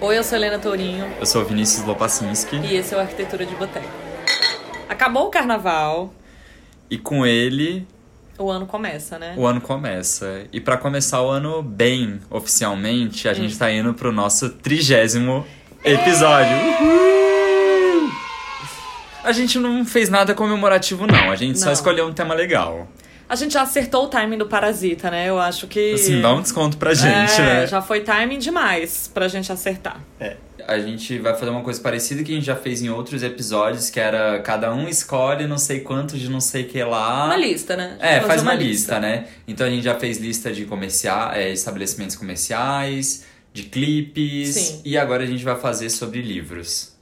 Oi, 0.00 0.16
eu 0.16 0.24
sou 0.24 0.36
Helena 0.38 0.58
Tourinho 0.58 1.06
Eu 1.18 1.26
sou 1.26 1.44
Vinícius 1.44 1.84
Lopacinski 1.86 2.56
e 2.56 2.76
esse 2.76 2.94
é 2.94 2.96
o 2.96 3.00
Arquitetura 3.00 3.44
de 3.44 3.54
Boteco. 3.54 3.88
Acabou 4.88 5.26
o 5.26 5.30
carnaval, 5.30 6.12
e 6.90 6.98
com 6.98 7.24
ele 7.24 7.86
o 8.38 8.50
ano 8.50 8.66
começa, 8.66 9.18
né? 9.18 9.34
o 9.36 9.46
ano 9.46 9.60
começa. 9.60 10.44
E 10.52 10.60
pra 10.60 10.76
começar 10.78 11.20
o 11.22 11.28
ano 11.28 11.62
bem 11.62 12.18
oficialmente, 12.30 13.28
a 13.28 13.34
gente 13.34 13.56
tá 13.58 13.70
indo 13.70 13.92
pro 13.94 14.10
nosso 14.10 14.48
trigésimo 14.48 15.46
episódio. 15.84 16.56
Uhul! 16.80 18.10
A 19.22 19.32
gente 19.32 19.58
não 19.58 19.84
fez 19.84 20.08
nada 20.08 20.34
comemorativo, 20.34 21.06
não. 21.06 21.30
A 21.30 21.36
gente 21.36 21.58
só 21.58 21.66
Não. 21.66 21.72
escolheu 21.74 22.06
um 22.06 22.12
tema 22.12 22.32
legal. 22.34 22.88
A 23.30 23.36
gente 23.36 23.54
já 23.54 23.62
acertou 23.62 24.06
o 24.06 24.08
timing 24.08 24.38
do 24.38 24.46
Parasita, 24.46 25.08
né? 25.08 25.28
Eu 25.28 25.38
acho 25.38 25.68
que. 25.68 25.94
Assim, 25.94 26.20
dá 26.20 26.34
um 26.34 26.42
desconto 26.42 26.76
pra 26.76 26.92
gente, 26.94 27.40
é, 27.40 27.44
né? 27.44 27.66
Já 27.68 27.80
foi 27.80 28.00
timing 28.00 28.40
demais 28.40 29.08
pra 29.14 29.28
gente 29.28 29.52
acertar. 29.52 30.00
É. 30.18 30.36
A 30.66 30.80
gente 30.80 31.16
vai 31.20 31.32
fazer 31.36 31.52
uma 31.52 31.62
coisa 31.62 31.80
parecida 31.80 32.24
que 32.24 32.32
a 32.32 32.34
gente 32.34 32.44
já 32.44 32.56
fez 32.56 32.82
em 32.82 32.90
outros 32.90 33.22
episódios, 33.22 33.88
que 33.88 34.00
era 34.00 34.40
cada 34.40 34.74
um 34.74 34.88
escolhe 34.88 35.46
não 35.46 35.58
sei 35.58 35.78
quanto 35.78 36.18
de 36.18 36.28
não 36.28 36.40
sei 36.40 36.64
que 36.64 36.82
lá. 36.82 37.26
Uma 37.26 37.36
lista, 37.36 37.76
né? 37.76 37.96
É, 38.00 38.20
faz 38.20 38.42
uma 38.42 38.54
lista, 38.54 38.98
né? 38.98 39.28
Então 39.46 39.64
a 39.64 39.70
gente 39.70 39.84
já 39.84 39.94
fez 39.94 40.18
lista 40.18 40.52
de 40.52 40.64
comercial, 40.64 41.30
é, 41.32 41.50
estabelecimentos 41.50 42.16
comerciais, 42.16 43.26
de 43.52 43.62
clipes, 43.62 44.54
Sim. 44.56 44.82
e 44.84 44.98
agora 44.98 45.22
a 45.22 45.26
gente 45.26 45.44
vai 45.44 45.56
fazer 45.56 45.88
sobre 45.88 46.20
livros. 46.20 46.98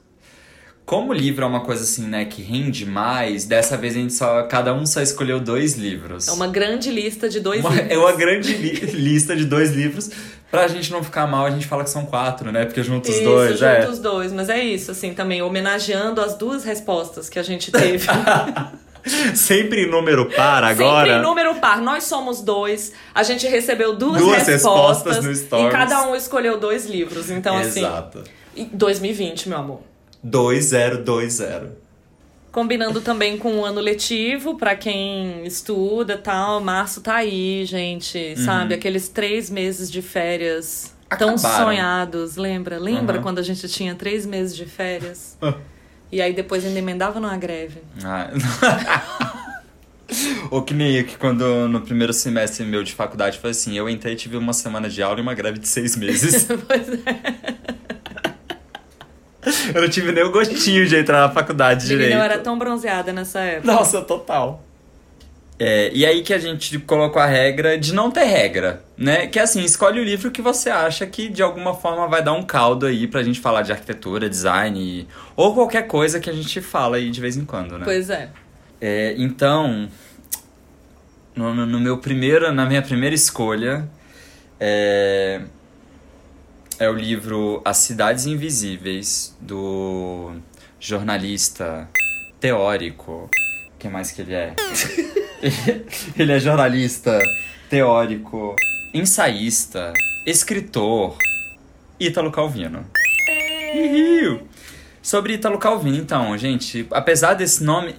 Como 0.89 1.11
o 1.11 1.13
livro 1.13 1.43
é 1.43 1.47
uma 1.47 1.59
coisa 1.59 1.83
assim, 1.83 2.07
né, 2.07 2.25
que 2.25 2.41
rende 2.41 2.83
mais, 2.83 3.45
dessa 3.45 3.77
vez 3.77 3.95
a 3.95 3.99
gente 3.99 4.13
só. 4.13 4.41
Cada 4.47 4.73
um 4.73 4.87
só 4.87 4.99
escolheu 5.01 5.39
dois 5.39 5.75
livros. 5.75 6.27
É 6.27 6.31
uma 6.31 6.47
grande 6.47 6.89
lista 6.89 7.29
de 7.29 7.39
dois 7.39 7.59
Uma- 7.63 7.69
livros. 7.75 7.91
é 7.91 7.97
uma 7.99 8.11
grande 8.13 8.53
li- 8.53 8.71
lista 8.93 9.35
de 9.35 9.45
dois 9.45 9.69
livros. 9.71 10.09
Pra 10.49 10.67
gente 10.67 10.91
não 10.91 11.03
ficar 11.03 11.27
mal, 11.27 11.45
a 11.45 11.51
gente 11.51 11.67
fala 11.67 11.83
que 11.83 11.91
são 11.91 12.07
quatro, 12.07 12.51
né? 12.51 12.65
Porque 12.65 12.81
juntos 12.81 13.07
os 13.11 13.17
Isso, 13.17 13.23
dois, 13.23 13.51
junto 13.59 13.65
é. 13.65 13.87
os 13.87 13.99
dois. 13.99 14.33
Mas 14.33 14.49
é 14.49 14.59
isso, 14.63 14.89
assim, 14.89 15.13
também 15.13 15.43
homenageando 15.43 16.21
as 16.21 16.33
duas 16.35 16.63
respostas 16.63 17.29
que 17.29 17.37
a 17.37 17.43
gente 17.43 17.71
teve. 17.71 18.07
Sempre 19.35 19.83
em 19.83 19.91
número 19.91 20.25
par 20.31 20.63
agora. 20.63 21.05
Sempre 21.07 21.19
em 21.19 21.21
número 21.21 21.53
par. 21.55 21.81
Nós 21.81 22.05
somos 22.05 22.41
dois. 22.41 22.93
A 23.13 23.21
gente 23.21 23.45
recebeu 23.47 23.95
duas, 23.95 24.19
Duas 24.21 24.47
respostas. 24.47 25.17
respostas 25.17 25.25
no 25.25 25.35
Stories. 25.35 25.67
E 25.67 25.71
cada 25.71 26.07
um 26.09 26.15
escolheu 26.15 26.59
dois 26.59 26.87
livros. 26.87 27.29
Então, 27.29 27.55
assim. 27.57 27.81
Exato. 27.81 28.23
e 28.55 28.65
2020, 28.65 29.49
meu 29.49 29.57
amor. 29.59 29.88
2020. 30.23 31.71
Combinando 32.51 32.99
também 33.01 33.37
com 33.37 33.57
o 33.59 33.65
ano 33.65 33.79
letivo, 33.79 34.57
pra 34.57 34.75
quem 34.75 35.45
estuda 35.45 36.13
e 36.13 36.17
tal. 36.17 36.59
Março 36.59 36.99
tá 37.01 37.15
aí, 37.15 37.63
gente. 37.65 38.35
Sabe? 38.37 38.73
Aqueles 38.73 39.07
três 39.07 39.49
meses 39.49 39.89
de 39.91 40.01
férias 40.01 40.93
tão 41.17 41.29
Uhum. 41.29 41.35
Acabaram. 41.35 41.65
sonhados. 41.65 42.35
Lembra? 42.37 42.79
Lembra 42.79 43.17
Uhum. 43.17 43.23
quando 43.23 43.39
a 43.39 43.43
gente 43.43 43.67
tinha 43.69 43.93
três 43.95 44.25
meses 44.25 44.55
de 44.55 44.65
férias? 44.65 45.37
E 46.11 46.23
aí 46.23 46.33
depois 46.33 46.65
ainda 46.65 46.79
emendava 46.79 47.19
numa 47.19 47.37
greve. 47.37 47.81
Ah. 48.03 48.31
Ou 50.49 50.63
que 50.63 50.73
nem 50.73 50.95
eu, 50.95 51.05
que 51.05 51.15
quando 51.15 51.67
no 51.67 51.81
primeiro 51.81 52.11
semestre 52.11 52.65
meu 52.65 52.81
de 52.81 52.93
faculdade 52.95 53.37
foi 53.37 53.51
assim, 53.51 53.77
eu 53.77 53.87
entrei 53.87 54.13
e 54.13 54.15
tive 54.17 54.35
uma 54.35 54.51
semana 54.51 54.89
de 54.89 55.03
aula 55.03 55.19
e 55.19 55.21
uma 55.21 55.35
greve 55.35 55.59
de 55.59 55.67
seis 55.67 55.95
meses. 55.95 56.47
pois 56.67 56.89
é. 56.89 57.98
eu 59.73 59.81
não 59.81 59.89
tive 59.89 60.11
nem 60.11 60.23
o 60.23 60.31
gostinho 60.31 60.85
de 60.87 60.95
entrar 60.95 61.21
na 61.27 61.29
faculdade 61.33 61.83
Menina, 61.87 61.99
direito. 62.03 62.17
eu 62.19 62.23
era 62.23 62.39
tão 62.39 62.57
bronzeada 62.57 63.11
nessa 63.13 63.39
época. 63.39 63.71
Nossa, 63.71 64.01
total. 64.01 64.63
É, 65.61 65.91
e 65.93 66.05
aí 66.05 66.21
que 66.21 66.33
a 66.33 66.37
gente 66.39 66.79
colocou 66.79 67.21
a 67.21 67.25
regra 67.25 67.77
de 67.77 67.93
não 67.93 68.09
ter 68.09 68.23
regra, 68.23 68.81
né? 68.97 69.27
Que 69.27 69.37
é 69.39 69.41
assim, 69.41 69.61
escolhe 69.61 69.99
o 69.99 70.03
livro 70.05 70.31
que 70.31 70.41
você 70.41 70.69
acha 70.69 71.05
que 71.05 71.27
de 71.27 71.43
alguma 71.43 71.73
forma 71.73 72.07
vai 72.07 72.23
dar 72.23 72.31
um 72.31 72.43
caldo 72.43 72.85
aí 72.85 73.05
pra 73.07 73.21
gente 73.23 73.41
falar 73.41 73.61
de 73.63 73.73
arquitetura, 73.73 74.29
design, 74.29 75.05
ou 75.35 75.53
qualquer 75.53 75.85
coisa 75.85 76.17
que 76.17 76.29
a 76.29 76.33
gente 76.33 76.61
fala 76.61 76.95
aí 76.95 77.09
de 77.11 77.19
vez 77.19 77.35
em 77.35 77.43
quando, 77.43 77.77
né? 77.77 77.81
Pois 77.83 78.09
é. 78.09 78.29
É, 78.79 79.13
então, 79.17 79.89
no, 81.35 81.53
no- 81.53 81.65
no 81.65 81.79
meu 81.79 81.97
primeiro, 81.97 82.51
na 82.53 82.65
minha 82.65 82.81
primeira 82.81 83.13
escolha, 83.13 83.85
é, 84.57 85.41
é 86.79 86.89
o 86.89 86.93
livro 86.93 87.61
As 87.65 87.77
Cidades 87.77 88.25
Invisíveis, 88.25 89.35
do 89.41 90.31
jornalista 90.79 91.89
teórico. 92.39 93.29
O 93.75 93.77
que 93.77 93.89
mais 93.89 94.11
que 94.11 94.21
ele 94.21 94.33
é? 94.33 94.55
ele 96.17 96.31
é 96.31 96.39
jornalista, 96.39 97.19
teórico, 97.69 98.55
ensaísta, 98.93 99.91
escritor, 100.25 101.17
Ítalo 101.99 102.31
Calvino. 102.31 102.89
Ihiu. 103.75 104.47
Sobre 105.01 105.33
Ítalo 105.33 105.57
Calvino, 105.57 105.97
então, 105.97 106.37
gente, 106.37 106.87
apesar 106.91 107.33
desse 107.33 107.61
nome, 107.61 107.95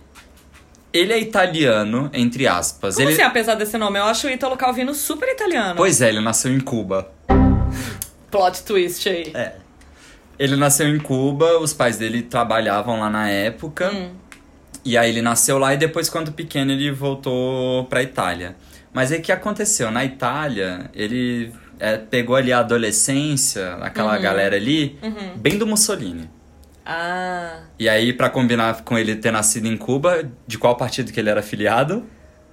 ele 0.92 1.12
é 1.12 1.18
italiano, 1.18 2.10
entre 2.12 2.46
aspas. 2.46 2.94
Como 2.96 3.08
ele... 3.08 3.14
assim, 3.14 3.22
apesar 3.22 3.54
desse 3.56 3.76
nome? 3.76 3.98
Eu 3.98 4.04
acho 4.04 4.26
o 4.26 4.30
Ítalo 4.30 4.56
Calvino 4.56 4.94
super 4.94 5.28
italiano. 5.28 5.76
Pois 5.76 6.00
é, 6.00 6.08
ele 6.08 6.20
nasceu 6.20 6.52
em 6.52 6.60
Cuba. 6.60 7.10
Plot 8.30 8.62
twist 8.64 9.08
aí. 9.08 9.30
É. 9.34 9.54
Ele 10.38 10.56
nasceu 10.56 10.88
em 10.88 10.98
Cuba, 10.98 11.58
os 11.58 11.72
pais 11.72 11.98
dele 11.98 12.22
trabalhavam 12.22 12.98
lá 13.00 13.10
na 13.10 13.28
época. 13.28 13.90
Hum. 13.92 14.10
E 14.84 14.96
aí 14.96 15.10
ele 15.10 15.20
nasceu 15.20 15.58
lá 15.58 15.74
e 15.74 15.76
depois, 15.76 16.08
quando 16.08 16.32
pequeno, 16.32 16.72
ele 16.72 16.90
voltou 16.90 17.84
pra 17.86 18.02
Itália. 18.02 18.56
Mas 18.92 19.12
aí 19.12 19.18
o 19.18 19.22
que 19.22 19.30
aconteceu? 19.30 19.90
Na 19.90 20.04
Itália, 20.04 20.90
ele 20.94 21.52
é, 21.78 21.96
pegou 21.98 22.34
ali 22.36 22.50
a 22.52 22.60
adolescência, 22.60 23.74
aquela 23.82 24.16
Uhum. 24.16 24.22
galera 24.22 24.56
ali, 24.56 24.98
bem 25.36 25.58
do 25.58 25.66
Mussolini. 25.66 26.30
Ah, 26.84 27.58
E 27.78 27.88
aí, 27.88 28.12
pra 28.12 28.30
combinar 28.30 28.82
com 28.82 28.98
ele 28.98 29.14
ter 29.16 29.30
nascido 29.30 29.66
em 29.66 29.76
Cuba, 29.76 30.24
de 30.46 30.56
qual 30.58 30.76
partido 30.76 31.12
que 31.12 31.20
ele 31.20 31.28
era 31.30 31.42
filiado? 31.42 32.04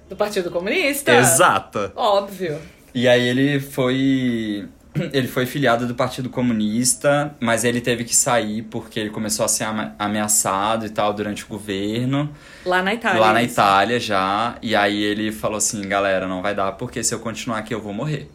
do 0.08 0.16
Partido 0.16 0.50
Comunista. 0.50 1.12
Exato. 1.14 1.92
Óbvio. 1.94 2.58
E 2.94 3.06
aí 3.06 3.26
ele 3.28 3.60
foi. 3.60 4.66
Ele 5.12 5.28
foi 5.28 5.46
filiado 5.46 5.86
do 5.86 5.94
Partido 5.94 6.28
Comunista, 6.30 7.34
mas 7.40 7.64
ele 7.64 7.80
teve 7.80 8.04
que 8.04 8.14
sair 8.14 8.62
porque 8.62 8.98
ele 9.00 9.10
começou 9.10 9.44
a 9.44 9.48
ser 9.48 9.64
ameaçado 9.98 10.86
e 10.86 10.90
tal 10.90 11.12
durante 11.12 11.44
o 11.44 11.46
governo. 11.48 12.30
Lá 12.64 12.82
na 12.82 12.94
Itália. 12.94 13.20
lá 13.20 13.32
na. 13.32 13.42
Itália 13.42 13.98
já. 14.00 14.56
E 14.62 14.74
aí 14.76 15.02
ele 15.02 15.30
falou 15.32 15.58
assim: 15.58 15.82
galera, 15.88 16.26
não 16.26 16.42
vai 16.42 16.54
dar 16.54 16.72
porque 16.72 17.02
se 17.02 17.14
eu 17.14 17.18
continuar 17.20 17.58
aqui 17.58 17.74
eu 17.74 17.80
vou 17.80 17.92
morrer. 17.94 18.28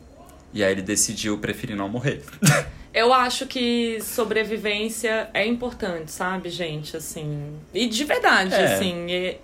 E 0.54 0.64
aí 0.64 0.72
ele 0.72 0.82
decidiu 0.82 1.38
preferir 1.38 1.76
não 1.76 1.90
morrer. 1.90 2.22
Eu 2.94 3.12
acho 3.12 3.48
que 3.48 3.98
sobrevivência 4.04 5.28
é 5.34 5.48
importante, 5.48 6.12
sabe, 6.12 6.50
gente? 6.50 6.96
Assim. 6.96 7.54
E 7.74 7.88
de 7.88 8.04
verdade, 8.04 8.54
É. 8.54 8.76
assim. 8.76 9.12
é- 9.12 9.38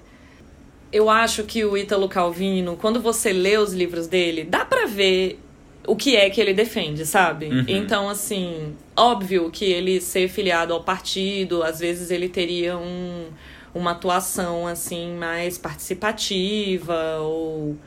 Eu 0.91 1.09
acho 1.09 1.43
que 1.45 1.65
o 1.65 1.75
Ítalo 1.75 2.07
Calvino, 2.07 2.75
quando 2.75 3.01
você 3.01 3.33
lê 3.33 3.57
os 3.57 3.73
livros 3.73 4.05
dele, 4.05 4.43
dá 4.43 4.63
pra 4.65 4.85
ver 4.85 5.39
o 5.87 5.95
que 5.95 6.15
é 6.15 6.29
que 6.29 6.39
ele 6.39 6.53
defende, 6.53 7.05
sabe? 7.05 7.47
Uhum. 7.47 7.65
Então, 7.67 8.09
assim, 8.09 8.75
óbvio 8.95 9.49
que 9.49 9.65
ele 9.65 9.99
ser 10.01 10.27
filiado 10.27 10.73
ao 10.73 10.83
partido, 10.83 11.63
às 11.63 11.79
vezes 11.79 12.11
ele 12.11 12.29
teria 12.29 12.77
um, 12.77 13.27
uma 13.73 13.91
atuação, 13.91 14.67
assim, 14.67 15.13
mais 15.15 15.57
participativa 15.57 17.19
ou. 17.21 17.77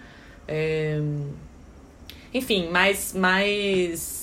é, 0.48 1.00
enfim, 2.34 2.68
mais. 2.70 3.12
mais 3.12 4.22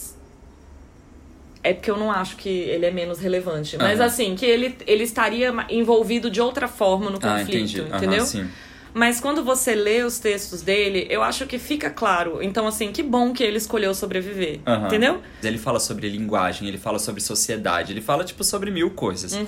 é 1.61 1.73
porque 1.73 1.91
eu 1.91 1.97
não 1.97 2.09
acho 2.09 2.37
que 2.37 2.49
ele 2.49 2.85
é 2.85 2.91
menos 2.91 3.19
relevante. 3.19 3.77
Mas 3.77 3.99
Aham. 3.99 4.07
assim, 4.07 4.35
que 4.35 4.45
ele, 4.45 4.77
ele 4.87 5.03
estaria 5.03 5.53
envolvido 5.69 6.31
de 6.31 6.39
outra 6.39 6.67
forma 6.67 7.09
no 7.09 7.17
ah, 7.21 7.37
conflito. 7.37 7.81
Aham, 7.81 7.97
entendeu? 7.97 8.25
sim. 8.25 8.49
Mas 8.93 9.19
quando 9.19 9.43
você 9.43 9.75
lê 9.75 10.03
os 10.03 10.17
textos 10.19 10.61
dele, 10.61 11.05
eu 11.09 11.21
acho 11.21 11.45
que 11.45 11.59
fica 11.59 11.89
claro. 11.89 12.39
Então, 12.41 12.65
assim, 12.67 12.91
que 12.91 13.03
bom 13.03 13.31
que 13.33 13.43
ele 13.43 13.57
escolheu 13.57 13.93
sobreviver. 13.93 14.59
Aham. 14.65 14.87
Entendeu? 14.87 15.21
Ele 15.43 15.57
fala 15.57 15.79
sobre 15.79 16.09
linguagem, 16.09 16.67
ele 16.67 16.77
fala 16.77 16.97
sobre 16.99 17.21
sociedade, 17.21 17.93
ele 17.93 18.01
fala, 18.01 18.23
tipo, 18.23 18.43
sobre 18.43 18.71
mil 18.71 18.89
coisas. 18.91 19.33
Uhum. 19.33 19.45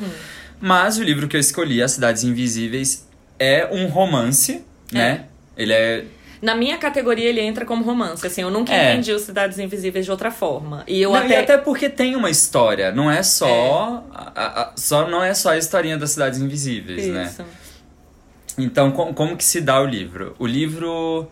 Mas 0.59 0.97
o 0.97 1.03
livro 1.03 1.27
que 1.27 1.35
eu 1.35 1.39
escolhi, 1.39 1.81
As 1.81 1.91
Cidades 1.93 2.23
Invisíveis, 2.23 3.07
é 3.39 3.67
um 3.71 3.87
romance, 3.87 4.63
né? 4.91 5.25
Ele 5.57 5.73
é. 5.73 6.05
Na 6.41 6.55
minha 6.55 6.77
categoria, 6.77 7.29
ele 7.29 7.39
entra 7.39 7.65
como 7.65 7.83
romance. 7.83 8.25
Assim, 8.25 8.41
eu 8.41 8.49
nunca 8.49 8.73
É. 8.73 8.93
entendi 8.93 9.11
os 9.11 9.21
Cidades 9.23 9.59
Invisíveis 9.59 10.05
de 10.05 10.11
outra 10.11 10.31
forma. 10.31 10.83
E 10.87 10.99
eu 11.01 11.11
não, 11.11 11.17
até... 11.19 11.33
E 11.33 11.35
até 11.37 11.57
porque 11.57 11.87
tem 11.89 12.15
uma 12.15 12.29
história, 12.31 12.91
não 12.91 13.09
é 13.11 13.21
só. 13.23 14.03
a- 14.11 14.31
a- 14.35 14.61
a- 14.61 14.71
só 14.75 15.07
não 15.07 15.23
é 15.23 15.33
só 15.35 15.49
a 15.51 15.57
historinha 15.57 15.97
das 15.97 16.11
Cidades 16.11 16.39
Invisíveis, 16.39 17.07
né? 17.07 17.31
Então, 18.57 18.91
com- 18.91 19.13
como 19.13 19.37
que 19.37 19.43
se 19.43 19.61
dá 19.61 19.79
o 19.81 19.85
livro? 19.85 20.35
O 20.39 20.45
livro, 20.45 21.27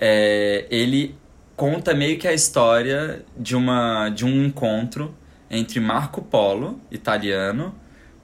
é, 0.00 0.66
ele 0.70 1.14
conta 1.56 1.94
meio 1.94 2.18
que 2.18 2.28
a 2.28 2.32
história 2.32 3.24
de, 3.36 3.56
uma, 3.56 4.08
de 4.10 4.24
um 4.24 4.44
encontro 4.44 5.14
entre 5.50 5.80
Marco 5.80 6.22
Polo, 6.22 6.80
italiano, 6.90 7.74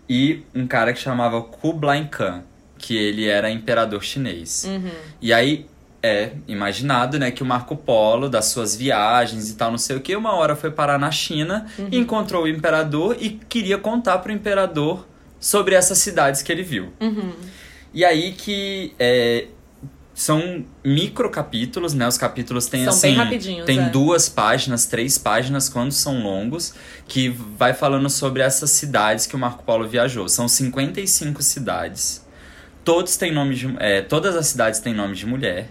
e 0.08 0.42
um 0.54 0.66
cara 0.66 0.92
que 0.92 1.00
chamava 1.00 1.40
Kublai 1.40 2.08
Khan, 2.10 2.42
que 2.76 2.96
ele 2.96 3.26
era 3.28 3.50
imperador 3.50 4.02
chinês. 4.02 4.64
Uhum. 4.66 4.90
E 5.20 5.32
aí, 5.32 5.66
é 6.02 6.32
imaginado, 6.48 7.18
né, 7.18 7.30
que 7.30 7.42
o 7.42 7.46
Marco 7.46 7.76
Polo, 7.76 8.28
das 8.28 8.46
suas 8.46 8.74
viagens 8.74 9.48
e 9.50 9.54
tal, 9.54 9.70
não 9.70 9.78
sei 9.78 9.96
o 9.96 10.00
que, 10.00 10.16
uma 10.16 10.34
hora 10.34 10.56
foi 10.56 10.70
parar 10.70 10.98
na 10.98 11.10
China, 11.12 11.66
uhum. 11.78 11.88
encontrou 11.92 12.42
o 12.42 12.48
imperador 12.48 13.16
e 13.20 13.30
queria 13.30 13.78
contar 13.78 14.18
pro 14.18 14.32
imperador 14.32 15.06
sobre 15.38 15.74
essas 15.76 15.98
cidades 15.98 16.42
que 16.42 16.50
ele 16.50 16.62
viu. 16.64 16.92
Uhum. 17.00 17.32
E 17.94 18.04
aí 18.04 18.32
que 18.32 18.94
é, 18.98 19.46
são 20.14 20.64
micro 20.84 21.30
capítulos, 21.30 21.94
né? 21.94 22.06
Os 22.06 22.18
capítulos 22.18 22.66
têm 22.66 22.84
são 22.84 22.92
assim, 22.92 23.16
tem 23.64 23.80
é. 23.80 23.88
duas 23.88 24.28
páginas, 24.28 24.86
três 24.86 25.18
páginas 25.18 25.68
quando 25.68 25.92
são 25.92 26.22
longos, 26.22 26.74
que 27.08 27.28
vai 27.28 27.74
falando 27.74 28.08
sobre 28.08 28.42
essas 28.42 28.70
cidades 28.70 29.26
que 29.26 29.34
o 29.34 29.38
Marco 29.38 29.62
Polo 29.64 29.86
viajou. 29.88 30.28
São 30.28 30.48
55 30.48 31.42
cidades. 31.42 32.24
Todos 32.84 33.16
têm 33.16 33.32
nome 33.32 33.54
de, 33.54 33.74
é, 33.78 34.02
todas 34.02 34.36
as 34.36 34.46
cidades 34.48 34.80
têm 34.80 34.94
nome 34.94 35.14
de 35.14 35.26
mulher. 35.26 35.68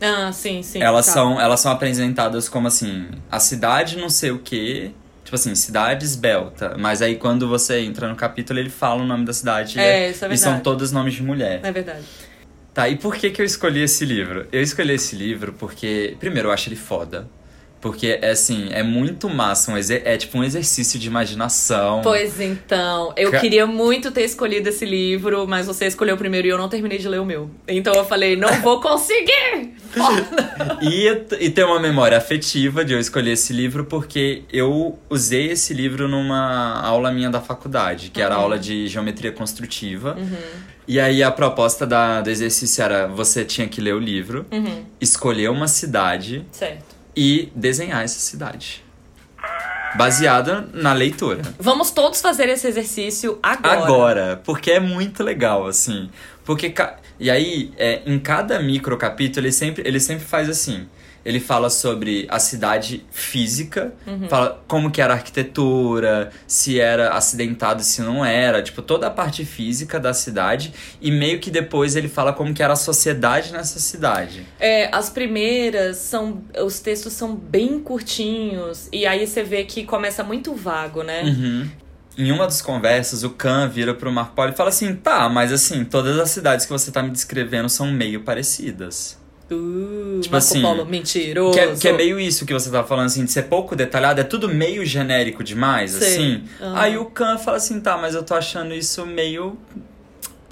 Ah, 0.00 0.32
sim, 0.32 0.62
sim. 0.62 0.82
Elas 0.82 1.06
tá. 1.06 1.12
são 1.12 1.40
elas 1.40 1.60
são 1.60 1.70
apresentadas 1.70 2.48
como 2.48 2.66
assim, 2.66 3.06
a 3.30 3.38
cidade 3.38 3.96
não 3.96 4.08
sei 4.08 4.32
o 4.32 4.38
quê, 4.40 4.90
tipo 5.24 5.34
assim, 5.34 5.54
cidade 5.54 6.04
esbelta. 6.04 6.76
Mas 6.78 7.00
aí 7.02 7.16
quando 7.16 7.48
você 7.48 7.80
entra 7.80 8.08
no 8.08 8.16
capítulo, 8.16 8.58
ele 8.58 8.70
fala 8.70 9.02
o 9.02 9.06
nome 9.06 9.24
da 9.24 9.32
cidade 9.32 9.78
É, 9.78 10.10
isso 10.10 10.24
é 10.24 10.32
e 10.32 10.36
são 10.38 10.50
verdade. 10.52 10.64
todos 10.64 10.92
nomes 10.92 11.14
de 11.14 11.22
mulher. 11.22 11.60
É 11.62 11.72
verdade. 11.72 12.02
Tá, 12.74 12.88
e 12.88 12.96
por 12.96 13.14
que 13.16 13.30
que 13.30 13.42
eu 13.42 13.46
escolhi 13.46 13.82
esse 13.82 14.04
livro? 14.04 14.46
Eu 14.50 14.62
escolhi 14.62 14.94
esse 14.94 15.14
livro 15.14 15.52
porque, 15.52 16.16
primeiro, 16.18 16.48
eu 16.48 16.52
acho 16.52 16.68
ele 16.68 16.76
foda. 16.76 17.28
Porque, 17.82 18.18
é 18.22 18.30
assim, 18.30 18.68
é 18.70 18.82
muito 18.84 19.28
massa, 19.28 19.72
um 19.72 19.76
é 19.76 20.16
tipo 20.16 20.38
um 20.38 20.44
exercício 20.44 21.00
de 21.00 21.08
imaginação. 21.08 22.00
Pois 22.00 22.40
então, 22.40 23.12
eu 23.16 23.32
Ca- 23.32 23.40
queria 23.40 23.66
muito 23.66 24.12
ter 24.12 24.22
escolhido 24.22 24.68
esse 24.68 24.86
livro, 24.86 25.48
mas 25.48 25.66
você 25.66 25.86
escolheu 25.86 26.16
primeiro 26.16 26.46
e 26.46 26.50
eu 26.50 26.56
não 26.56 26.68
terminei 26.68 26.96
de 26.98 27.08
ler 27.08 27.20
o 27.20 27.24
meu. 27.24 27.50
Então 27.66 27.92
eu 27.94 28.04
falei, 28.04 28.36
não 28.36 28.60
vou 28.62 28.80
conseguir! 28.80 29.72
E, 30.80 31.06
e 31.40 31.50
tem 31.50 31.64
uma 31.64 31.78
memória 31.80 32.16
afetiva 32.16 32.84
de 32.84 32.92
eu 32.92 32.98
escolher 32.98 33.32
esse 33.32 33.52
livro 33.52 33.84
porque 33.84 34.42
eu 34.52 34.98
usei 35.10 35.50
esse 35.50 35.74
livro 35.74 36.08
numa 36.08 36.80
aula 36.80 37.10
minha 37.12 37.28
da 37.30 37.40
faculdade, 37.40 38.10
que 38.10 38.20
era 38.22 38.34
aula 38.34 38.58
de 38.58 38.88
geometria 38.88 39.32
construtiva. 39.32 40.16
E 40.88 40.98
aí 40.98 41.22
a 41.22 41.30
proposta 41.30 41.86
da, 41.86 42.20
do 42.20 42.30
exercício 42.30 42.82
era 42.82 43.06
você 43.06 43.44
tinha 43.44 43.68
que 43.68 43.80
ler 43.80 43.94
o 43.94 43.98
livro, 43.98 44.46
Uhum, 44.50 44.84
escolher 45.00 45.50
uma 45.50 45.68
cidade 45.68 46.44
certo. 46.50 46.91
E 47.16 47.52
desenhar 47.54 48.02
essa 48.04 48.18
cidade. 48.20 48.82
Baseada 49.94 50.66
na 50.72 50.92
leitura. 50.94 51.42
Vamos 51.58 51.90
todos 51.90 52.20
fazer 52.22 52.48
esse 52.48 52.66
exercício 52.66 53.38
agora. 53.42 53.82
Agora, 53.84 54.40
porque 54.44 54.70
é 54.70 54.80
muito 54.80 55.22
legal, 55.22 55.66
assim. 55.66 56.08
Porque. 56.44 56.70
ca- 56.70 56.96
E 57.20 57.30
aí, 57.30 57.72
é, 57.76 58.02
em 58.06 58.18
cada 58.18 58.58
micro 58.58 58.96
capítulo, 58.96 59.44
ele 59.46 59.52
sempre, 59.52 59.86
ele 59.86 60.00
sempre 60.00 60.24
faz 60.24 60.48
assim. 60.48 60.88
Ele 61.24 61.38
fala 61.38 61.70
sobre 61.70 62.26
a 62.28 62.38
cidade 62.38 63.04
física, 63.10 63.92
fala 64.28 64.62
como 64.66 64.90
que 64.90 65.00
era 65.00 65.14
a 65.14 65.16
arquitetura, 65.16 66.30
se 66.46 66.80
era 66.80 67.10
acidentado, 67.10 67.82
se 67.82 68.02
não 68.02 68.24
era, 68.24 68.62
tipo, 68.62 68.82
toda 68.82 69.06
a 69.06 69.10
parte 69.10 69.44
física 69.44 70.00
da 70.00 70.12
cidade. 70.12 70.72
E 71.00 71.10
meio 71.10 71.38
que 71.38 71.50
depois 71.50 71.94
ele 71.96 72.08
fala 72.08 72.32
como 72.32 72.52
que 72.52 72.62
era 72.62 72.72
a 72.72 72.76
sociedade 72.76 73.52
nessa 73.52 73.78
cidade. 73.78 74.46
É, 74.58 74.94
as 74.94 75.10
primeiras 75.10 75.98
são. 75.98 76.42
Os 76.64 76.80
textos 76.80 77.12
são 77.12 77.34
bem 77.34 77.78
curtinhos. 77.78 78.88
E 78.92 79.06
aí 79.06 79.26
você 79.26 79.42
vê 79.42 79.64
que 79.64 79.84
começa 79.84 80.24
muito 80.24 80.54
vago, 80.54 81.02
né? 81.02 81.22
Uhum. 81.22 81.70
Em 82.16 82.30
uma 82.30 82.44
das 82.44 82.60
conversas, 82.60 83.22
o 83.22 83.30
Khan 83.30 83.68
vira 83.68 83.94
pro 83.94 84.12
Marco 84.12 84.34
Polo 84.34 84.50
e 84.50 84.54
fala 84.54 84.68
assim: 84.68 84.94
tá, 84.94 85.28
mas 85.28 85.52
assim, 85.52 85.84
todas 85.84 86.18
as 86.18 86.30
cidades 86.30 86.66
que 86.66 86.72
você 86.72 86.90
tá 86.90 87.02
me 87.02 87.10
descrevendo 87.10 87.68
são 87.68 87.90
meio 87.90 88.20
parecidas. 88.22 89.21
Uh, 89.52 90.20
Tipo 90.20 90.34
Marco 90.34 90.36
assim, 90.36 90.62
Polo 90.62 90.84
mentiroso. 90.84 91.52
Que 91.52 91.60
é, 91.60 91.74
que 91.74 91.88
é 91.88 91.92
meio 91.92 92.18
isso 92.18 92.46
que 92.46 92.52
você 92.52 92.70
tá 92.70 92.84
falando, 92.84 93.06
assim, 93.06 93.24
de 93.24 93.32
ser 93.32 93.44
pouco 93.44 93.74
detalhado, 93.76 94.20
é 94.20 94.24
tudo 94.24 94.48
meio 94.48 94.84
genérico 94.84 95.42
demais, 95.44 95.96
assim. 95.96 96.44
Aham. 96.60 96.78
Aí 96.78 96.96
o 96.96 97.06
Khan 97.06 97.38
fala 97.38 97.56
assim, 97.56 97.80
tá, 97.80 97.96
mas 97.96 98.14
eu 98.14 98.22
tô 98.22 98.34
achando 98.34 98.74
isso 98.74 99.04
meio. 99.06 99.58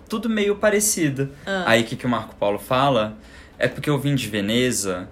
Tudo 0.08 0.28
meio 0.28 0.56
parecido. 0.56 1.30
Ah. 1.46 1.64
Aí 1.66 1.82
o 1.82 1.84
que, 1.84 1.96
que 1.96 2.06
o 2.06 2.08
Marco 2.08 2.34
Polo 2.34 2.58
fala? 2.58 3.16
É 3.58 3.68
porque 3.68 3.88
eu 3.88 3.98
vim 3.98 4.14
de 4.14 4.28
Veneza 4.28 5.08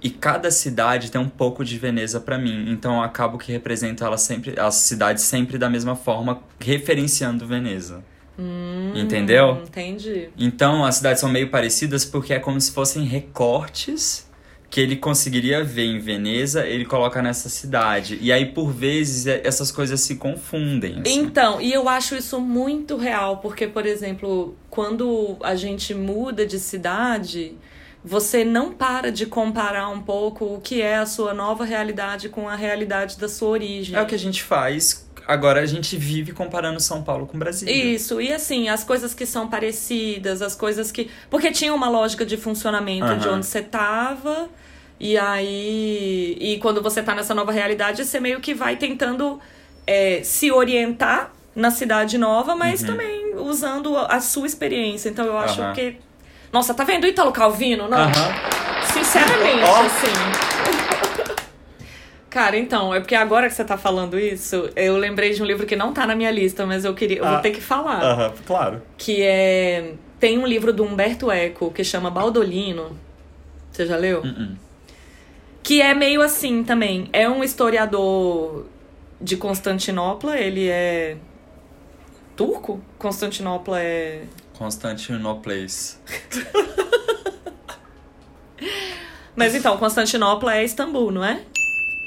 e 0.00 0.08
cada 0.08 0.50
cidade 0.50 1.10
tem 1.10 1.20
um 1.20 1.28
pouco 1.28 1.64
de 1.64 1.76
Veneza 1.76 2.20
pra 2.20 2.38
mim. 2.38 2.70
Então 2.70 2.96
eu 2.96 3.02
acabo 3.02 3.36
que 3.36 3.50
represento 3.50 4.04
ela 4.04 4.16
sempre, 4.16 4.58
as 4.58 4.76
cidades 4.76 5.24
sempre 5.24 5.58
da 5.58 5.68
mesma 5.68 5.96
forma, 5.96 6.40
referenciando 6.60 7.46
Veneza. 7.46 8.02
Hum, 8.38 8.92
Entendeu? 8.94 9.62
Entendi. 9.66 10.28
Então 10.38 10.84
as 10.84 10.96
cidades 10.96 11.20
são 11.20 11.28
meio 11.28 11.50
parecidas 11.50 12.04
porque 12.04 12.32
é 12.32 12.38
como 12.38 12.60
se 12.60 12.70
fossem 12.72 13.04
recortes 13.04 14.28
que 14.70 14.80
ele 14.82 14.96
conseguiria 14.96 15.64
ver 15.64 15.86
em 15.86 15.98
Veneza, 15.98 16.66
ele 16.66 16.84
coloca 16.84 17.22
nessa 17.22 17.48
cidade. 17.48 18.18
E 18.20 18.30
aí, 18.30 18.44
por 18.44 18.70
vezes, 18.70 19.26
é- 19.26 19.40
essas 19.42 19.72
coisas 19.72 19.98
se 20.02 20.16
confundem. 20.16 21.00
assim. 21.00 21.18
Então, 21.20 21.58
e 21.58 21.72
eu 21.72 21.88
acho 21.88 22.14
isso 22.14 22.38
muito 22.38 22.96
real, 22.98 23.38
porque, 23.38 23.66
por 23.66 23.86
exemplo, 23.86 24.54
quando 24.68 25.36
a 25.42 25.54
gente 25.54 25.94
muda 25.94 26.44
de 26.46 26.58
cidade, 26.58 27.56
você 28.04 28.44
não 28.44 28.70
para 28.70 29.10
de 29.10 29.24
comparar 29.24 29.88
um 29.88 30.02
pouco 30.02 30.44
o 30.44 30.60
que 30.60 30.82
é 30.82 30.98
a 30.98 31.06
sua 31.06 31.32
nova 31.32 31.64
realidade 31.64 32.28
com 32.28 32.46
a 32.46 32.54
realidade 32.54 33.18
da 33.18 33.26
sua 33.28 33.48
origem. 33.48 33.96
É 33.96 34.02
o 34.02 34.06
que 34.06 34.14
a 34.14 34.18
gente 34.18 34.42
faz. 34.42 35.07
Agora 35.28 35.60
a 35.60 35.66
gente 35.66 35.94
vive 35.94 36.32
comparando 36.32 36.80
São 36.80 37.02
Paulo 37.02 37.26
com 37.26 37.38
Brasília. 37.38 37.70
Isso, 37.94 38.18
e 38.18 38.32
assim, 38.32 38.70
as 38.70 38.82
coisas 38.82 39.12
que 39.12 39.26
são 39.26 39.46
parecidas, 39.46 40.40
as 40.40 40.54
coisas 40.56 40.90
que. 40.90 41.10
Porque 41.28 41.50
tinha 41.52 41.74
uma 41.74 41.90
lógica 41.90 42.24
de 42.24 42.38
funcionamento 42.38 43.14
de 43.16 43.28
Aham. 43.28 43.36
onde 43.36 43.44
você 43.46 43.60
tava, 43.60 44.48
e 44.98 45.18
aí. 45.18 46.34
E 46.40 46.58
quando 46.62 46.80
você 46.82 47.02
tá 47.02 47.14
nessa 47.14 47.34
nova 47.34 47.52
realidade, 47.52 48.02
você 48.06 48.18
meio 48.18 48.40
que 48.40 48.54
vai 48.54 48.76
tentando 48.76 49.38
é, 49.86 50.22
se 50.24 50.50
orientar 50.50 51.30
na 51.54 51.70
cidade 51.70 52.16
nova, 52.16 52.56
mas 52.56 52.82
também 52.82 53.34
usando 53.36 53.98
a 53.98 54.20
sua 54.20 54.46
experiência. 54.46 55.10
Então 55.10 55.26
eu 55.26 55.36
acho 55.36 55.60
Uhum. 55.60 55.72
Que. 55.74 55.96
Nossa, 56.50 56.72
tá 56.72 56.84
vendo 56.84 57.06
Ítalo 57.06 57.32
Calvino? 57.32 57.86
Não. 57.86 58.10
Sinceramente, 58.94 59.62
Ó. 59.68 59.82
assim. 59.82 60.47
Cara, 62.38 62.56
então, 62.56 62.94
é 62.94 63.00
porque 63.00 63.16
agora 63.16 63.48
que 63.48 63.54
você 63.56 63.64
tá 63.64 63.76
falando 63.76 64.16
isso, 64.16 64.70
eu 64.76 64.96
lembrei 64.96 65.32
de 65.34 65.42
um 65.42 65.44
livro 65.44 65.66
que 65.66 65.74
não 65.74 65.92
tá 65.92 66.06
na 66.06 66.14
minha 66.14 66.30
lista, 66.30 66.64
mas 66.64 66.84
eu 66.84 66.94
queria. 66.94 67.18
Eu 67.18 67.24
vou 67.24 67.34
Ah. 67.34 67.40
ter 67.40 67.50
que 67.50 67.60
falar. 67.60 68.00
Aham, 68.00 68.32
claro. 68.46 68.82
Que 68.96 69.22
é. 69.22 69.94
Tem 70.20 70.38
um 70.38 70.46
livro 70.46 70.72
do 70.72 70.84
Humberto 70.84 71.32
Eco 71.32 71.72
que 71.72 71.82
chama 71.82 72.12
Baldolino. 72.12 72.96
Você 73.72 73.86
já 73.86 73.96
leu? 73.96 74.20
Uh-uh. 74.22 74.56
Que 75.64 75.82
é 75.82 75.92
meio 75.94 76.22
assim 76.22 76.62
também. 76.62 77.08
É 77.12 77.28
um 77.28 77.42
historiador 77.42 78.66
de 79.20 79.36
Constantinopla, 79.36 80.38
ele 80.38 80.68
é. 80.68 81.16
Turco? 82.36 82.80
Constantinopla 82.98 83.82
é. 83.82 84.22
Constantinople. 84.56 85.66
Mas 89.34 89.56
então, 89.56 89.76
Constantinopla 89.76 90.54
é 90.54 90.62
Istambul, 90.64 91.10
não 91.10 91.24
é? 91.24 91.40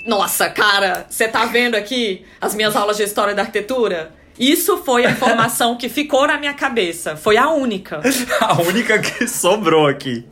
Nossa, 0.05 0.49
cara, 0.49 1.05
você 1.09 1.27
tá 1.27 1.45
vendo 1.45 1.75
aqui 1.75 2.25
as 2.39 2.55
minhas 2.55 2.75
aulas 2.75 2.97
de 2.97 3.03
história 3.03 3.33
da 3.35 3.41
arquitetura? 3.43 4.11
Isso 4.39 4.77
foi 4.77 5.05
a 5.05 5.11
informação 5.11 5.77
que 5.77 5.87
ficou 5.89 6.25
na 6.25 6.37
minha 6.37 6.53
cabeça. 6.53 7.15
Foi 7.15 7.37
a 7.37 7.49
única. 7.51 8.01
A 8.41 8.59
única 8.61 8.97
que 8.97 9.27
sobrou 9.27 9.85
aqui. 9.87 10.25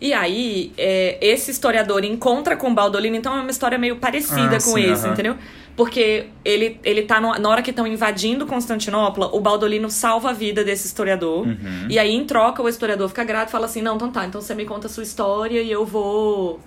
E 0.00 0.12
aí, 0.14 0.72
é, 0.78 1.18
esse 1.20 1.50
historiador 1.50 2.04
encontra 2.04 2.56
com 2.56 2.72
Baldolino, 2.74 3.16
então 3.16 3.36
é 3.36 3.40
uma 3.40 3.50
história 3.50 3.76
meio 3.76 3.96
parecida 3.96 4.56
Ah, 4.56 4.62
com 4.62 4.74
sim, 4.74 4.90
esse, 4.92 5.04
aham. 5.04 5.12
entendeu? 5.12 5.36
Porque 5.76 6.26
ele, 6.44 6.80
ele 6.84 7.02
tá 7.02 7.20
no- 7.20 7.34
na 7.38 7.48
hora 7.48 7.60
que 7.62 7.70
estão 7.70 7.86
invadindo 7.86 8.46
Constantinopla, 8.46 9.26
o 9.34 9.40
Baldolino 9.40 9.90
salva 9.90 10.30
a 10.30 10.32
vida 10.32 10.62
desse 10.64 10.86
historiador. 10.86 11.46
Uhum. 11.46 11.86
E 11.88 11.98
aí, 11.98 12.12
em 12.14 12.24
troca, 12.24 12.62
o 12.62 12.68
historiador 12.68 13.08
fica 13.08 13.24
grato 13.24 13.48
e 13.48 13.52
fala 13.52 13.66
assim: 13.66 13.82
Não, 13.82 13.96
então 13.96 14.10
tá, 14.10 14.24
então 14.24 14.40
você 14.40 14.54
me 14.54 14.64
conta 14.64 14.86
a 14.86 14.90
sua 14.90 15.02
história 15.02 15.60
e 15.60 15.70
eu 15.70 15.84
vou. 15.84 16.60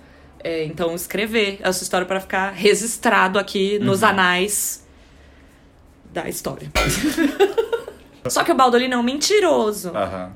É, 0.44 0.64
então, 0.64 0.94
escrever 0.94 1.58
a 1.64 1.72
sua 1.72 1.82
história 1.84 2.06
pra 2.06 2.20
ficar 2.20 2.50
registrado 2.50 3.38
aqui 3.38 3.78
nos 3.80 4.02
Uhum. 4.02 4.08
anais 4.08 4.84
da 6.12 6.28
história. 6.28 6.70
Só 8.28 8.44
que 8.44 8.52
o 8.52 8.54
Baldolino 8.54 8.94
é 8.94 8.98
um 8.98 9.02
mentiroso 9.02 9.90
Aham. 9.94 10.32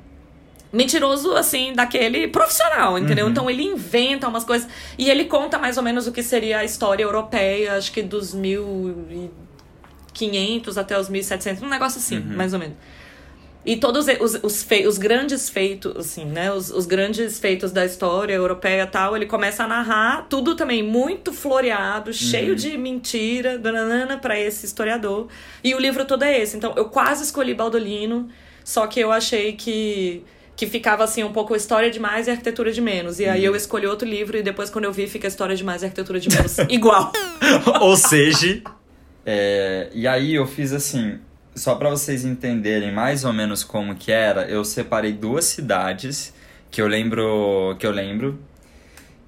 mentiroso, 0.72 1.32
assim, 1.34 1.72
daquele 1.72 2.28
profissional, 2.28 2.98
entendeu? 2.98 3.24
Uhum. 3.26 3.30
Então 3.30 3.48
ele 3.50 3.62
inventa 3.62 4.28
umas 4.28 4.44
coisas. 4.44 4.68
E 4.98 5.08
ele 5.10 5.24
conta 5.26 5.58
mais 5.58 5.76
ou 5.78 5.82
menos 5.82 6.06
o 6.06 6.12
que 6.12 6.22
seria 6.22 6.58
a 6.58 6.64
história 6.64 7.02
europeia, 7.04 7.76
acho 7.76 7.90
que 7.92 8.02
dos 8.02 8.34
1500 8.34 10.76
até 10.76 10.98
os 10.98 11.08
1700, 11.08 11.62
um 11.62 11.68
negócio 11.68 11.98
assim, 11.98 12.18
Uhum. 12.18 12.36
mais 12.36 12.52
ou 12.52 12.58
menos. 12.58 12.76
E 13.70 13.76
todos 13.76 14.06
os, 14.20 14.38
os, 14.42 14.62
fei- 14.62 14.86
os 14.86 14.96
grandes 14.96 15.50
feitos, 15.50 15.94
assim, 15.94 16.24
né? 16.24 16.50
Os, 16.50 16.70
os 16.70 16.86
grandes 16.86 17.38
feitos 17.38 17.70
da 17.70 17.84
história 17.84 18.32
europeia 18.32 18.84
e 18.84 18.86
tal, 18.86 19.14
ele 19.14 19.26
começa 19.26 19.64
a 19.64 19.68
narrar 19.68 20.26
tudo 20.28 20.54
também 20.56 20.82
muito 20.82 21.32
floreado, 21.34 22.10
cheio 22.12 22.56
de 22.56 22.78
mentira, 22.78 23.58
dananana, 23.58 24.16
pra 24.16 24.40
esse 24.40 24.64
historiador. 24.64 25.28
E 25.62 25.74
o 25.74 25.78
livro 25.78 26.06
todo 26.06 26.22
é 26.22 26.40
esse. 26.40 26.56
Então, 26.56 26.72
eu 26.76 26.86
quase 26.86 27.24
escolhi 27.24 27.52
Baldolino, 27.54 28.28
só 28.64 28.86
que 28.86 28.98
eu 29.00 29.12
achei 29.12 29.52
que 29.52 30.22
que 30.56 30.66
ficava 30.66 31.04
assim 31.04 31.22
um 31.22 31.30
pouco 31.32 31.54
história 31.54 31.88
de 31.88 32.00
mais 32.00 32.26
e 32.26 32.30
arquitetura 32.32 32.72
de 32.72 32.80
menos. 32.80 33.20
E 33.20 33.26
aí 33.26 33.44
eu 33.44 33.54
escolhi 33.54 33.86
outro 33.86 34.08
livro 34.08 34.36
e 34.36 34.42
depois 34.42 34.68
quando 34.70 34.86
eu 34.86 34.92
vi 34.92 35.06
fica 35.06 35.28
história 35.28 35.54
de 35.54 35.62
mais 35.62 35.82
e 35.82 35.84
arquitetura 35.84 36.18
de 36.18 36.28
menos 36.28 36.58
igual. 36.68 37.12
Ou 37.80 37.96
seja, 37.96 38.60
é, 39.24 39.88
e 39.94 40.04
aí 40.08 40.34
eu 40.34 40.46
fiz 40.48 40.72
assim, 40.72 41.18
só 41.58 41.74
para 41.74 41.90
vocês 41.90 42.24
entenderem 42.24 42.92
mais 42.92 43.24
ou 43.24 43.32
menos 43.32 43.64
como 43.64 43.94
que 43.94 44.12
era, 44.12 44.48
eu 44.48 44.64
separei 44.64 45.12
duas 45.12 45.44
cidades 45.44 46.32
que 46.70 46.80
eu 46.80 46.86
lembro, 46.86 47.76
que 47.78 47.86
eu 47.86 47.90
lembro, 47.90 48.38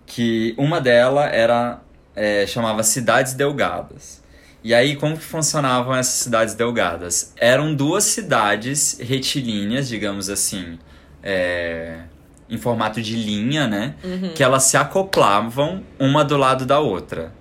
que 0.07 0.55
uma 0.57 0.81
delas 0.81 1.31
era 1.33 1.81
é, 2.15 2.47
chamava 2.47 2.83
Cidades 2.83 3.35
Delgadas. 3.35 4.21
E 4.63 4.75
aí, 4.75 4.95
como 4.97 5.17
que 5.17 5.25
funcionavam 5.25 5.95
essas 5.97 6.15
cidades 6.15 6.55
delgadas? 6.55 7.33
Eram 7.39 7.75
duas 7.75 8.05
cidades 8.05 8.99
retilíneas, 9.01 9.89
digamos 9.89 10.29
assim, 10.29 10.79
é, 11.23 12.01
em 12.49 12.59
formato 12.59 13.01
de 13.01 13.17
linha, 13.17 13.67
né? 13.67 13.95
Uhum. 14.05 14.33
Que 14.35 14.43
elas 14.43 14.65
se 14.65 14.77
acoplavam 14.77 15.83
uma 15.99 16.23
do 16.23 16.37
lado 16.37 16.67
da 16.67 16.79
outra. 16.79 17.33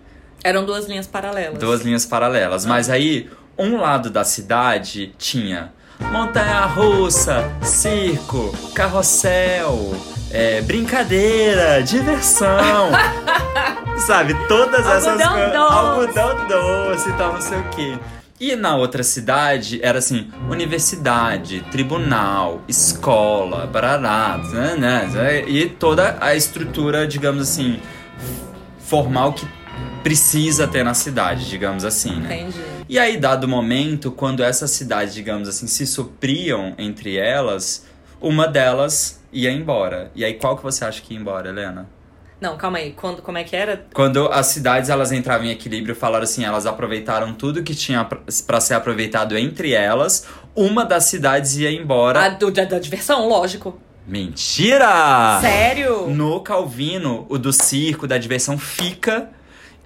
Eram 0.42 0.66
duas 0.66 0.86
linhas 0.88 1.08
paralelas. 1.08 1.60
Duas 1.60 1.82
linhas 1.82 2.06
paralelas. 2.06 2.66
Mas 2.66 2.90
aí, 2.90 3.30
um 3.60 3.78
lado 3.78 4.10
da 4.10 4.24
cidade 4.24 5.14
tinha 5.18 5.72
montanha-russa, 6.00 7.52
circo, 7.62 8.56
carrossel, 8.74 9.94
é, 10.32 10.62
brincadeira, 10.62 11.84
diversão. 11.84 12.90
Sabe, 14.08 14.34
todas 14.48 14.88
essas 14.88 15.22
coisas. 15.22 15.56
Algodão 15.56 16.48
doce 16.48 17.10
e 17.10 17.14
tal, 17.14 17.34
não 17.34 17.42
sei 17.42 17.60
o 17.60 17.64
quê. 17.70 18.00
E 18.40 18.56
na 18.56 18.78
outra 18.78 19.04
cidade 19.04 19.82
era 19.84 20.00
assim: 20.00 20.32
universidade, 20.50 21.60
tribunal, 21.70 22.62
escola, 22.70 23.68
barará, 23.68 24.38
né, 24.38 24.76
né, 24.78 25.44
e 25.46 25.68
toda 25.68 26.18
a 26.22 26.34
estrutura, 26.34 27.06
digamos 27.06 27.42
assim, 27.42 27.82
formal 28.80 29.34
que 29.34 29.46
precisa 30.02 30.66
ter 30.66 30.86
na 30.86 30.94
cidade, 30.94 31.50
digamos 31.50 31.84
assim, 31.84 32.16
né? 32.16 32.40
Entendi. 32.40 32.79
E 32.90 32.98
aí, 32.98 33.18
dado 33.18 33.44
o 33.44 33.48
momento, 33.48 34.12
quando 34.12 34.44
essas 34.44 34.72
cidades, 34.72 35.14
digamos 35.14 35.48
assim, 35.48 35.68
se 35.68 35.86
supriam 35.86 36.74
entre 36.78 37.18
elas, 37.18 37.86
uma 38.20 38.48
delas 38.48 39.22
ia 39.32 39.52
embora. 39.52 40.12
E 40.16 40.26
aí, 40.26 40.34
qual 40.34 40.58
que 40.58 40.64
você 40.64 40.84
acha 40.84 41.00
que 41.02 41.14
ia 41.14 41.20
embora, 41.20 41.50
Helena? 41.50 41.88
Não, 42.42 42.58
calma 42.58 42.80
aí. 42.80 42.94
Quando, 42.94 43.22
como 43.22 43.38
é 43.38 43.44
que 43.44 43.56
era? 43.56 43.86
Quando 43.94 44.28
as 44.30 44.48
cidades 44.48 44.90
elas 44.90 45.12
entravam 45.12 45.46
em 45.46 45.52
equilíbrio, 45.52 45.94
falaram 45.96 46.24
assim, 46.24 46.44
elas 46.44 46.66
aproveitaram 46.66 47.32
tudo 47.34 47.62
que 47.62 47.76
tinha 47.76 48.04
pra- 48.06 48.22
pra 48.48 48.60
ser 48.60 48.74
aproveitado 48.74 49.38
entre 49.38 49.74
elas, 49.74 50.26
uma 50.56 50.84
das 50.84 51.04
cidades 51.04 51.58
ia 51.58 51.70
embora. 51.72 52.22
A 52.24 52.30
do, 52.30 52.50
da, 52.50 52.64
da 52.64 52.80
diversão, 52.80 53.28
lógico. 53.28 53.80
Mentira! 54.08 55.38
Sério? 55.42 56.08
No 56.08 56.40
Calvino, 56.40 57.26
o 57.30 57.38
do 57.38 57.54
circo, 57.54 58.08
da 58.08 58.18
diversão, 58.18 58.58
fica. 58.58 59.30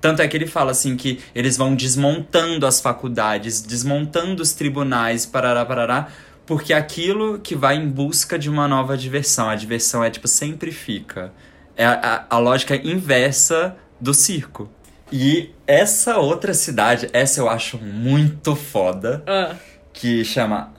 Tanto 0.03 0.21
é 0.21 0.27
que 0.27 0.35
ele 0.35 0.45
fala 0.47 0.71
assim 0.71 0.97
que 0.97 1.21
eles 1.33 1.55
vão 1.55 1.73
desmontando 1.73 2.67
as 2.67 2.81
faculdades, 2.81 3.61
desmontando 3.61 4.43
os 4.43 4.51
tribunais, 4.51 5.25
parará, 5.25 5.63
parará, 5.65 6.09
porque 6.45 6.73
é 6.73 6.75
aquilo 6.75 7.39
que 7.39 7.55
vai 7.55 7.77
em 7.77 7.87
busca 7.87 8.37
de 8.37 8.49
uma 8.49 8.67
nova 8.67 8.97
diversão. 8.97 9.47
A 9.49 9.55
diversão 9.55 10.03
é 10.03 10.09
tipo, 10.09 10.27
sempre 10.27 10.73
fica. 10.73 11.31
É 11.77 11.85
a, 11.85 12.25
a, 12.29 12.35
a 12.35 12.37
lógica 12.37 12.75
inversa 12.75 13.77
do 13.97 14.13
circo. 14.13 14.69
E 15.09 15.51
essa 15.65 16.17
outra 16.17 16.53
cidade, 16.53 17.07
essa 17.13 17.39
eu 17.39 17.49
acho 17.49 17.77
muito 17.77 18.57
foda, 18.57 19.23
Ah, 19.25 19.55
que 19.93 20.25
chama 20.25 20.73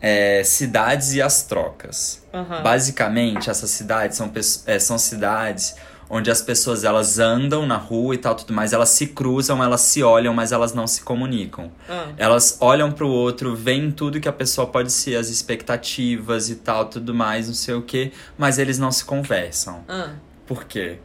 é, 0.00 0.42
Cidades 0.42 1.12
e 1.12 1.20
as 1.20 1.42
Trocas. 1.42 2.22
aham. 2.32 2.62
Basicamente, 2.62 3.50
essas 3.50 3.68
cidades 3.68 4.16
são, 4.16 4.32
é, 4.66 4.78
são 4.78 4.96
cidades 4.96 5.74
onde 6.08 6.30
as 6.30 6.42
pessoas 6.42 6.84
elas 6.84 7.18
andam 7.18 7.66
na 7.66 7.76
rua 7.76 8.14
e 8.14 8.18
tal, 8.18 8.34
tudo 8.34 8.52
mais, 8.52 8.72
elas 8.72 8.90
se 8.90 9.08
cruzam, 9.08 9.62
elas 9.62 9.80
se 9.80 10.02
olham, 10.02 10.34
mas 10.34 10.52
elas 10.52 10.74
não 10.74 10.86
se 10.86 11.02
comunicam. 11.02 11.70
Ah. 11.88 12.08
Elas 12.16 12.58
olham 12.60 12.92
pro 12.92 13.08
outro, 13.08 13.54
veem 13.54 13.90
tudo 13.90 14.20
que 14.20 14.28
a 14.28 14.32
pessoa 14.32 14.66
pode 14.66 14.92
ser, 14.92 15.16
as 15.16 15.28
expectativas 15.28 16.50
e 16.50 16.56
tal, 16.56 16.86
tudo 16.86 17.14
mais, 17.14 17.46
não 17.46 17.54
sei 17.54 17.74
o 17.74 17.82
que, 17.82 18.12
mas 18.36 18.58
eles 18.58 18.78
não 18.78 18.92
se 18.92 19.04
conversam. 19.04 19.84
Ah. 19.88 20.10
Por 20.46 20.64
quê? 20.64 20.98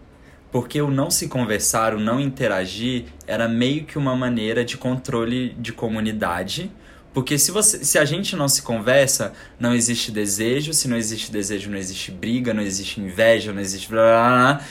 Porque 0.52 0.82
o 0.82 0.90
não 0.90 1.12
se 1.12 1.28
conversar, 1.28 1.94
o 1.94 2.00
não 2.00 2.20
interagir, 2.20 3.06
era 3.28 3.48
meio 3.48 3.86
que 3.86 3.98
uma 3.98 4.16
maneira 4.16 4.66
de 4.66 4.78
controle 4.78 5.50
de 5.60 5.72
comunidade. 5.72 6.72
Porque 7.14 7.38
se, 7.38 7.52
você, 7.52 7.84
se 7.84 7.98
a 7.98 8.06
gente 8.06 8.36
não 8.36 8.48
se 8.48 8.62
conversa, 8.62 9.34
não 9.60 9.74
existe 9.74 10.12
desejo. 10.12 10.74
Se 10.74 10.88
não 10.88 10.98
existe 10.98 11.32
desejo, 11.32 11.70
não 11.70 11.78
existe 11.78 12.12
briga, 12.12 12.54
não 12.54 12.64
existe 12.64 13.00
inveja, 13.00 13.52
não 13.52 13.62
existe. 13.62 13.90
Blá, 13.90 14.02
blá, 14.02 14.30
blá. 14.30 14.66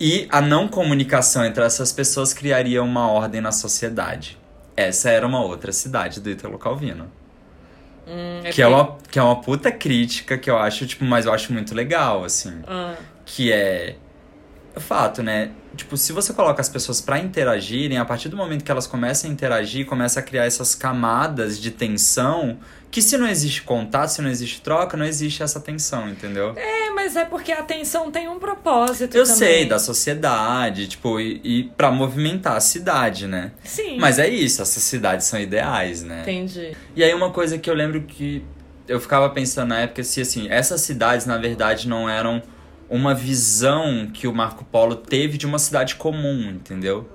E 0.00 0.26
a 0.30 0.40
não 0.40 0.66
comunicação 0.68 1.44
entre 1.44 1.62
essas 1.64 1.92
pessoas 1.92 2.32
criaria 2.34 2.82
uma 2.82 3.08
ordem 3.10 3.40
na 3.40 3.52
sociedade. 3.52 4.38
Essa 4.76 5.10
era 5.10 5.26
uma 5.26 5.40
outra 5.42 5.70
cidade 5.72 6.20
do 6.20 6.28
Italo 6.30 6.58
Calvino. 6.58 7.10
Hum, 8.06 8.42
Que 8.50 8.60
é, 8.62 8.66
uma, 8.66 8.96
que 9.10 9.18
é 9.18 9.22
uma 9.22 9.40
puta 9.40 9.70
crítica 9.70 10.36
que 10.36 10.50
eu 10.50 10.58
acho, 10.58 10.86
tipo, 10.86 11.04
mas 11.04 11.24
eu 11.26 11.32
acho 11.32 11.52
muito 11.52 11.72
legal, 11.74 12.24
assim 12.24 12.60
Ah. 12.66 12.94
que 13.24 13.52
é 13.52 13.96
fato, 14.80 15.22
né? 15.22 15.50
Tipo, 15.76 15.96
se 15.96 16.12
você 16.12 16.32
coloca 16.32 16.60
as 16.60 16.68
pessoas 16.68 17.00
pra 17.00 17.18
interagirem, 17.18 17.98
a 17.98 18.04
partir 18.04 18.28
do 18.28 18.36
momento 18.36 18.62
que 18.64 18.70
elas 18.70 18.86
começam 18.86 19.28
a 19.30 19.32
interagir, 19.32 19.86
começa 19.86 20.20
a 20.20 20.22
criar 20.22 20.44
essas 20.44 20.74
camadas 20.74 21.58
de 21.60 21.70
tensão, 21.70 22.58
que 22.90 23.00
se 23.00 23.16
não 23.16 23.26
existe 23.26 23.62
contato, 23.62 24.08
se 24.08 24.20
não 24.20 24.28
existe 24.28 24.60
troca, 24.60 24.96
não 24.96 25.06
existe 25.06 25.42
essa 25.42 25.58
tensão, 25.60 26.08
entendeu? 26.10 26.52
É, 26.56 26.90
mas 26.90 27.16
é 27.16 27.24
porque 27.24 27.50
a 27.52 27.60
atenção 27.60 28.10
tem 28.10 28.28
um 28.28 28.38
propósito 28.38 29.16
Eu 29.16 29.24
também. 29.24 29.36
sei, 29.38 29.64
da 29.66 29.78
sociedade, 29.78 30.88
tipo, 30.88 31.18
e, 31.18 31.40
e 31.42 31.64
para 31.64 31.90
movimentar 31.90 32.56
a 32.56 32.60
cidade, 32.60 33.26
né? 33.26 33.52
Sim. 33.64 33.96
Mas 33.98 34.18
é 34.18 34.28
isso, 34.28 34.60
essas 34.60 34.82
cidades 34.82 35.26
são 35.26 35.40
ideais, 35.40 36.02
né? 36.02 36.20
Entendi. 36.22 36.76
E 36.94 37.02
aí 37.02 37.14
uma 37.14 37.30
coisa 37.30 37.56
que 37.58 37.68
eu 37.70 37.74
lembro 37.74 38.02
que 38.02 38.44
eu 38.86 39.00
ficava 39.00 39.30
pensando 39.30 39.68
na 39.68 39.80
época 39.80 40.02
se 40.04 40.20
assim, 40.20 40.48
essas 40.50 40.82
cidades 40.82 41.24
na 41.24 41.38
verdade 41.38 41.88
não 41.88 42.10
eram 42.10 42.42
uma 42.92 43.14
visão 43.14 44.06
que 44.12 44.26
o 44.28 44.34
Marco 44.34 44.64
Polo 44.64 44.94
teve 44.96 45.38
de 45.38 45.46
uma 45.46 45.58
cidade 45.58 45.94
comum, 45.96 46.50
entendeu? 46.50 47.08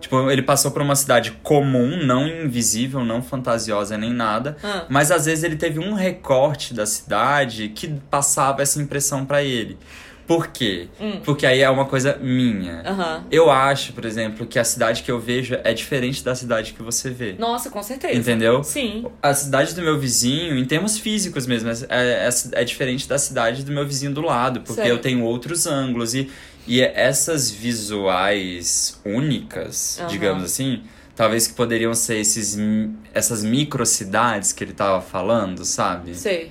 Tipo, 0.00 0.30
ele 0.30 0.42
passou 0.42 0.70
por 0.70 0.82
uma 0.82 0.94
cidade 0.96 1.30
comum, 1.42 2.04
não 2.04 2.26
invisível, 2.28 3.02
não 3.02 3.22
fantasiosa 3.22 3.96
nem 3.96 4.12
nada, 4.12 4.56
Ah. 4.62 4.84
mas 4.90 5.10
às 5.10 5.24
vezes 5.24 5.44
ele 5.44 5.56
teve 5.56 5.78
um 5.78 5.94
recorte 5.94 6.74
da 6.74 6.84
cidade 6.84 7.68
que 7.70 7.88
passava 8.10 8.60
essa 8.60 8.82
impressão 8.82 9.24
pra 9.24 9.42
ele. 9.42 9.78
Por 10.26 10.48
quê? 10.48 10.88
Hum. 11.00 11.20
Porque 11.22 11.46
aí 11.46 11.60
é 11.60 11.68
uma 11.68 11.84
coisa 11.84 12.16
minha. 12.20 12.82
Aham. 12.86 13.24
Eu 13.30 13.50
acho, 13.50 13.92
por 13.92 14.04
exemplo, 14.04 14.46
que 14.46 14.58
a 14.58 14.64
cidade 14.64 15.02
que 15.02 15.10
eu 15.10 15.20
vejo 15.20 15.58
é 15.62 15.74
diferente 15.74 16.24
da 16.24 16.34
cidade 16.34 16.72
que 16.72 16.82
você 16.82 17.10
vê. 17.10 17.34
Nossa, 17.38 17.70
com 17.70 17.82
certeza. 17.82 18.14
Entendeu? 18.14 18.64
Sim. 18.64 19.06
A 19.22 19.34
cidade 19.34 19.74
do 19.74 19.82
meu 19.82 19.98
vizinho, 19.98 20.56
em 20.56 20.64
termos 20.64 20.98
físicos 20.98 21.46
mesmo, 21.46 21.70
é, 21.70 21.74
é, 21.90 22.28
é 22.52 22.64
diferente 22.64 23.06
da 23.06 23.18
cidade 23.18 23.62
do 23.64 23.72
meu 23.72 23.86
vizinho 23.86 24.14
do 24.14 24.22
lado, 24.22 24.60
porque 24.60 24.82
Sei. 24.82 24.90
eu 24.90 24.98
tenho 24.98 25.22
outros 25.24 25.66
ângulos 25.66 26.14
e, 26.14 26.30
e 26.66 26.80
essas 26.80 27.50
visuais 27.50 29.00
únicas, 29.04 29.98
Aham. 30.00 30.08
digamos 30.08 30.44
assim, 30.44 30.82
talvez 31.14 31.46
que 31.46 31.52
poderiam 31.52 31.94
ser 31.94 32.16
esses, 32.16 32.56
essas 33.12 33.44
microcidades 33.44 34.52
que 34.52 34.64
ele 34.64 34.72
tava 34.72 35.02
falando, 35.02 35.64
sabe? 35.64 36.14
Sei. 36.14 36.50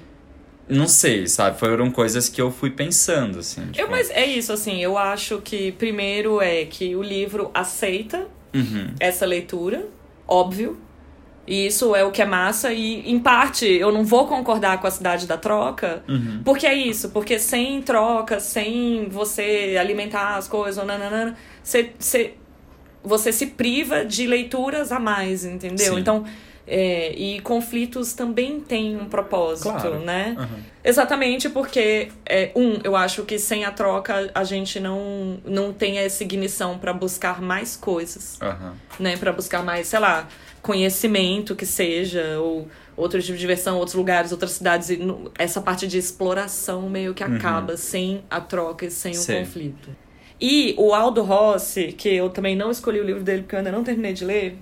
Não 0.67 0.87
sei, 0.87 1.27
sabe? 1.27 1.59
Foram 1.59 1.91
coisas 1.91 2.29
que 2.29 2.41
eu 2.41 2.51
fui 2.51 2.69
pensando, 2.69 3.39
assim. 3.39 3.61
Eu, 3.61 3.71
tipo, 3.71 3.91
mas 3.91 4.09
é 4.09 4.25
isso, 4.25 4.53
assim, 4.53 4.81
eu 4.81 4.97
acho 4.97 5.41
que 5.41 5.71
primeiro 5.73 6.41
é 6.41 6.65
que 6.65 6.95
o 6.95 7.01
livro 7.01 7.51
aceita 7.53 8.27
uhum, 8.53 8.93
essa 8.99 9.25
leitura, 9.25 9.85
óbvio. 10.27 10.77
E 11.45 11.67
isso 11.67 11.93
é 11.93 12.05
o 12.05 12.11
que 12.11 12.21
é 12.21 12.25
massa. 12.25 12.71
E, 12.71 13.11
em 13.11 13.19
parte, 13.19 13.65
eu 13.65 13.91
não 13.91 14.05
vou 14.05 14.25
concordar 14.27 14.79
com 14.79 14.87
a 14.87 14.91
cidade 14.91 15.27
da 15.27 15.37
troca. 15.37 16.01
uhum. 16.07 16.41
Porque 16.43 16.65
é 16.65 16.73
isso. 16.73 17.09
Porque 17.09 17.37
sem 17.37 17.81
troca, 17.81 18.39
sem 18.39 19.09
você 19.09 19.75
alimentar 19.77 20.37
as 20.37 20.47
coisas, 20.47 20.77
ou 20.77 20.85
nananana, 20.85 21.35
você, 21.61 21.91
você, 21.99 22.35
você 23.03 23.33
se 23.33 23.47
priva 23.47 24.05
de 24.05 24.25
leituras 24.25 24.93
a 24.93 24.99
mais, 24.99 25.43
entendeu? 25.43 25.95
Sim. 25.95 25.99
Então, 25.99 26.23
é, 26.65 27.11
e 27.13 27.39
conflitos 27.41 28.13
também 28.13 28.59
têm 28.61 28.95
um 28.95 29.05
propósito, 29.05 29.69
Claro. 29.69 29.99
né? 29.99 30.35
Uhum. 30.39 30.59
Exatamente 30.83 31.49
porque, 31.49 32.09
é, 32.25 32.51
um, 32.55 32.79
eu 32.83 32.95
acho 32.95 33.23
que 33.23 33.37
sem 33.39 33.65
a 33.65 33.71
troca 33.71 34.29
a 34.33 34.43
gente 34.43 34.79
não, 34.79 35.37
não 35.45 35.73
tem 35.73 35.97
essa 35.97 36.23
ignição 36.23 36.77
para 36.77 36.93
buscar 36.93 37.41
mais 37.41 37.75
coisas 37.75 38.37
Aham. 38.41 38.75
né, 38.99 39.15
para 39.17 39.31
buscar 39.31 39.63
mais, 39.63 39.87
sei 39.87 39.99
lá, 39.99 40.27
conhecimento 40.61 41.55
que 41.55 41.65
seja, 41.65 42.39
ou 42.39 42.67
outro 42.95 43.21
tipo 43.21 43.33
de 43.33 43.39
diversão, 43.39 43.77
outros 43.77 43.95
lugares, 43.95 44.31
outras 44.31 44.51
cidades. 44.51 44.89
E 44.89 44.99
essa 45.37 45.61
parte 45.61 45.87
de 45.87 45.97
exploração 45.97 46.89
meio 46.89 47.13
que 47.13 47.23
acaba 47.23 47.77
sem 47.77 48.23
a 48.29 48.39
troca 48.41 48.85
e 48.85 48.91
sem 48.91 49.11
o 49.11 49.15
Sei. 49.15 49.39
conflito. 49.39 49.89
E 50.39 50.73
o 50.77 50.93
Aldo 50.93 51.21
Rossi, 51.21 51.93
que 51.93 52.09
eu 52.09 52.29
também 52.29 52.55
não 52.55 52.71
escolhi 52.71 52.99
o 52.99 53.03
livro 53.05 53.23
dele 53.23 53.43
porque 53.43 53.55
eu 53.55 53.59
ainda 53.59 53.71
não 53.71 53.83
terminei 53.83 54.13
de 54.13 54.25
ler, 54.25 54.57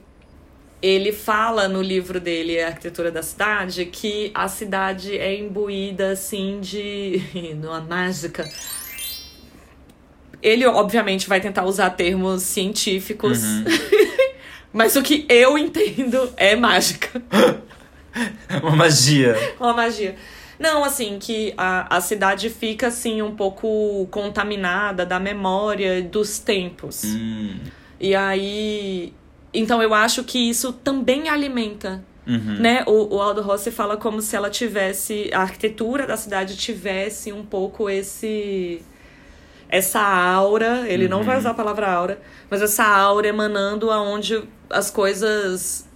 ele 0.81 1.11
fala 1.11 1.67
no 1.67 1.81
livro 1.81 2.19
dele, 2.19 2.59
A 2.59 2.67
Arquitetura 2.67 3.11
da 3.11 3.21
Cidade, 3.21 3.85
que 3.85 4.31
a 4.33 4.47
cidade 4.47 5.17
é 5.17 5.37
imbuída, 5.37 6.11
assim, 6.11 6.59
de. 6.59 7.21
numa 7.61 7.81
mágica. 7.81 8.49
Ele, 10.41 10.65
obviamente, 10.65 11.29
vai 11.29 11.39
tentar 11.39 11.65
usar 11.65 11.91
termos 11.91 12.41
científicos, 12.41 13.43
Uhum. 13.43 13.63
mas 14.73 14.95
o 14.95 15.03
que 15.03 15.25
eu 15.29 15.55
entendo 15.57 16.33
é 16.35 16.55
mágica. 16.55 17.21
Uma 18.61 18.75
magia. 18.75 19.35
Uma 19.59 19.73
magia. 19.73 20.15
Não, 20.59 20.83
assim, 20.83 21.17
que 21.19 21.53
a, 21.57 21.95
a 21.95 22.01
cidade 22.01 22.49
fica, 22.49 22.87
assim, 22.87 23.21
um 23.21 23.35
pouco 23.35 24.07
contaminada 24.11 25.05
da 25.05 25.19
memória 25.19 26.01
dos 26.01 26.39
tempos. 26.39 27.03
Hum. 27.05 27.59
E 27.99 28.15
aí. 28.15 29.13
Então 29.53 29.81
eu 29.81 29.93
acho 29.93 30.23
que 30.23 30.37
isso 30.49 30.71
também 30.71 31.27
alimenta. 31.29 32.03
Uhum. 32.25 32.59
Né? 32.59 32.83
O, 32.87 33.15
o 33.15 33.21
Aldo 33.21 33.41
Rossi 33.41 33.71
fala 33.71 33.97
como 33.97 34.21
se 34.21 34.35
ela 34.35 34.49
tivesse. 34.49 35.29
A 35.33 35.41
arquitetura 35.41 36.05
da 36.07 36.15
cidade 36.15 36.55
tivesse 36.55 37.33
um 37.33 37.43
pouco 37.43 37.89
esse. 37.89 38.81
Essa 39.67 40.01
aura, 40.01 40.85
ele 40.87 41.07
não 41.07 41.19
Uhum. 41.19 41.23
vai 41.23 41.37
usar 41.37 41.51
a 41.51 41.53
palavra 41.53 41.89
aura, 41.91 42.21
mas 42.49 42.61
essa 42.61 42.83
aura 42.85 43.27
emanando 43.27 43.89
aonde 43.89 44.43
as 44.69 44.91
coisas 44.91 45.87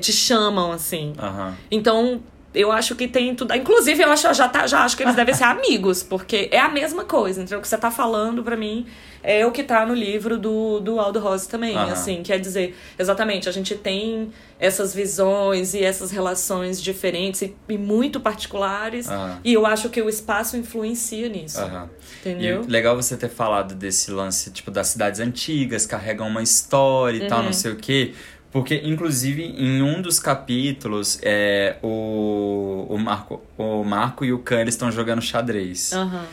te 0.00 0.10
chamam, 0.12 0.72
assim. 0.72 1.12
Aham. 1.18 1.54
Então, 1.70 2.22
eu 2.54 2.70
acho 2.70 2.94
que 2.94 3.08
tem 3.08 3.34
tudo. 3.34 3.54
Inclusive, 3.54 4.02
eu 4.02 4.10
acho, 4.12 4.32
já, 4.34 4.48
tá, 4.48 4.66
já 4.66 4.84
acho 4.84 4.96
que 4.96 5.02
eles 5.02 5.14
devem 5.16 5.34
ser 5.34 5.44
amigos, 5.44 6.02
porque 6.02 6.48
é 6.52 6.58
a 6.60 6.68
mesma 6.68 7.04
coisa. 7.04 7.42
Então, 7.42 7.58
o 7.58 7.60
que 7.62 7.68
você 7.68 7.76
tá 7.76 7.90
falando 7.90 8.42
pra 8.42 8.56
mim 8.56 8.86
é 9.22 9.44
o 9.46 9.50
que 9.50 9.62
tá 9.64 9.84
no 9.86 9.94
livro 9.94 10.36
do, 10.38 10.80
do 10.80 11.00
Aldo 11.00 11.18
Rossi 11.18 11.48
também. 11.48 11.74
Aham. 11.76 11.92
Assim, 11.92 12.22
quer 12.22 12.38
dizer, 12.38 12.76
exatamente, 12.98 13.48
a 13.48 13.52
gente 13.52 13.74
tem 13.74 14.30
essas 14.60 14.94
visões 14.94 15.74
e 15.74 15.82
essas 15.82 16.10
relações 16.10 16.80
diferentes 16.80 17.42
e, 17.42 17.56
e 17.68 17.76
muito 17.78 18.20
particulares. 18.20 19.08
Aham. 19.08 19.40
E 19.44 19.52
eu 19.52 19.66
acho 19.66 19.88
que 19.88 20.00
o 20.00 20.08
espaço 20.08 20.56
influencia 20.56 21.28
nisso. 21.28 21.60
Aham. 21.60 21.88
Entendeu? 22.20 22.62
E 22.66 22.70
legal 22.70 22.94
você 22.96 23.16
ter 23.16 23.28
falado 23.30 23.74
desse 23.74 24.10
lance, 24.10 24.50
tipo, 24.50 24.70
das 24.70 24.88
cidades 24.88 25.20
antigas, 25.20 25.86
carregam 25.86 26.28
uma 26.28 26.42
história 26.42 27.24
e 27.24 27.28
tal, 27.28 27.38
Uhum. 27.40 27.46
não 27.46 27.52
sei 27.52 27.72
o 27.72 27.76
quê. 27.76 28.14
Porque, 28.54 28.80
inclusive, 28.84 29.42
em 29.42 29.82
um 29.82 30.00
dos 30.00 30.20
capítulos, 30.20 31.18
é, 31.22 31.74
o, 31.82 32.86
o, 32.88 32.96
Marco, 32.96 33.42
o 33.58 33.82
Marco 33.82 34.24
e 34.24 34.32
o 34.32 34.38
Khan, 34.38 34.62
estão 34.66 34.92
jogando 34.92 35.20
xadrez. 35.20 35.92
Aham. 35.92 36.24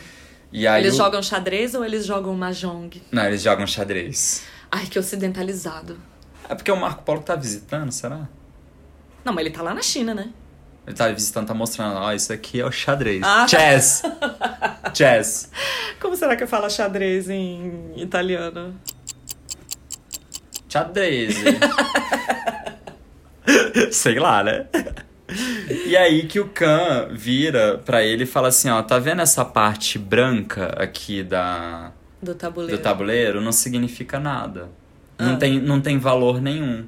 E 0.52 0.64
aí 0.64 0.84
Eles 0.84 0.94
o- 0.94 0.98
jogam 0.98 1.20
xadrez 1.20 1.74
ou 1.74 1.84
eles 1.84 2.06
jogam 2.06 2.32
mahjong? 2.36 3.02
Não, 3.10 3.24
eles 3.24 3.42
jogam 3.42 3.66
xadrez. 3.66 4.44
Ai, 4.70 4.86
que 4.86 5.00
ocidentalizado. 5.00 5.98
É 6.48 6.54
porque 6.54 6.70
o 6.70 6.76
Marco 6.76 7.02
Polo 7.02 7.22
tá 7.22 7.34
visitando, 7.34 7.90
será? 7.90 8.28
Não, 9.24 9.32
mas 9.32 9.44
ele 9.44 9.52
tá 9.52 9.60
lá 9.62 9.74
na 9.74 9.82
China, 9.82 10.14
né? 10.14 10.30
Ele 10.86 10.94
tá 10.94 11.08
visitando, 11.08 11.48
tá 11.48 11.54
mostrando, 11.54 11.96
ó, 11.96 12.12
isso 12.12 12.32
aqui 12.32 12.60
é 12.60 12.64
o 12.64 12.70
xadrez. 12.70 13.20
Ah. 13.24 13.48
Chess! 13.48 14.02
Chess! 14.94 15.50
Como 16.00 16.14
será 16.14 16.36
que 16.36 16.46
fala 16.46 16.70
xadrez 16.70 17.28
em 17.28 17.92
italiano? 17.96 18.74
Xadrez. 20.72 21.36
Sei 23.92 24.18
lá, 24.18 24.42
né? 24.42 24.66
E 25.86 25.96
aí 25.96 26.26
que 26.26 26.40
o 26.40 26.48
Khan 26.48 27.08
vira 27.12 27.78
pra 27.84 28.02
ele 28.02 28.24
e 28.24 28.26
fala 28.26 28.48
assim, 28.48 28.68
ó, 28.70 28.82
tá 28.82 28.98
vendo 28.98 29.22
essa 29.22 29.44
parte 29.44 29.98
branca 29.98 30.74
aqui 30.78 31.22
da, 31.22 31.92
Do 32.22 32.34
tabuleiro. 32.34 32.76
do 32.78 32.82
tabuleiro? 32.82 33.40
Não 33.40 33.52
significa 33.52 34.18
nada. 34.18 34.68
Não, 35.18 35.34
Ah. 35.34 35.36
tem, 35.36 35.60
não 35.60 35.80
tem 35.80 35.98
valor 35.98 36.40
nenhum. 36.40 36.86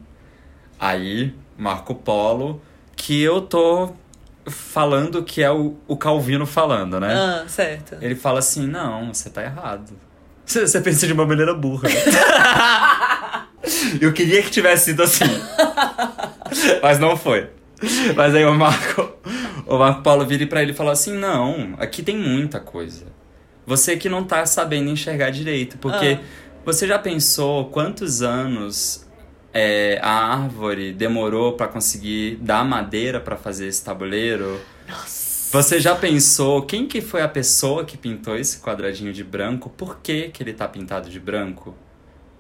Aí, 0.79 1.35
Marco 1.57 1.95
Polo, 1.95 2.61
que 2.97 3.21
eu 3.23 3.41
tô 3.41 3.93
falando 4.47 5.23
que 5.23 5.43
é 5.43 5.51
o, 5.51 5.77
o 5.89 5.97
Calvino 5.97 6.45
falando, 6.47 7.01
né? 7.01 7.15
Ah, 7.15 7.45
certo. 7.49 7.97
Ele 8.01 8.15
fala 8.15 8.41
assim, 8.41 8.67
não, 8.67 9.13
você 9.13 9.31
tá 9.31 9.43
errado. 9.43 9.93
Você, 10.45 10.67
você 10.67 10.81
pensa 10.83 11.07
de 11.07 11.15
uma 11.15 11.25
maneira 11.25 11.55
burra. 11.55 11.89
Eu 14.01 14.13
queria 14.13 14.43
que 14.43 14.51
tivesse 14.51 14.87
sido 14.87 15.03
assim. 15.03 15.25
Mas 16.83 16.99
não 16.99 17.17
foi. 17.17 17.49
Mas 18.17 18.35
aí 18.35 18.45
o 18.45 18.55
Marco, 18.55 19.13
o 19.67 19.79
Marco 19.79 20.03
Paulo 20.03 20.25
vira 20.27 20.47
pra 20.47 20.63
ele 20.63 20.73
e 20.73 20.75
fala 20.75 20.93
assim, 20.93 21.13
não, 21.17 21.75
aqui 21.79 22.03
tem 22.03 22.17
muita 22.17 22.61
coisa. 22.61 23.07
Você 23.67 23.97
que 23.97 24.09
não 24.09 24.25
tá 24.25 24.45
sabendo 24.47 24.91
enxergar 24.91 25.31
direito, 25.31 25.77
porque 25.79 26.19
Ah. 26.21 26.25
você 26.65 26.87
já 26.87 26.99
pensou 26.99 27.67
quantos 27.71 28.23
anos 28.23 29.07
é, 29.53 29.99
a 30.03 30.33
árvore 30.35 30.93
demorou 30.93 31.53
pra 31.55 31.67
conseguir 31.69 32.37
dar 32.41 32.65
madeira 32.65 33.21
pra 33.21 33.37
fazer 33.37 33.67
esse 33.67 33.85
tabuleiro? 33.85 34.61
Nossa. 34.89 35.35
Você 35.53 35.79
já 35.79 35.95
pensou 35.95 36.63
quem 36.63 36.87
que 36.87 37.01
foi 37.01 37.23
a 37.23 37.29
pessoa 37.29 37.85
que 37.85 37.97
pintou 37.97 38.37
esse 38.37 38.59
quadradinho 38.61 39.13
de 39.13 39.23
branco? 39.23 39.71
Por 39.71 39.99
que, 40.01 40.29
que 40.31 40.43
ele 40.43 40.53
tá 40.53 40.67
pintado 40.67 41.09
de 41.09 41.21
branco? 41.21 41.75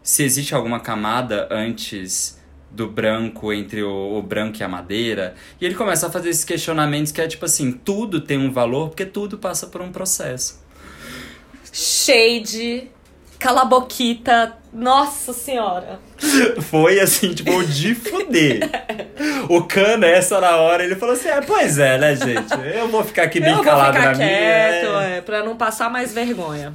Se 0.04 0.22
existe 0.22 0.54
alguma 0.54 0.78
camada 0.78 1.48
antes 1.50 2.38
do 2.70 2.86
branco, 2.86 3.52
entre 3.52 3.82
o, 3.82 4.18
o 4.18 4.22
branco 4.22 4.58
e 4.60 4.62
a 4.62 4.68
madeira. 4.68 5.34
E 5.58 5.64
ele 5.64 5.74
começa 5.74 6.08
a 6.08 6.10
fazer 6.10 6.28
esses 6.28 6.44
questionamentos 6.44 7.10
que 7.10 7.20
é 7.20 7.26
tipo 7.26 7.46
assim, 7.46 7.72
tudo 7.72 8.20
tem 8.20 8.36
um 8.36 8.52
valor 8.52 8.88
porque 8.88 9.06
tudo 9.06 9.38
passa 9.38 9.66
por 9.66 9.80
um 9.80 9.90
processo. 9.90 10.62
Shade. 11.72 12.90
Cala 13.38 13.62
a 13.62 13.64
boquita. 13.64 14.56
Nossa 14.72 15.32
senhora. 15.32 16.00
Foi 16.70 17.00
assim, 17.00 17.32
tipo, 17.32 17.52
o 17.52 17.64
de 17.64 17.94
fuder. 17.94 18.60
O 19.48 19.62
Khan, 19.64 19.96
nessa 19.96 20.40
na 20.40 20.56
hora, 20.56 20.84
ele 20.84 20.96
falou 20.96 21.14
assim: 21.14 21.28
é, 21.28 21.40
pois 21.40 21.78
é, 21.78 21.98
né, 21.98 22.16
gente? 22.16 22.52
Eu 22.74 22.88
vou 22.88 23.04
ficar 23.04 23.24
aqui 23.24 23.40
bem 23.40 23.50
eu 23.50 23.56
vou 23.56 23.64
calado 23.64 23.96
ficar 23.96 24.12
na 24.12 24.18
minha. 24.18 24.28
quieto, 24.28 24.98
é. 24.98 25.16
é, 25.18 25.20
pra 25.20 25.44
não 25.44 25.56
passar 25.56 25.90
mais 25.90 26.12
vergonha. 26.12 26.74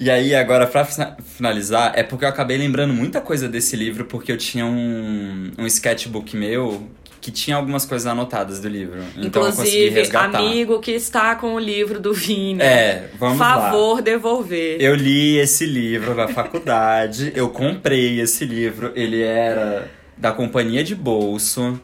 E 0.00 0.10
aí, 0.10 0.34
agora, 0.34 0.66
pra 0.66 0.82
fina- 0.84 1.14
finalizar, 1.36 1.92
é 1.94 2.02
porque 2.02 2.24
eu 2.24 2.28
acabei 2.30 2.56
lembrando 2.56 2.94
muita 2.94 3.20
coisa 3.20 3.46
desse 3.46 3.76
livro, 3.76 4.06
porque 4.06 4.32
eu 4.32 4.38
tinha 4.38 4.64
um, 4.64 5.52
um 5.58 5.66
sketchbook 5.66 6.34
meu 6.36 6.88
que 7.20 7.30
tinha 7.30 7.54
algumas 7.54 7.84
coisas 7.84 8.06
anotadas 8.06 8.60
do 8.60 8.68
livro. 8.68 8.98
Então 9.18 9.42
eu 9.42 9.48
consegui 9.50 9.68
Inclusive, 9.88 9.90
resgatar. 9.90 10.38
amigo 10.38 10.80
que 10.80 10.92
está 10.92 11.34
com 11.34 11.52
o 11.52 11.58
livro 11.58 12.00
do 12.00 12.14
Vini. 12.14 12.62
É, 12.62 13.10
vamos 13.18 13.38
lá. 13.38 13.60
Favor 13.70 14.00
devolver. 14.00 14.80
Eu 14.80 14.94
li 14.94 15.36
esse 15.36 15.66
livro 15.66 16.14
na 16.14 16.28
faculdade, 16.28 17.30
eu 17.36 17.50
comprei 17.50 18.20
esse 18.22 18.46
livro, 18.46 18.92
ele 18.96 19.20
era 19.20 19.90
da 20.16 20.32
companhia 20.32 20.82
de 20.82 20.94
bolso. 20.94 21.78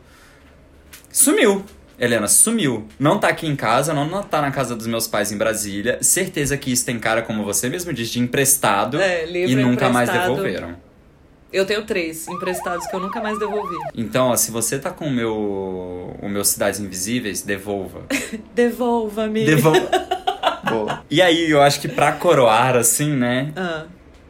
Sumiu. 1.13 1.63
Helena, 1.99 2.29
sumiu. 2.29 2.87
Não 2.99 3.19
tá 3.19 3.29
aqui 3.29 3.47
em 3.47 3.57
casa, 3.57 3.95
não, 3.95 4.07
não 4.07 4.23
tá 4.23 4.43
na 4.43 4.51
casa 4.51 4.77
dos 4.77 4.87
meus 4.87 5.07
pais 5.07 5.33
em 5.33 5.37
Brasília. 5.39 5.99
Certeza 6.03 6.57
que 6.57 6.71
isso 6.71 6.85
tem 6.85 6.99
cara, 6.99 7.23
como 7.23 7.45
você 7.45 7.69
mesmo 7.69 7.93
disse, 7.93 8.13
de 8.13 8.21
emprestado. 8.21 9.01
É, 9.01 9.25
livro 9.25 9.61
e 9.61 9.65
nunca 9.65 9.89
mais 9.89 10.09
emprestado. 10.09 10.37
devolveram. 10.37 10.77
Eu 11.53 11.65
tenho 11.65 11.85
três 11.85 12.29
emprestados 12.29 12.87
que 12.87 12.95
eu 12.95 13.01
nunca 13.01 13.21
mais 13.21 13.39
devolvi. 13.39 13.77
Então, 13.95 14.29
ó, 14.29 14.37
se 14.37 14.51
você 14.51 14.79
tá 14.79 14.91
com 14.91 15.07
o 15.07 15.11
meu, 15.11 16.15
o 16.21 16.29
meu 16.29 16.45
Cidades 16.45 16.81
Invisíveis, 16.81 17.41
devolva. 17.43 18.03
Devolva-me. 18.55 19.47
Devolva. 19.47 19.89
Boa. 20.69 21.05
E 21.09 21.23
aí, 21.23 21.49
eu 21.49 21.63
acho 21.63 21.81
que 21.81 21.89
pra 21.89 22.13
coroar, 22.13 22.77
assim, 22.77 23.11
né? 23.11 23.53
Ah, 23.57 23.85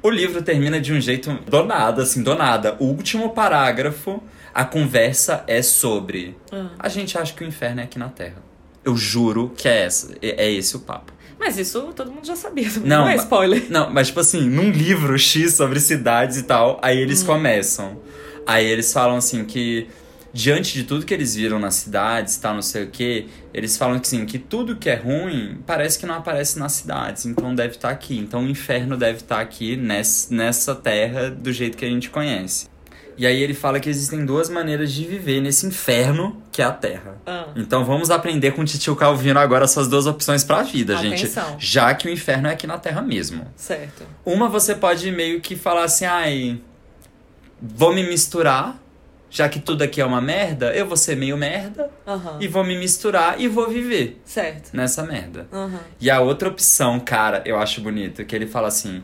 O 0.07 0.11
livro 0.11 0.41
termina 0.41 0.81
de 0.81 0.93
um 0.93 1.01
jeito 1.01 1.33
do 1.51 1.65
nada, 1.65 2.03
assim, 2.05 2.23
do 2.23 2.37
nada. 2.37 2.77
O 2.79 2.85
último 2.85 3.31
parágrafo, 3.31 4.23
a 4.55 4.65
conversa 4.65 5.43
é 5.49 5.61
sobre. 5.63 6.37
ah. 6.53 6.69
A 6.79 6.89
gente 6.89 7.19
acha 7.19 7.33
que 7.35 7.43
o 7.43 7.47
inferno 7.47 7.81
é 7.81 7.85
aqui 7.85 7.99
na 7.99 8.09
Terra. 8.09 8.37
Eu 8.85 8.97
juro 8.97 9.53
que 9.57 9.67
é, 9.69 9.83
essa, 9.83 10.15
é, 10.23 10.47
é 10.47 10.53
esse 10.53 10.77
o 10.77 10.79
papo. 10.81 11.13
Mas 11.41 11.59
isso 11.59 11.93
todo 11.97 12.13
mundo 12.13 12.25
já 12.25 12.37
sabia. 12.37 12.69
Não, 12.85 13.01
Não, 13.01 13.09
é 13.09 13.17
spoiler. 13.17 13.65
Não, 13.69 13.91
mas 13.93 14.07
tipo 14.07 14.21
assim, 14.21 14.49
num 14.49 14.71
livro 14.71 15.19
X 15.19 15.55
sobre 15.55 15.81
cidades 15.81 16.37
e 16.37 16.45
tal, 16.45 16.79
aí 16.81 16.97
eles 16.99 17.23
Hum. 17.25 17.27
começam. 17.27 17.99
Aí 18.47 18.65
eles 18.65 18.93
falam 18.93 19.17
assim 19.17 19.45
que 19.45 19.89
diante 20.37 20.75
de 20.75 20.85
tudo 20.85 21.07
que 21.07 21.15
eles 21.15 21.35
viram 21.35 21.59
nas 21.59 21.75
cidades, 21.77 22.37
tal, 22.37 22.55
não 22.55 22.63
sei 22.63 22.85
o 22.85 22.89
que, 22.91 23.27
eles 23.55 23.77
falam 23.77 23.99
que 23.99 24.07
assim, 24.07 24.27
que 24.27 24.39
tudo 24.39 24.77
que 24.77 24.91
é 24.91 24.95
ruim 24.95 25.59
parece 25.67 25.99
que 25.99 26.05
não 26.05 26.15
aparece 26.17 26.59
nas 26.59 26.73
cidades, 26.73 27.25
então 27.25 27.55
deve 27.55 27.77
estar 27.77 27.89
aqui. 27.89 28.19
Então 28.19 28.45
o 28.45 28.49
inferno 28.49 28.97
deve 28.97 29.19
estar 29.21 29.41
aqui 29.41 29.77
ness- 29.77 30.29
nessa 30.31 30.75
terra 30.75 31.31
do 31.31 31.51
jeito 31.53 31.77
que 31.77 31.85
a 31.85 31.89
gente 31.89 32.11
conhece. 32.11 32.69
E 33.19 33.27
aí 33.27 33.43
ele 33.43 33.55
fala 33.55 33.81
que 33.81 33.89
existem 33.89 34.27
duas 34.27 34.51
maneiras 34.51 34.93
de 34.93 35.07
viver 35.07 35.41
nesse 35.41 35.65
inferno 35.65 36.43
que 36.53 36.61
é 36.61 36.67
a 36.67 36.71
Terra. 36.71 37.17
Ah. 37.27 37.47
Então 37.57 37.83
vamos 37.83 38.11
aprender 38.11 38.51
com 38.53 38.61
o 38.61 38.65
Titio 38.67 38.95
Calvino 38.95 39.41
agora 39.41 39.65
essas 39.65 39.89
duas 39.89 40.07
opções 40.07 40.45
pra 40.45 40.63
vida, 40.63 40.99
gente. 40.99 41.25
Atenção. 41.25 41.57
Já 41.59 41.95
que 41.95 42.07
o 42.09 42.11
inferno 42.11 42.47
é 42.49 42.53
aqui 42.53 42.67
na 42.67 42.77
Terra 42.77 43.01
mesmo. 43.01 43.47
Certo. 43.57 44.03
Uma 44.23 44.51
você 44.51 44.75
pode 44.75 45.11
meio 45.11 45.41
que 45.41 45.57
falar 45.57 45.85
assim, 45.85 46.05
ai, 46.05 46.61
vou 47.59 47.95
me 47.95 48.07
misturar, 48.07 48.79
já 49.29 49.49
que 49.49 49.59
tudo 49.61 49.83
aqui 49.83 50.01
é 50.01 50.05
uma 50.05 50.21
merda, 50.21 50.73
eu 50.75 50.87
vou 50.87 50.97
ser 50.97 51.17
meio 51.17 51.37
merda 51.37 51.91
Aham. 52.07 52.39
e 52.41 52.47
vou 52.49 52.63
me 52.65 52.79
misturar 52.79 53.41
e 53.41 53.49
vou 53.49 53.69
viver 53.69 54.21
Certo. 54.25 54.71
nessa 54.73 55.03
merda. 55.03 55.47
Aham. 55.53 55.81
E 56.01 56.11
a 56.11 56.21
outra 56.21 56.49
opção, 56.49 57.01
cara, 57.01 57.43
eu 57.45 57.59
acho 57.59 57.81
bonito, 57.81 58.25
que 58.25 58.35
ele 58.37 58.47
fala 58.47 58.69
assim: 58.69 59.03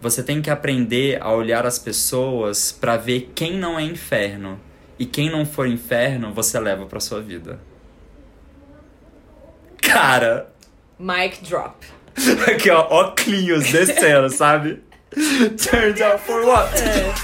você 0.00 0.22
tem 0.22 0.42
que 0.42 0.50
aprender 0.50 1.18
a 1.22 1.32
olhar 1.32 1.64
as 1.66 1.78
pessoas 1.78 2.72
pra 2.72 2.96
ver 2.96 3.32
quem 3.34 3.56
não 3.58 3.78
é 3.78 3.82
inferno 3.82 4.58
E 4.98 5.06
quem 5.06 5.30
não 5.30 5.46
for 5.46 5.66
inferno, 5.66 6.32
você 6.34 6.58
leva 6.60 6.84
pra 6.86 7.00
sua 7.00 7.20
vida. 7.22 7.58
Cara! 9.80 10.52
Mic 10.98 11.42
drop. 11.42 11.86
Aqui, 12.52 12.68
ó, 12.70 12.80
óculos 12.90 13.70
descendo, 13.70 14.28
sabe? 14.28 14.82
Turns 15.56 16.00
out 16.02 16.20
for 16.22 16.44
what? 16.44 16.70
É. 16.82 17.14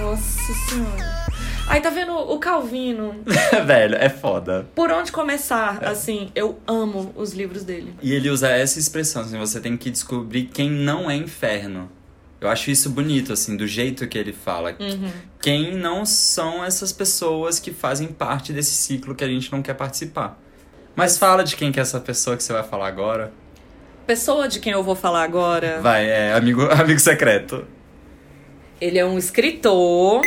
Nossa 0.00 0.52
senhora. 0.68 1.21
Aí 1.68 1.80
tá 1.80 1.88
vendo 1.90 2.12
o 2.14 2.38
Calvino? 2.38 3.22
Velho, 3.66 3.96
é 3.96 4.08
foda. 4.08 4.66
Por 4.74 4.90
onde 4.90 5.10
começar? 5.10 5.82
Assim, 5.84 6.30
eu 6.34 6.58
amo 6.66 7.12
os 7.16 7.32
livros 7.32 7.64
dele. 7.64 7.94
E 8.02 8.12
ele 8.12 8.28
usa 8.28 8.48
essa 8.50 8.78
expressão, 8.78 9.22
assim, 9.22 9.38
você 9.38 9.58
tem 9.60 9.76
que 9.76 9.90
descobrir 9.90 10.44
quem 10.44 10.70
não 10.70 11.10
é 11.10 11.16
inferno. 11.16 11.90
Eu 12.40 12.48
acho 12.48 12.70
isso 12.70 12.90
bonito, 12.90 13.32
assim, 13.32 13.56
do 13.56 13.66
jeito 13.66 14.06
que 14.08 14.18
ele 14.18 14.32
fala. 14.32 14.76
Quem 15.40 15.74
não 15.76 16.04
são 16.04 16.64
essas 16.64 16.92
pessoas 16.92 17.58
que 17.60 17.72
fazem 17.72 18.08
parte 18.08 18.52
desse 18.52 18.72
ciclo 18.72 19.14
que 19.14 19.22
a 19.24 19.28
gente 19.28 19.50
não 19.52 19.62
quer 19.62 19.74
participar. 19.74 20.38
Mas 20.94 21.16
fala 21.16 21.44
de 21.44 21.56
quem 21.56 21.70
que 21.72 21.78
é 21.78 21.82
essa 21.82 22.00
pessoa 22.00 22.36
que 22.36 22.42
você 22.42 22.52
vai 22.52 22.64
falar 22.64 22.88
agora. 22.88 23.32
Pessoa 24.06 24.48
de 24.48 24.58
quem 24.58 24.72
eu 24.72 24.82
vou 24.82 24.96
falar 24.96 25.22
agora, 25.22 25.80
Vai, 25.80 26.04
é 26.10 26.34
amigo, 26.34 26.62
amigo 26.68 26.98
secreto. 26.98 27.64
ele 28.80 28.98
é 28.98 29.06
um 29.06 29.16
escritor. 29.16 30.20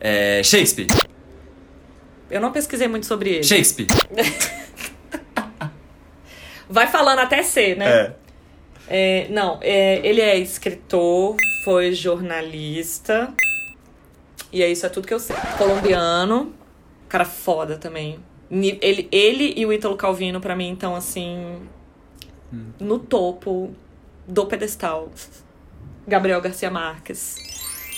É 0.00 0.42
Shakespeare. 0.42 0.86
Eu 2.30 2.40
não 2.40 2.52
pesquisei 2.52 2.88
muito 2.88 3.06
sobre 3.06 3.30
ele. 3.30 3.42
Shakespeare. 3.42 3.86
Vai 6.68 6.86
falando 6.86 7.18
até 7.18 7.42
ser, 7.42 7.76
né? 7.76 7.90
É. 7.90 8.14
É, 8.92 9.28
não, 9.30 9.58
é, 9.62 10.04
ele 10.04 10.20
é 10.20 10.36
escritor, 10.36 11.36
foi 11.64 11.92
jornalista. 11.92 13.32
E 14.52 14.62
é 14.62 14.70
isso, 14.70 14.84
é 14.84 14.88
tudo 14.88 15.06
que 15.06 15.14
eu 15.14 15.20
sei. 15.20 15.36
Colombiano. 15.58 16.52
Cara 17.08 17.24
foda 17.24 17.76
também. 17.76 18.18
Ele, 18.50 19.08
ele 19.12 19.54
e 19.56 19.64
o 19.64 19.72
Ítalo 19.72 19.96
Calvino, 19.96 20.40
pra 20.40 20.56
mim, 20.56 20.72
estão 20.72 20.96
assim. 20.96 21.60
No 22.80 22.98
topo 22.98 23.72
do 24.26 24.46
pedestal. 24.46 25.10
Gabriel 26.06 26.40
Garcia 26.40 26.70
Marques. 26.70 27.36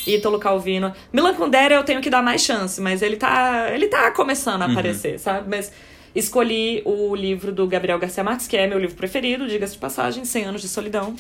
Ítalo 0.07 0.39
Calvino. 0.39 0.93
Milan 1.13 1.35
Kundera 1.35 1.75
eu 1.75 1.85
tenho 1.85 2.01
que 2.01 2.11
dar 2.11 2.23
mais 2.23 2.43
chance, 2.43 2.81
mas 2.81 3.03
ele 3.03 3.17
tá, 3.17 3.71
ele 3.73 3.89
tá 3.89 4.11
começando 4.11 4.63
a 4.63 4.67
aparecer, 4.67 5.19
sabe? 5.19 5.49
Mas 5.49 5.73
escolhi 6.15 6.83
o 6.85 7.15
livro 7.15 7.53
do 7.53 7.67
Gabriel 7.67 7.99
Garcia 7.99 8.25
Marques, 8.25 8.47
que 8.47 8.57
é 8.57 8.67
meu 8.67 8.79
livro 8.79 8.97
preferido, 8.97 9.47
diga-se 9.47 9.75
de 9.75 9.79
passagem, 9.79 10.25
100 10.25 10.45
anos 10.45 10.63
de 10.63 10.69
solidão, 10.69 11.17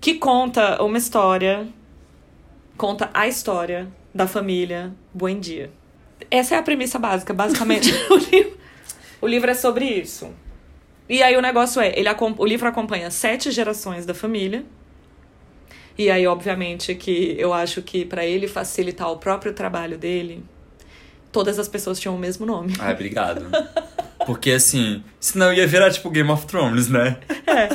que 0.00 0.14
conta 0.14 0.82
uma 0.82 0.98
história, 0.98 1.66
conta 2.76 3.10
a 3.14 3.28
história 3.28 3.88
da 4.14 4.26
família 4.26 4.92
Buendia. 5.12 5.70
Essa 6.30 6.54
é 6.54 6.58
a 6.58 6.62
premissa 6.62 6.98
básica, 6.98 7.32
basicamente. 7.32 7.92
o, 8.10 8.16
livro, 8.16 8.58
o 9.20 9.26
livro 9.26 9.50
é 9.50 9.54
sobre 9.54 9.84
isso. 9.84 10.30
E 11.08 11.22
aí 11.22 11.36
o 11.36 11.42
negócio 11.42 11.80
é, 11.80 11.92
ele, 11.98 12.08
o 12.38 12.46
livro 12.46 12.66
acompanha 12.66 13.10
sete 13.10 13.50
gerações 13.50 14.06
da 14.06 14.14
família, 14.14 14.64
e 15.96 16.10
aí, 16.10 16.26
obviamente, 16.26 16.94
que 16.94 17.34
eu 17.38 17.52
acho 17.52 17.80
que 17.82 18.04
pra 18.04 18.24
ele 18.24 18.48
facilitar 18.48 19.10
o 19.10 19.16
próprio 19.18 19.52
trabalho 19.52 19.96
dele, 19.98 20.44
todas 21.32 21.58
as 21.58 21.68
pessoas 21.68 21.98
tinham 22.00 22.14
o 22.14 22.18
mesmo 22.18 22.44
nome. 22.46 22.74
Ai, 22.78 22.92
obrigado. 22.94 23.46
Porque 24.26 24.52
assim, 24.52 25.04
senão 25.20 25.52
ia 25.52 25.66
virar 25.66 25.90
tipo 25.90 26.08
Game 26.10 26.30
of 26.30 26.46
Thrones, 26.46 26.88
né? 26.88 27.18
É. 27.46 27.68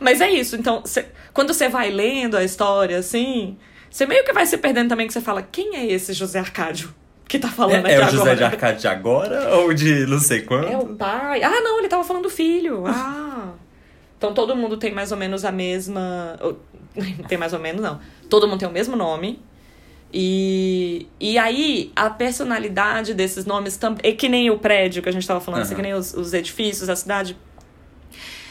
Mas 0.00 0.20
é 0.20 0.30
isso. 0.30 0.56
Então, 0.56 0.82
cê- 0.84 1.06
quando 1.34 1.52
você 1.52 1.68
vai 1.68 1.90
lendo 1.90 2.36
a 2.36 2.42
história, 2.42 2.96
assim, 2.98 3.58
você 3.90 4.06
meio 4.06 4.24
que 4.24 4.32
vai 4.32 4.46
se 4.46 4.56
perdendo 4.56 4.88
também, 4.88 5.06
que 5.06 5.12
você 5.12 5.20
fala, 5.20 5.42
quem 5.42 5.76
é 5.76 5.86
esse 5.86 6.12
José 6.14 6.38
Arcádio 6.38 6.94
que 7.28 7.38
tá 7.38 7.48
falando 7.48 7.86
É, 7.86 7.94
aqui 7.96 8.02
é 8.02 8.06
o 8.06 8.10
José 8.10 8.22
agora? 8.22 8.36
de 8.36 8.44
Arcade 8.44 8.80
de 8.80 8.88
agora 8.88 9.54
ou 9.56 9.72
de 9.74 10.06
não 10.06 10.18
sei 10.18 10.40
quando? 10.42 10.66
É 10.66 10.76
o 10.78 10.86
pai. 10.96 11.42
Ah, 11.44 11.60
não, 11.60 11.78
ele 11.78 11.86
tava 11.88 12.02
falando 12.02 12.24
do 12.24 12.30
filho. 12.30 12.84
Ah. 12.86 13.52
Então 14.18 14.34
todo 14.34 14.56
mundo 14.56 14.76
tem 14.76 14.92
mais 14.92 15.12
ou 15.12 15.18
menos 15.18 15.44
a 15.44 15.52
mesma. 15.52 16.36
Tem 17.28 17.38
mais 17.38 17.52
ou 17.52 17.58
menos, 17.58 17.80
não. 17.80 18.00
Todo 18.28 18.46
mundo 18.46 18.60
tem 18.60 18.68
o 18.68 18.72
mesmo 18.72 18.96
nome. 18.96 19.40
E, 20.12 21.06
e 21.20 21.38
aí, 21.38 21.92
a 21.94 22.10
personalidade 22.10 23.14
desses 23.14 23.44
nomes 23.44 23.76
também. 23.76 24.10
É 24.10 24.12
que 24.12 24.28
nem 24.28 24.50
o 24.50 24.58
prédio 24.58 25.02
que 25.02 25.08
a 25.08 25.12
gente 25.12 25.26
tava 25.26 25.40
falando, 25.40 25.62
assim, 25.62 25.74
Aham. 25.74 25.82
que 25.82 25.88
nem 25.88 25.94
os, 25.94 26.14
os 26.14 26.34
edifícios, 26.34 26.88
a 26.88 26.96
cidade. 26.96 27.36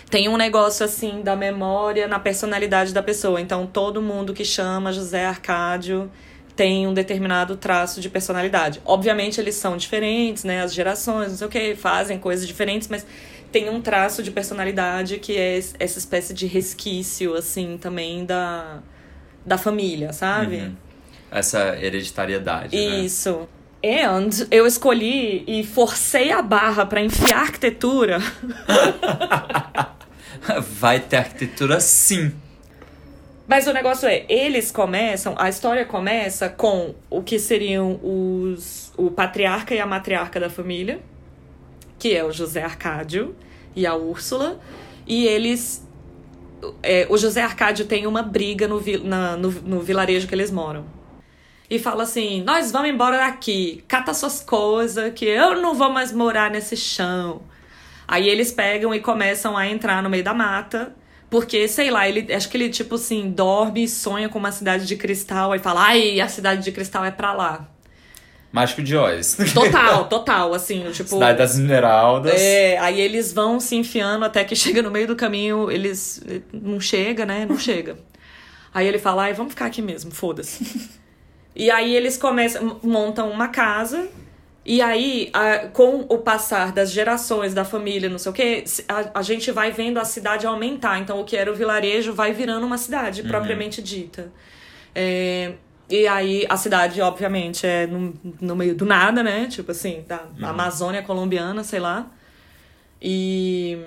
Tem 0.10 0.28
um 0.28 0.38
negócio 0.38 0.84
assim 0.84 1.22
da 1.22 1.36
memória 1.36 2.08
na 2.08 2.18
personalidade 2.18 2.94
da 2.94 3.04
pessoa. 3.04 3.40
Então, 3.40 3.68
todo 3.68 4.02
mundo 4.02 4.34
que 4.34 4.44
chama 4.44 4.92
José 4.92 5.26
Arcádio 5.26 6.10
tem 6.56 6.86
um 6.88 6.94
determinado 6.94 7.56
traço 7.56 8.02
de 8.02 8.10
personalidade. 8.10 8.82
Obviamente, 8.84 9.40
eles 9.40 9.56
são 9.56 9.78
diferentes, 9.78 10.44
né? 10.44 10.62
As 10.62 10.74
gerações, 10.74 11.30
não 11.30 11.38
sei 11.38 11.48
o 11.48 11.50
que, 11.50 11.76
fazem 11.76 12.18
coisas 12.20 12.46
diferentes, 12.46 12.88
mas 12.90 13.06
tem 13.52 13.70
um 13.70 13.82
traço 13.82 14.22
de 14.24 14.32
personalidade 14.32 15.18
que 15.20 15.36
é 15.38 15.58
es- 15.58 15.76
essa 15.80 15.98
espécie 16.00 16.34
de 16.34 16.46
resquício, 16.48 17.36
assim, 17.36 17.78
também 17.80 18.26
da, 18.26 18.80
da 19.46 19.58
família, 19.58 20.14
sabe? 20.14 20.58
Uhum. 20.58 20.76
Essa 21.32 21.78
hereditariedade, 21.78 22.76
né? 22.76 23.00
Isso. 23.00 23.48
And 23.84 24.30
eu 24.52 24.68
escolhi 24.68 25.44
e 25.48 25.64
forcei 25.64 26.32
a 26.32 26.42
barra 26.42 26.86
pra 26.86 27.02
enfiar 27.02 27.40
arquitetura 27.44 28.20
Vai 30.80 31.00
ter 31.00 31.18
arquitetura 31.18 31.80
sim. 31.80 32.32
Mas 33.48 33.68
o 33.68 33.74
negócio 33.74 34.08
é, 34.08 34.26
eles 34.30 34.72
começam, 34.72 35.34
a 35.38 35.50
história 35.50 35.86
começa 35.86 36.50
com 36.50 36.94
o 37.10 37.24
que 37.24 37.40
seriam 37.40 38.00
os 38.04 38.92
o 38.96 39.10
patriarca 39.10 39.74
e 39.74 39.80
a 39.80 39.86
matriarca 39.88 40.40
da 40.40 40.50
família, 40.50 41.00
que 42.00 42.16
é 42.16 42.24
o 42.24 42.32
José 42.32 42.64
Arcádio 42.64 43.36
e 43.76 43.86
a 43.86 43.94
Úrsula, 43.96 44.60
e 45.06 45.28
eles 45.28 45.86
é, 46.84 47.06
o 47.10 47.18
José 47.18 47.42
Arcádio 47.42 47.86
tem 47.86 48.06
uma 48.08 48.22
briga 48.22 48.68
no, 48.68 48.82
na- 49.04 49.38
no, 49.38 49.50
no 49.52 49.80
vilarejo 49.82 50.28
que 50.28 50.36
eles 50.36 50.52
moram. 50.52 50.86
E 51.70 51.78
fala 51.80 52.04
assim: 52.04 52.42
Nós 52.44 52.72
vamos 52.72 52.90
embora 52.90 53.18
daqui, 53.18 53.84
cata 53.88 54.14
suas 54.14 54.42
coisas, 54.42 55.14
que 55.14 55.26
eu 55.26 55.62
não 55.62 55.76
vou 55.76 55.90
mais 55.90 56.12
morar 56.12 56.50
nesse 56.50 56.76
chão. 56.76 57.42
Aí 58.08 58.28
eles 58.28 58.52
pegam 58.52 58.94
e 58.94 59.00
começam 59.00 59.56
a 59.56 59.68
entrar 59.68 60.02
no 60.02 60.10
meio 60.10 60.24
da 60.24 60.34
mata. 60.34 60.96
Porque, 61.30 61.68
sei 61.68 61.92
lá, 61.92 62.10
ele 62.10 62.34
acho 62.34 62.50
que 62.50 62.58
ele, 62.58 62.70
tipo 62.70 62.96
assim, 62.96 63.30
dorme 63.30 63.84
e 63.84 63.88
sonha 63.88 64.28
com 64.30 64.40
uma 64.40 64.52
cidade 64.52 64.88
de 64.88 64.96
cristal. 64.96 65.52
Aí 65.52 65.60
fala, 65.60 65.84
ai, 65.86 66.20
a 66.20 66.28
cidade 66.28 66.64
de 66.64 66.72
cristal 66.72 67.06
é 67.06 67.12
pra 67.12 67.34
lá. 67.34 67.70
Mágico 68.52 68.82
de 68.82 68.96
Oz. 68.98 69.38
Total, 69.54 70.06
total, 70.08 70.54
assim, 70.54 70.84
tipo. 70.92 71.10
Cidade 71.10 71.38
das 71.38 71.52
Esmeraldas. 71.54 72.34
É, 72.42 72.78
aí 72.80 73.00
eles 73.00 73.32
vão 73.32 73.60
se 73.60 73.76
enfiando 73.76 74.26
até 74.26 74.44
que 74.44 74.56
chega 74.56 74.82
no 74.82 74.90
meio 74.90 75.08
do 75.08 75.16
caminho, 75.16 75.70
eles. 75.70 76.22
Não 76.52 76.80
chega, 76.80 77.26
né? 77.26 77.46
Não 77.48 77.58
chega. 77.60 77.98
Aí 78.74 78.88
ele 78.88 78.98
fala, 79.00 79.24
ai, 79.24 79.34
vamos 79.34 79.54
ficar 79.54 79.66
aqui 79.66 79.82
mesmo, 79.82 80.12
foda-se. 80.12 80.90
e 81.56 81.70
aí 81.72 81.96
eles 81.96 82.18
começam, 82.18 82.80
montam 82.84 83.30
uma 83.30 83.48
casa. 83.50 84.08
E 84.66 84.82
aí, 84.82 85.30
a- 85.34 85.68
com 85.74 86.06
o 86.10 86.18
passar 86.20 86.72
das 86.72 86.92
gerações 86.92 87.54
da 87.54 87.64
família, 87.66 88.10
não 88.10 88.20
sei 88.20 88.30
o 88.32 88.34
quê, 88.34 88.64
a, 88.88 89.20
a 89.20 89.22
gente 89.24 89.52
vai 89.52 89.72
vendo 89.72 90.00
a 90.00 90.06
cidade 90.06 90.46
aumentar. 90.46 91.00
Então, 91.00 91.20
o 91.20 91.24
que 91.24 91.36
era 91.36 91.52
o 91.52 91.56
vilarejo 91.56 92.14
vai 92.14 92.34
virando 92.34 92.66
uma 92.66 92.78
cidade 92.78 93.24
propriamente 93.24 93.82
dita. 93.82 94.32
É, 94.94 95.54
e 95.90 96.08
aí, 96.08 96.46
a 96.48 96.56
cidade, 96.56 97.02
obviamente, 97.02 97.66
é 97.66 97.88
no, 97.88 98.14
no 98.40 98.56
meio 98.56 98.76
do 98.76 98.86
nada, 98.86 99.24
né? 99.24 99.48
Tipo 99.48 99.72
assim, 99.72 100.06
da 100.08 100.24
Amazônia 100.42 101.02
colombiana, 101.02 101.64
sei 101.64 101.80
lá. 101.80 102.12
E. 103.02 103.78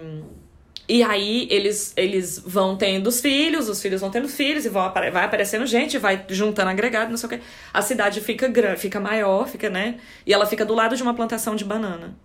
E 0.88 1.02
aí 1.02 1.46
eles, 1.48 1.92
eles 1.96 2.42
vão 2.44 2.76
tendo 2.76 3.06
os 3.06 3.20
filhos, 3.20 3.68
os 3.68 3.80
filhos 3.80 4.00
vão 4.00 4.10
tendo 4.10 4.28
filhos, 4.28 4.66
e 4.66 4.68
vão, 4.68 4.92
vai 4.92 5.24
aparecendo 5.24 5.64
gente, 5.64 5.96
vai 5.96 6.24
juntando 6.28 6.70
agregado, 6.70 7.08
não 7.08 7.16
sei 7.16 7.26
o 7.28 7.30
quê. 7.30 7.40
A 7.72 7.80
cidade 7.80 8.20
fica 8.20 8.48
grande, 8.48 8.80
fica 8.80 8.98
maior, 8.98 9.48
fica, 9.48 9.70
né? 9.70 10.00
E 10.26 10.34
ela 10.34 10.44
fica 10.44 10.66
do 10.66 10.74
lado 10.74 10.96
de 10.96 11.02
uma 11.02 11.14
plantação 11.14 11.54
de 11.54 11.64
banana. 11.64 12.16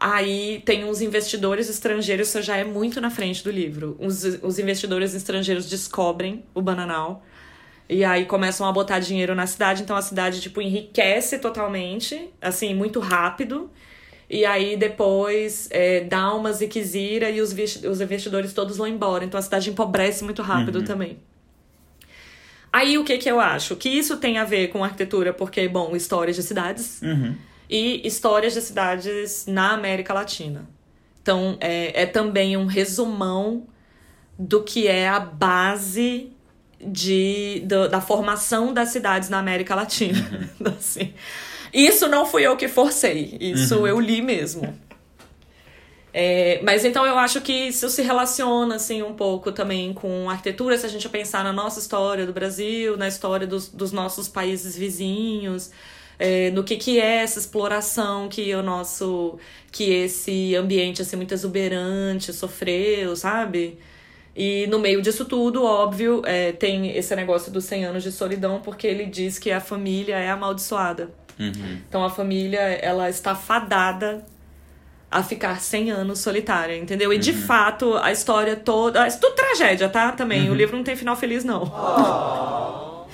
Aí 0.00 0.62
tem 0.64 0.84
uns 0.84 1.02
investidores 1.02 1.68
estrangeiros, 1.68 2.28
isso 2.28 2.42
já 2.42 2.56
é 2.56 2.64
muito 2.64 3.00
na 3.00 3.10
frente 3.10 3.44
do 3.44 3.50
livro. 3.50 3.96
Os, 4.00 4.24
os 4.42 4.58
investidores 4.58 5.14
estrangeiros 5.14 5.68
descobrem 5.68 6.42
o 6.54 6.62
bananal. 6.62 7.22
E 7.88 8.02
aí 8.04 8.24
começam 8.24 8.66
a 8.66 8.72
botar 8.72 8.98
dinheiro 8.98 9.34
na 9.34 9.46
cidade, 9.46 9.82
então 9.82 9.94
a 9.94 10.02
cidade, 10.02 10.40
tipo, 10.40 10.60
enriquece 10.62 11.38
totalmente, 11.38 12.30
assim, 12.40 12.74
muito 12.74 12.98
rápido. 12.98 13.70
E 14.28 14.44
aí 14.46 14.74
depois 14.76 15.68
é, 15.70 16.00
dá 16.00 16.32
uma 16.34 16.50
ziquezira 16.52 17.28
e 17.30 17.42
os, 17.42 17.52
os 17.84 18.00
investidores 18.00 18.54
todos 18.54 18.78
vão 18.78 18.86
embora. 18.88 19.24
Então 19.24 19.38
a 19.38 19.42
cidade 19.42 19.68
empobrece 19.68 20.24
muito 20.24 20.40
rápido 20.42 20.82
também. 20.82 21.18
Aí 22.72 22.98
o 22.98 23.04
que 23.04 23.18
que 23.18 23.30
eu 23.30 23.38
acho? 23.38 23.76
Que 23.76 23.88
isso 23.88 24.16
tem 24.16 24.38
a 24.38 24.44
ver 24.44 24.68
com 24.68 24.82
arquitetura, 24.82 25.32
porque, 25.32 25.68
bom, 25.68 25.94
histórias 25.94 26.34
de 26.36 26.42
cidades 26.42 27.00
Uhum. 27.02 27.36
e 27.70 28.04
histórias 28.06 28.54
de 28.54 28.60
cidades 28.62 29.46
na 29.46 29.72
América 29.72 30.12
Latina. 30.12 30.68
Então, 31.22 31.56
é, 31.60 32.02
é 32.02 32.06
também 32.06 32.56
um 32.56 32.66
resumão 32.66 33.66
do 34.38 34.62
que 34.62 34.88
é 34.88 35.08
a 35.08 35.20
base 35.20 36.32
de, 36.80 37.62
do- 37.64 37.88
da 37.88 38.00
formação 38.00 38.72
das 38.72 38.90
cidades 38.90 39.28
na 39.28 39.38
América 39.38 39.74
Latina. 39.74 40.18
assim. 40.78 41.12
Isso 41.72 42.08
não 42.08 42.24
fui 42.24 42.42
eu 42.42 42.56
que 42.56 42.68
forcei, 42.68 43.36
isso 43.40 43.78
uhum. 43.78 43.86
eu 43.86 44.00
li 44.00 44.22
mesmo. 44.22 44.72
É, 46.16 46.60
mas 46.62 46.84
então 46.84 47.04
eu 47.04 47.18
acho 47.18 47.40
que 47.40 47.52
isso 47.52 47.88
se 47.90 48.00
relaciona 48.00 48.76
assim 48.76 49.02
um 49.02 49.14
pouco 49.14 49.50
também 49.50 49.92
com 49.92 50.30
arquitetura, 50.30 50.78
se 50.78 50.86
a 50.86 50.88
gente 50.88 51.08
pensar 51.08 51.42
na 51.42 51.52
nossa 51.52 51.80
história 51.80 52.24
do 52.24 52.32
Brasil, 52.32 52.96
na 52.96 53.08
história 53.08 53.44
dos, 53.48 53.68
dos 53.68 53.90
nossos 53.90 54.28
países 54.28 54.76
vizinhos, 54.76 55.72
é, 56.16 56.52
no 56.52 56.62
que, 56.62 56.76
que 56.76 57.00
é 57.00 57.22
essa 57.22 57.40
exploração 57.40 58.28
que 58.28 58.54
o 58.54 58.62
nosso. 58.62 59.38
que 59.72 59.90
esse 59.90 60.54
ambiente 60.54 61.02
assim, 61.02 61.16
muito 61.16 61.34
exuberante 61.34 62.32
sofreu, 62.32 63.16
sabe? 63.16 63.76
E 64.36 64.66
no 64.66 64.78
meio 64.78 65.00
disso 65.00 65.24
tudo, 65.24 65.64
óbvio, 65.64 66.22
é, 66.24 66.50
tem 66.52 66.96
esse 66.96 67.14
negócio 67.14 67.52
dos 67.52 67.64
100 67.64 67.84
anos 67.84 68.02
de 68.02 68.10
solidão, 68.10 68.60
porque 68.60 68.86
ele 68.86 69.06
diz 69.06 69.38
que 69.38 69.52
a 69.52 69.60
família 69.60 70.16
é 70.16 70.28
amaldiçoada. 70.28 71.10
Uhum. 71.38 71.78
Então 71.88 72.04
a 72.04 72.10
família, 72.10 72.58
ela 72.58 73.08
está 73.08 73.34
fadada 73.34 74.24
a 75.10 75.22
ficar 75.22 75.60
100 75.60 75.92
anos 75.92 76.18
solitária, 76.18 76.76
entendeu? 76.76 77.12
E 77.12 77.16
uhum. 77.16 77.20
de 77.20 77.32
fato, 77.32 77.96
a 77.98 78.10
história 78.10 78.56
toda. 78.56 79.06
É 79.06 79.10
tudo 79.10 79.36
tragédia, 79.36 79.88
tá? 79.88 80.10
Também. 80.10 80.46
Uhum. 80.46 80.52
O 80.52 80.54
livro 80.54 80.76
não 80.76 80.82
tem 80.82 80.96
final 80.96 81.14
feliz, 81.14 81.44
não. 81.44 81.62
Oh. 81.62 83.06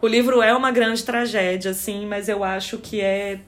o 0.00 0.08
livro 0.08 0.40
é 0.40 0.54
uma 0.54 0.70
grande 0.70 1.04
tragédia, 1.04 1.72
assim, 1.72 2.06
mas 2.06 2.30
eu 2.30 2.42
acho 2.42 2.78
que 2.78 3.02
é 3.02 3.40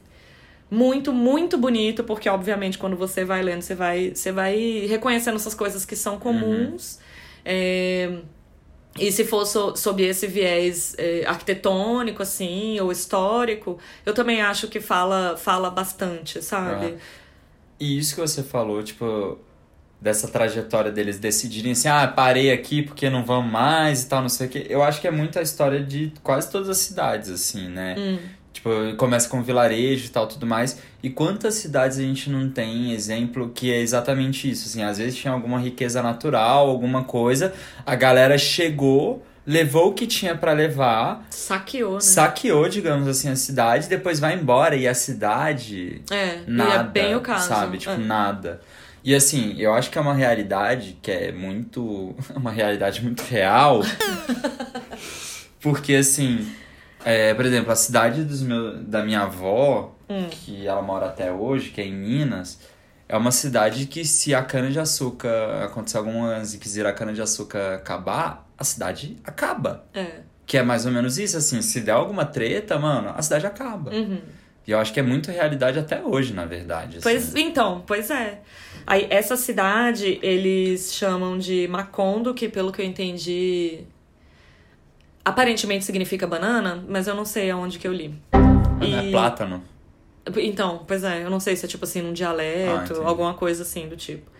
muito, 0.70 1.14
muito 1.14 1.56
bonito, 1.56 2.04
porque, 2.04 2.28
obviamente, 2.28 2.76
quando 2.76 2.96
você 2.96 3.24
vai 3.24 3.42
lendo, 3.42 3.62
você 3.62 3.74
vai, 3.74 4.12
você 4.14 4.30
vai 4.30 4.84
reconhecendo 4.86 5.36
essas 5.36 5.54
coisas 5.54 5.86
que 5.86 5.96
são 5.96 6.18
comuns. 6.18 6.96
Uhum. 6.96 7.03
É... 7.44 8.18
E 8.98 9.10
se 9.10 9.24
for 9.24 9.44
so, 9.44 9.74
sob 9.76 10.04
esse 10.04 10.26
viés 10.28 10.94
é, 10.96 11.24
arquitetônico, 11.26 12.22
assim, 12.22 12.78
ou 12.78 12.92
histórico, 12.92 13.76
eu 14.06 14.14
também 14.14 14.40
acho 14.40 14.68
que 14.68 14.80
fala, 14.80 15.36
fala 15.36 15.68
bastante, 15.68 16.40
sabe? 16.40 16.96
E 17.80 17.98
isso 17.98 18.14
que 18.14 18.20
você 18.20 18.44
falou, 18.44 18.84
tipo, 18.84 19.36
dessa 20.00 20.28
trajetória 20.28 20.92
deles 20.92 21.18
decidirem 21.18 21.72
assim, 21.72 21.88
ah, 21.88 22.06
parei 22.06 22.52
aqui 22.52 22.82
porque 22.82 23.10
não 23.10 23.24
vamos 23.24 23.50
mais 23.50 24.02
e 24.04 24.08
tal, 24.08 24.22
não 24.22 24.28
sei 24.28 24.46
o 24.46 24.50
quê. 24.50 24.66
Eu 24.68 24.82
acho 24.82 25.00
que 25.00 25.08
é 25.08 25.10
muito 25.10 25.38
a 25.38 25.42
história 25.42 25.82
de 25.82 26.12
quase 26.22 26.50
todas 26.50 26.68
as 26.68 26.78
cidades, 26.78 27.30
assim, 27.30 27.68
né? 27.68 27.96
Hum. 27.98 28.18
Tipo, 28.54 28.70
começa 28.96 29.28
com 29.28 29.42
vilarejo 29.42 30.06
e 30.06 30.08
tal, 30.08 30.28
tudo 30.28 30.46
mais. 30.46 30.80
E 31.02 31.10
quantas 31.10 31.56
cidades 31.56 31.98
a 31.98 32.02
gente 32.02 32.30
não 32.30 32.48
tem 32.48 32.92
exemplo 32.92 33.50
que 33.52 33.70
é 33.70 33.80
exatamente 33.80 34.48
isso, 34.48 34.68
assim, 34.68 34.82
às 34.82 34.96
vezes 34.96 35.16
tinha 35.16 35.32
alguma 35.32 35.58
riqueza 35.58 36.00
natural, 36.00 36.70
alguma 36.70 37.02
coisa, 37.02 37.52
a 37.84 37.94
galera 37.96 38.38
chegou 38.38 39.22
levou 39.46 39.88
o 39.88 39.92
que 39.92 40.06
tinha 40.06 40.34
para 40.34 40.52
levar. 40.52 41.26
Saqueou, 41.28 41.94
né? 41.94 42.00
Saqueou, 42.00 42.68
digamos 42.68 43.06
assim, 43.06 43.28
a 43.28 43.36
cidade, 43.36 43.88
depois 43.88 44.18
vai 44.18 44.34
embora. 44.34 44.74
E 44.74 44.88
a 44.88 44.94
cidade. 44.94 46.00
É, 46.10 46.38
nada. 46.46 46.70
E 46.70 46.76
é 46.76 46.82
bem 46.84 47.16
o 47.16 47.20
caso. 47.20 47.48
Sabe? 47.48 47.76
Tipo, 47.76 47.92
é. 47.92 47.98
nada. 47.98 48.60
E 49.02 49.14
assim, 49.14 49.54
eu 49.58 49.74
acho 49.74 49.90
que 49.90 49.98
é 49.98 50.00
uma 50.00 50.14
realidade 50.14 50.96
que 51.02 51.10
é 51.10 51.32
muito. 51.32 52.14
Uma 52.34 52.50
realidade 52.50 53.02
muito 53.02 53.22
real. 53.22 53.82
porque 55.60 55.96
assim. 55.96 56.50
É, 57.04 57.34
por 57.34 57.44
exemplo, 57.44 57.70
a 57.70 57.76
cidade 57.76 58.24
dos 58.24 58.42
meu, 58.42 58.82
da 58.82 59.04
minha 59.04 59.20
avó, 59.20 59.94
hum. 60.08 60.26
que 60.30 60.66
ela 60.66 60.82
mora 60.82 61.06
até 61.06 61.30
hoje, 61.30 61.70
que 61.70 61.80
é 61.80 61.86
em 61.86 61.92
Minas, 61.92 62.58
é 63.08 63.16
uma 63.16 63.30
cidade 63.30 63.86
que 63.86 64.04
se 64.04 64.34
a 64.34 64.42
cana-de-açúcar 64.42 65.64
acontecer 65.64 65.98
algumas 65.98 66.54
e 66.54 66.58
quiser 66.58 66.86
a 66.86 66.92
cana-de-açúcar 66.92 67.74
acabar, 67.74 68.48
a 68.56 68.64
cidade 68.64 69.16
acaba. 69.24 69.84
É. 69.92 70.20
Que 70.46 70.58
é 70.58 70.62
mais 70.62 70.86
ou 70.86 70.92
menos 70.92 71.18
isso, 71.18 71.36
assim, 71.36 71.60
se 71.62 71.80
der 71.80 71.92
alguma 71.92 72.24
treta, 72.24 72.78
mano, 72.78 73.12
a 73.14 73.22
cidade 73.22 73.46
acaba. 73.46 73.90
Uhum. 73.90 74.20
E 74.66 74.70
eu 74.70 74.78
acho 74.78 74.92
que 74.92 75.00
é 75.00 75.02
muito 75.02 75.30
realidade 75.30 75.78
até 75.78 76.02
hoje, 76.02 76.32
na 76.32 76.46
verdade. 76.46 76.96
Assim. 76.96 77.02
Pois, 77.02 77.34
então, 77.34 77.82
pois 77.86 78.10
é. 78.10 78.40
Aí, 78.86 79.06
essa 79.10 79.36
cidade, 79.36 80.18
eles 80.22 80.94
chamam 80.94 81.38
de 81.38 81.68
Macondo, 81.68 82.32
que 82.32 82.48
pelo 82.48 82.72
que 82.72 82.80
eu 82.80 82.86
entendi, 82.86 83.84
aparentemente 85.24 85.84
significa 85.84 86.26
banana, 86.26 86.84
mas 86.88 87.06
eu 87.06 87.14
não 87.14 87.24
sei 87.24 87.50
aonde 87.50 87.78
que 87.78 87.88
eu 87.88 87.92
li. 87.92 88.14
E... 88.80 88.94
É 88.94 89.10
plátano. 89.10 89.62
Então, 90.36 90.84
pois 90.86 91.04
é, 91.04 91.22
eu 91.22 91.30
não 91.30 91.40
sei 91.40 91.54
se 91.56 91.64
é 91.64 91.68
tipo 91.68 91.84
assim, 91.84 92.00
num 92.00 92.12
dialeto, 92.12 93.02
ah, 93.02 93.08
alguma 93.08 93.34
coisa 93.34 93.62
assim 93.62 93.88
do 93.88 93.96
tipo. 93.96 94.30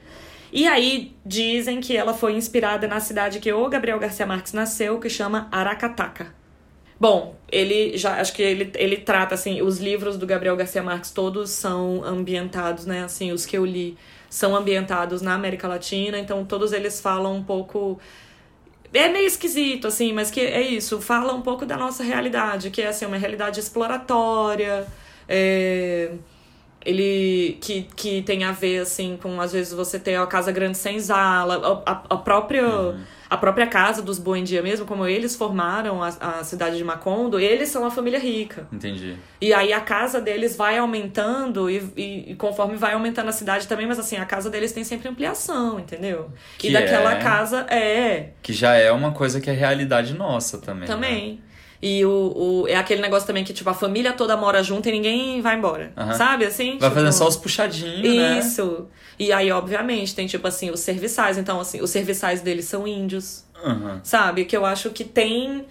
E 0.52 0.66
aí 0.66 1.14
dizem 1.26 1.80
que 1.80 1.96
ela 1.96 2.14
foi 2.14 2.34
inspirada 2.34 2.86
na 2.86 3.00
cidade 3.00 3.40
que 3.40 3.52
o 3.52 3.68
Gabriel 3.68 3.98
Garcia 3.98 4.24
Marques 4.24 4.52
nasceu, 4.52 4.98
que 4.98 5.10
chama 5.10 5.48
Aracataca. 5.50 6.32
Bom, 6.98 7.34
ele 7.50 7.98
já 7.98 8.20
acho 8.20 8.32
que 8.32 8.40
ele, 8.40 8.70
ele 8.76 8.98
trata 8.98 9.34
assim, 9.34 9.60
os 9.60 9.78
livros 9.78 10.16
do 10.16 10.26
Gabriel 10.26 10.56
Garcia 10.56 10.82
Marques 10.82 11.10
todos 11.10 11.50
são 11.50 12.04
ambientados, 12.04 12.86
né, 12.86 13.02
assim, 13.02 13.32
os 13.32 13.44
que 13.44 13.58
eu 13.58 13.66
li 13.66 13.98
são 14.30 14.54
ambientados 14.54 15.20
na 15.20 15.34
América 15.34 15.66
Latina, 15.66 16.18
então 16.18 16.44
todos 16.44 16.72
eles 16.72 17.00
falam 17.00 17.36
um 17.36 17.42
pouco 17.42 18.00
é 18.94 19.08
meio 19.08 19.26
esquisito, 19.26 19.88
assim, 19.88 20.12
mas 20.12 20.30
que 20.30 20.40
é 20.40 20.60
isso, 20.60 21.00
fala 21.00 21.34
um 21.34 21.42
pouco 21.42 21.66
da 21.66 21.76
nossa 21.76 22.02
realidade, 22.02 22.70
que 22.70 22.80
é 22.80 22.88
assim, 22.88 23.04
uma 23.06 23.16
realidade 23.16 23.60
exploratória, 23.60 24.86
é, 25.28 26.12
ele 26.84 27.58
que, 27.60 27.82
que 27.96 28.22
tem 28.22 28.44
a 28.44 28.52
ver 28.52 28.80
assim 28.80 29.18
com 29.20 29.40
às 29.40 29.52
vezes 29.52 29.72
você 29.72 29.98
ter 29.98 30.16
a 30.16 30.26
casa 30.26 30.52
grande 30.52 30.76
sem 30.76 31.00
sala 31.00 31.82
a, 31.86 32.02
a, 32.10 32.16
própria 32.18 32.68
uhum. 32.68 33.00
A 33.34 33.36
própria 33.36 33.66
casa 33.66 34.00
dos 34.00 34.18
Buendia 34.18 34.62
mesmo 34.62 34.86
como 34.86 35.06
eles 35.06 35.34
formaram 35.34 36.02
a, 36.02 36.08
a 36.08 36.44
cidade 36.44 36.76
de 36.76 36.84
Macondo 36.84 37.38
eles 37.38 37.68
são 37.68 37.82
uma 37.82 37.90
família 37.90 38.18
rica. 38.18 38.66
Entendi. 38.72 39.16
E 39.40 39.52
aí 39.52 39.72
a 39.72 39.80
casa 39.80 40.20
deles 40.20 40.56
vai 40.56 40.78
aumentando 40.78 41.68
e, 41.68 41.82
e, 41.96 42.32
e 42.32 42.34
conforme 42.36 42.76
vai 42.76 42.94
aumentando 42.94 43.28
a 43.28 43.32
cidade 43.32 43.66
também 43.66 43.86
mas 43.86 43.98
assim 43.98 44.16
a 44.16 44.24
casa 44.24 44.48
deles 44.48 44.72
tem 44.72 44.84
sempre 44.84 45.08
ampliação 45.08 45.78
entendeu? 45.80 46.30
Que 46.58 46.68
e 46.68 46.72
daquela 46.72 47.14
é... 47.14 47.18
casa 47.18 47.66
é. 47.68 48.30
Que 48.42 48.52
já 48.52 48.74
é 48.74 48.90
uma 48.92 49.12
coisa 49.12 49.40
que 49.40 49.50
é 49.50 49.52
realidade 49.52 50.14
nossa 50.14 50.58
também 50.58 50.86
também. 50.86 51.32
né? 51.32 51.53
E 51.86 52.02
o, 52.02 52.08
o, 52.10 52.66
é 52.66 52.76
aquele 52.76 53.02
negócio 53.02 53.26
também 53.26 53.44
que, 53.44 53.52
tipo, 53.52 53.68
a 53.68 53.74
família 53.74 54.14
toda 54.14 54.34
mora 54.38 54.62
junto 54.62 54.88
e 54.88 54.92
ninguém 54.92 55.42
vai 55.42 55.54
embora. 55.54 55.92
Uhum. 55.94 56.14
Sabe, 56.14 56.46
assim? 56.46 56.78
Vai 56.78 56.88
tipo... 56.88 56.94
fazendo 56.94 57.12
só 57.12 57.28
os 57.28 57.36
puxadinhos, 57.36 58.16
né? 58.16 58.38
Isso. 58.38 58.86
E 59.18 59.30
aí, 59.30 59.52
obviamente, 59.52 60.14
tem, 60.14 60.26
tipo 60.26 60.48
assim, 60.48 60.70
os 60.70 60.80
serviçais. 60.80 61.36
Então, 61.36 61.60
assim, 61.60 61.82
os 61.82 61.90
serviçais 61.90 62.40
deles 62.40 62.64
são 62.64 62.88
índios. 62.88 63.44
Uhum. 63.62 64.00
Sabe? 64.02 64.46
Que 64.46 64.56
eu 64.56 64.64
acho 64.64 64.88
que 64.92 65.04
tem... 65.04 65.66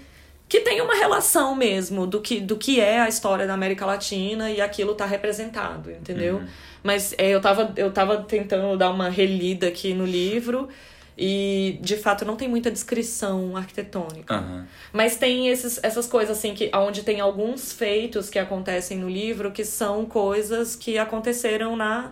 Que 0.48 0.60
tem 0.60 0.82
uma 0.82 0.94
relação 0.94 1.56
mesmo 1.56 2.06
do 2.06 2.22
que, 2.22 2.40
do 2.40 2.58
que 2.58 2.80
é 2.80 3.00
a 3.00 3.10
história 3.10 3.48
da 3.48 3.56
América 3.56 3.84
Latina 3.84 4.52
e 4.52 4.62
aquilo 4.62 4.94
tá 4.94 5.08
representado, 5.08 5.90
entendeu? 5.90 6.36
Uhum. 6.36 6.48
Mas 6.84 7.16
é, 7.18 7.30
eu, 7.30 7.42
tava, 7.42 7.74
eu 7.76 7.92
tava 7.92 8.18
tentando 8.18 8.78
dar 8.78 8.92
uma 8.92 9.10
relida 9.10 9.68
aqui 9.68 9.96
no 9.96 10.06
livro... 10.06 10.70
E, 11.18 11.78
de 11.82 11.96
fato, 11.96 12.26
não 12.26 12.36
tem 12.36 12.48
muita 12.48 12.72
descrição 12.72 13.56
arquitetônica. 13.56 14.40
Uhum. 14.40 14.66
Mas 14.92 15.16
tem 15.16 15.48
esses, 15.48 15.80
essas 15.84 16.08
coisas, 16.08 16.38
assim, 16.38 16.54
que 16.54 16.72
onde 16.74 17.04
tem 17.04 17.20
alguns 17.20 17.72
feitos 17.72 18.30
que 18.30 18.40
acontecem 18.40 18.98
no 18.98 19.10
livro 19.10 19.52
que 19.52 19.64
são 19.64 20.06
coisas 20.06 20.76
que 20.76 20.98
aconteceram 20.98 21.76
na, 21.76 22.12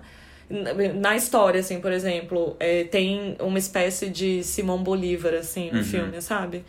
na 0.96 1.16
história, 1.16 1.62
assim, 1.62 1.82
por 1.82 1.92
exemplo. 1.92 2.56
É, 2.60 2.84
tem 2.84 3.36
uma 3.40 3.58
espécie 3.58 4.08
de 4.08 4.44
Simão 4.44 4.84
Bolívar, 4.84 5.34
assim, 5.34 5.72
no 5.72 5.80
uhum. 5.80 5.84
filme, 5.84 6.22
sabe? 6.22 6.64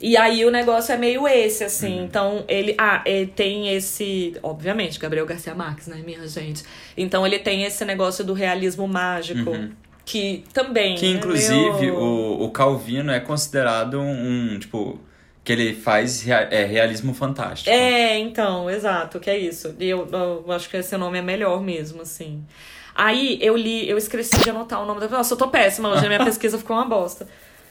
E 0.00 0.16
aí 0.16 0.44
o 0.44 0.50
negócio 0.52 0.92
é 0.92 0.96
meio 0.96 1.26
esse, 1.26 1.64
assim. 1.64 1.98
Uhum. 1.98 2.04
Então, 2.04 2.44
ele. 2.46 2.76
Ah, 2.78 3.02
ele 3.04 3.26
tem 3.26 3.74
esse. 3.74 4.36
Obviamente, 4.40 5.00
Gabriel 5.00 5.26
Garcia 5.26 5.52
Marques, 5.56 5.88
né, 5.88 6.00
minha 6.04 6.28
gente? 6.28 6.62
Então, 6.96 7.26
ele 7.26 7.40
tem 7.40 7.64
esse 7.64 7.84
negócio 7.84 8.24
do 8.24 8.32
realismo 8.32 8.86
mágico. 8.86 9.50
Uhum 9.50 9.72
que 10.08 10.42
também. 10.54 10.96
Que 10.96 11.06
inclusive 11.06 11.82
meu... 11.82 11.96
o, 11.96 12.44
o 12.44 12.50
Calvino 12.50 13.12
é 13.12 13.20
considerado 13.20 14.00
um, 14.00 14.54
um, 14.54 14.58
tipo. 14.58 14.98
Que 15.44 15.52
ele 15.52 15.74
faz 15.74 16.26
é, 16.28 16.64
realismo 16.64 17.14
fantástico. 17.14 17.70
É, 17.70 18.18
então, 18.18 18.68
exato, 18.68 19.18
que 19.18 19.30
é 19.30 19.38
isso. 19.38 19.74
E 19.78 19.88
eu, 19.88 20.06
eu 20.10 20.52
acho 20.52 20.68
que 20.68 20.76
esse 20.76 20.94
nome 20.96 21.18
é 21.18 21.22
melhor 21.22 21.62
mesmo, 21.62 22.02
assim. 22.02 22.44
Aí 22.94 23.38
eu 23.40 23.56
li, 23.56 23.88
eu 23.88 23.96
esqueci 23.96 24.38
de 24.38 24.50
anotar 24.50 24.82
o 24.82 24.86
nome 24.86 25.00
da. 25.00 25.08
Nossa, 25.08 25.34
eu 25.34 25.38
tô 25.38 25.48
péssima, 25.48 25.90
hoje 25.90 26.04
a 26.04 26.08
minha 26.08 26.24
pesquisa 26.24 26.58
ficou 26.58 26.76
uma 26.76 26.84
bosta. 26.86 27.28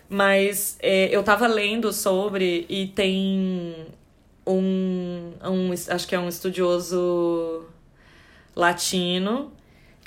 Mas 0.10 0.78
é, 0.80 1.10
eu 1.15 1.21
tava 1.23 1.47
lendo 1.47 1.91
sobre 1.91 2.65
e 2.69 2.88
tem 2.88 3.88
um, 4.45 5.34
um. 5.43 5.71
Acho 5.89 6.08
que 6.08 6.15
é 6.15 6.19
um 6.19 6.30
estudioso 6.30 7.65
latino 8.56 9.52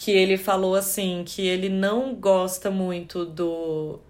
que 0.00 0.10
ele 0.10 0.38
falou 0.38 0.74
assim 0.74 1.22
que 1.26 1.46
ele 1.46 1.68
não 1.68 2.14
gosta 2.14 2.70
muito 2.70 3.26
do 3.26 4.00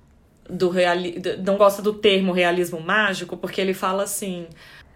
do 0.48 0.68
reali 0.68 1.20
não 1.44 1.56
gosta 1.56 1.82
do 1.82 1.92
termo 1.92 2.30
realismo 2.30 2.78
mágico 2.80 3.36
porque 3.36 3.60
ele 3.60 3.74
fala 3.74 4.04
assim 4.04 4.46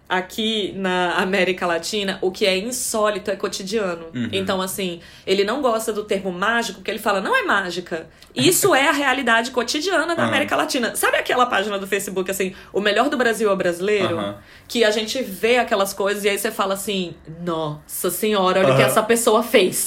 aqui 0.07 0.71
na 0.77 1.15
América 1.15 1.65
Latina, 1.65 2.19
o 2.21 2.31
que 2.31 2.45
é 2.45 2.55
insólito 2.55 3.31
é 3.31 3.35
cotidiano. 3.35 4.05
Uhum. 4.13 4.29
Então, 4.31 4.61
assim, 4.61 4.99
ele 5.25 5.43
não 5.43 5.63
gosta 5.63 5.91
do 5.91 6.03
termo 6.03 6.31
mágico, 6.31 6.77
porque 6.77 6.91
ele 6.91 6.99
fala, 6.99 7.19
não 7.19 7.35
é 7.35 7.41
mágica. 7.41 8.07
Isso 8.35 8.75
é 8.75 8.87
a 8.87 8.91
realidade 8.91 9.49
cotidiana 9.49 10.15
da 10.15 10.21
Aham. 10.21 10.27
América 10.27 10.55
Latina. 10.55 10.95
Sabe 10.95 11.17
aquela 11.17 11.47
página 11.47 11.79
do 11.79 11.87
Facebook, 11.87 12.29
assim, 12.29 12.53
o 12.71 12.79
melhor 12.79 13.09
do 13.09 13.17
Brasil 13.17 13.49
é 13.49 13.53
o 13.53 13.55
brasileiro? 13.55 14.15
Aham. 14.15 14.37
Que 14.67 14.83
a 14.83 14.91
gente 14.91 15.23
vê 15.23 15.57
aquelas 15.57 15.91
coisas 15.91 16.23
e 16.23 16.29
aí 16.29 16.37
você 16.37 16.51
fala 16.51 16.75
assim, 16.75 17.15
nossa 17.43 18.11
senhora, 18.11 18.59
olha 18.59 18.73
o 18.73 18.75
que 18.75 18.83
essa 18.83 19.01
pessoa 19.01 19.41
fez. 19.41 19.85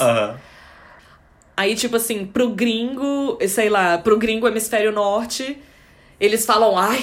Aí, 1.59 1.75
tipo 1.75 1.97
assim, 1.97 2.25
pro 2.25 2.51
gringo, 2.51 3.37
sei 3.49 3.69
lá, 3.69 3.99
pro 3.99 4.17
gringo 4.17 4.47
hemisfério 4.47 4.93
norte, 4.93 5.59
eles 6.21 6.47
falam, 6.47 6.79
ai, 6.79 7.03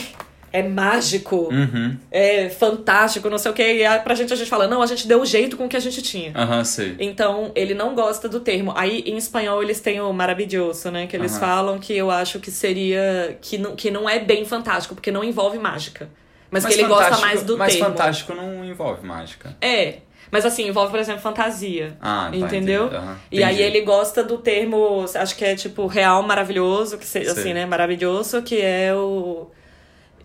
é 0.53 0.63
mágico, 0.63 1.49
Uhum. 1.51 1.97
é 2.09 2.47
fantástico, 2.49 3.29
não 3.29 3.37
sei 3.37 3.51
o 3.51 3.53
quê. 3.53 3.73
E 3.79 3.85
a- 3.85 3.99
pra 3.99 4.15
gente 4.15 4.31
a 4.31 4.35
gente 4.37 4.49
fala, 4.49 4.65
não, 4.65 4.81
a 4.81 4.85
gente 4.85 5.05
deu 5.07 5.25
jeito 5.25 5.57
com 5.57 5.65
o 5.65 5.67
que 5.69 5.75
a 5.75 5.81
gente 5.81 6.01
tinha. 6.01 6.31
Aham, 6.33 6.63
sei. 6.63 6.95
Então, 6.97 7.51
ele 7.53 7.73
não 7.73 7.93
gosta 7.93 8.29
do 8.29 8.39
termo. 8.39 8.71
Aí, 8.77 9.03
em 9.05 9.17
espanhol, 9.17 9.61
eles 9.61 9.81
têm 9.81 9.99
o 9.99 10.13
maravilhoso, 10.13 10.89
né? 10.89 11.05
Que 11.07 11.17
eles 11.17 11.33
Aham. 11.33 11.39
falam 11.41 11.77
que 11.79 11.91
eu 11.93 12.09
acho 12.09 12.39
que 12.39 12.49
seria. 12.49 13.37
Que 13.41 13.57
não, 13.57 13.75
que 13.75 13.91
não 13.91 14.09
é 14.09 14.17
bem 14.19 14.45
fantástico, 14.45 14.95
porque 14.95 15.11
não 15.11 15.23
envolve 15.25 15.59
mágica. 15.59 16.09
Mas, 16.49 16.65
que 16.65 16.71
ele 16.73 16.85
gosta 16.87 17.17
mais 17.17 17.43
do 17.43 17.57
Mas 17.57 17.73
termo. 17.73 17.89
fantástico 17.89 18.33
não 18.33 18.63
envolve 18.63 19.05
mágica. 19.05 19.57
É. 19.59 19.95
Mas 20.31 20.45
assim, 20.45 20.67
envolve, 20.67 20.91
por 20.91 20.99
exemplo, 20.99 21.21
fantasia. 21.21 21.95
Ah, 22.01 22.29
tá, 22.31 22.37
entendeu? 22.37 22.87
Aham, 22.87 23.17
E 23.31 23.43
aí 23.43 23.61
ele 23.61 23.81
gosta 23.81 24.23
do 24.23 24.37
termo, 24.37 25.05
acho 25.15 25.35
que 25.35 25.45
é 25.45 25.55
tipo 25.55 25.85
real 25.87 26.23
maravilhoso, 26.23 26.97
que 26.97 27.05
seja 27.05 27.31
assim, 27.31 27.53
né? 27.53 27.65
Maravilhoso, 27.65 28.41
que 28.41 28.59
é 28.61 28.93
o. 28.95 29.47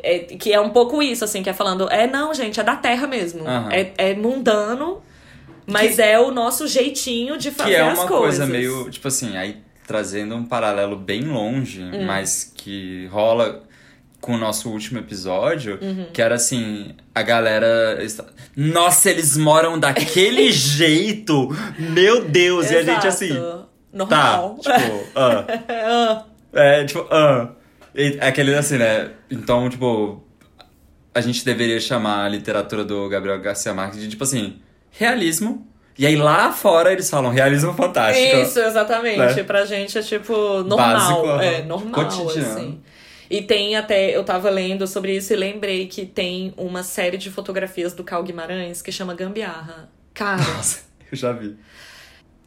é- 0.02 0.18
que 0.20 0.52
é 0.52 0.60
um 0.60 0.70
pouco 0.70 1.02
isso, 1.02 1.24
assim, 1.24 1.42
que 1.42 1.50
é 1.50 1.52
falando, 1.52 1.88
é 1.90 2.06
não, 2.06 2.32
gente, 2.32 2.58
é 2.58 2.62
da 2.62 2.76
terra 2.76 3.06
mesmo. 3.06 3.46
Aham. 3.46 3.68
É, 3.70 3.92
é 3.98 4.14
mundano, 4.14 5.02
mas 5.66 5.98
é 5.98 6.18
o 6.18 6.30
nosso 6.30 6.66
jeitinho 6.66 7.36
de 7.36 7.50
fazer 7.50 7.70
Que 7.70 7.76
é 7.76 7.80
as 7.82 7.98
uma 7.98 8.08
coisas. 8.08 8.38
coisa 8.38 8.46
meio, 8.46 8.90
tipo 8.90 9.06
assim, 9.08 9.36
aí 9.36 9.58
trazendo 9.86 10.34
um 10.34 10.44
paralelo 10.44 10.96
bem 10.96 11.24
longe, 11.24 11.82
Hum. 11.82 12.06
mas 12.06 12.50
que 12.56 13.06
rola 13.12 13.62
com 14.20 14.35
o 14.35 14.38
nosso 14.38 14.68
último 14.70 14.98
episódio, 14.98 15.78
Uhum. 15.80 16.06
que 16.12 16.20
era 16.20 16.35
assim, 16.35 16.94
a 17.14 17.22
galera. 17.22 17.98
Nossa, 18.56 19.11
eles 19.11 19.37
moram 19.37 19.78
daquele 19.78 20.50
jeito! 20.52 21.48
Meu 21.78 22.24
Deus! 22.24 22.70
E 22.70 22.76
a 22.76 22.83
gente 22.83 23.06
Exato. 23.06 23.09
assim. 23.09 23.35
Tá, 23.35 23.66
Normal. 23.92 24.59
tipo, 24.61 25.04
ah. 25.16 25.44
Ah, 25.68 26.24
É, 26.52 26.85
tipo, 26.85 27.06
ah. 27.11 27.48
E 27.94 28.18
Aquele 28.20 28.54
assim, 28.54 28.76
né? 28.78 29.11
Então, 29.30 29.68
tipo, 29.68 30.22
a 31.14 31.20
gente 31.20 31.44
deveria 31.44 31.80
chamar 31.80 32.24
a 32.24 32.28
literatura 32.28 32.85
do 32.85 33.09
Gabriel 33.09 33.40
Garcia 33.40 33.74
Marques 33.74 34.00
de, 34.00 34.09
tipo 34.09 34.22
assim, 34.22 34.61
realismo. 34.90 35.66
E 35.98 36.06
aí 36.06 36.16
lá 36.16 36.52
fora 36.52 36.92
eles 36.92 37.11
falam 37.11 37.30
realismo 37.30 37.74
fantástico. 37.74 38.37
Isso, 38.37 38.59
exatamente. 38.61 39.18
Né? 39.18 39.42
Pra 39.42 39.66
gente 39.66 39.98
é 39.98 40.02
tipo 40.02 40.33
normal. 40.62 40.76
Básico, 41.26 41.42
é, 41.42 41.62
normal, 41.62 41.92
Cotidiano. 42.04 42.52
assim. 42.52 42.80
E 43.30 43.42
tem 43.42 43.76
até, 43.76 44.14
eu 44.16 44.24
tava 44.24 44.50
lendo 44.50 44.86
sobre 44.88 45.16
isso 45.16 45.32
e 45.32 45.36
lembrei 45.36 45.86
que 45.86 46.04
tem 46.04 46.52
uma 46.56 46.82
série 46.82 47.16
de 47.16 47.30
fotografias 47.30 47.92
do 47.92 48.02
Cal 48.02 48.22
Guimarães 48.24 48.82
que 48.82 48.90
chama 48.90 49.14
Gambiarra. 49.14 49.88
Cara, 50.12 50.42
Nossa, 50.56 50.80
eu 51.10 51.16
já 51.16 51.32
vi. 51.32 51.56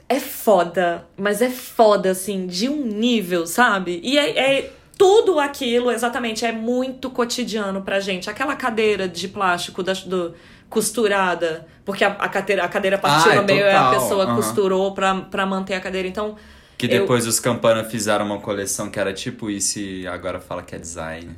é 0.10 0.20
foda, 0.20 1.08
mas 1.18 1.42
é 1.42 1.50
foda, 1.50 2.12
assim, 2.12 2.46
de 2.46 2.68
um 2.68 2.86
nível, 2.86 3.48
sabe? 3.48 4.02
E 4.04 4.18
é, 4.18 4.58
é 4.60 4.72
tudo 4.98 5.40
aquilo, 5.40 5.90
exatamente, 5.90 6.46
é 6.46 6.52
muito 6.52 7.10
cotidiano 7.10 7.82
pra 7.82 8.00
gente. 8.02 8.30
Aquela 8.30 8.56
cadeira 8.56 9.08
de 9.08 9.28
plástico 9.30 9.82
da, 9.82 9.94
do, 9.94 10.36
costurada, 10.70 11.66
porque 11.86 12.04
a, 12.04 12.10
a, 12.10 12.28
cadeira, 12.30 12.64
a 12.64 12.68
cadeira 12.68 12.98
partiu 12.98 13.32
Ah, 13.32 13.36
no 13.36 13.44
meio 13.44 13.66
e 13.66 13.72
a 13.72 13.90
pessoa 13.90 14.26
aham. 14.26 14.36
costurou 14.36 14.94
pra, 14.94 15.16
pra 15.22 15.46
manter 15.46 15.76
a 15.76 15.80
cadeira. 15.80 16.08
Então, 16.08 16.36
Que 16.78 16.86
Eu- 16.88 17.02
depois 17.02 17.26
os 17.28 17.40
Campana 17.40 17.84
fizeram 17.84 18.26
uma 18.26 18.40
coleção 18.40 18.90
que 18.90 19.00
era 19.00 19.14
tipo 19.14 19.50
isso 19.50 19.80
e 19.80 20.08
agora 20.08 20.40
fala 20.40 20.62
que 20.64 20.76
é 20.76 20.80
design. 20.80 21.36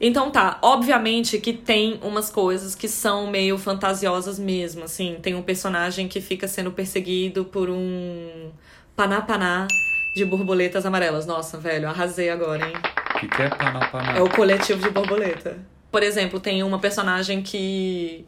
Então 0.00 0.30
tá, 0.32 0.58
obviamente 0.62 1.38
que 1.38 1.52
tem 1.52 2.00
umas 2.02 2.28
coisas 2.28 2.74
que 2.74 2.88
são 2.88 3.28
meio 3.30 3.56
fantasiosas 3.56 4.38
mesmo, 4.38 4.82
assim. 4.84 5.16
Tem 5.22 5.34
um 5.36 5.42
personagem 5.42 6.08
que 6.08 6.20
fica 6.20 6.48
sendo 6.48 6.72
perseguido 6.72 7.44
por 7.44 7.70
um 7.70 8.50
panapaná 8.96 9.68
de 10.16 10.24
borboletas 10.24 10.84
amarelas. 10.84 11.24
Nossa, 11.24 11.56
velho, 11.56 11.88
arrasei 11.88 12.30
agora, 12.30 12.66
hein? 12.68 12.74
O 13.14 13.18
que, 13.20 13.28
que 13.28 13.42
é 13.42 13.48
paná 13.48 13.86
paná? 13.88 14.16
É 14.18 14.20
o 14.20 14.28
coletivo 14.28 14.82
de 14.82 14.90
borboleta. 14.90 15.56
Por 15.90 16.02
exemplo, 16.02 16.40
tem 16.40 16.64
uma 16.64 16.80
personagem 16.80 17.40
que 17.40 18.26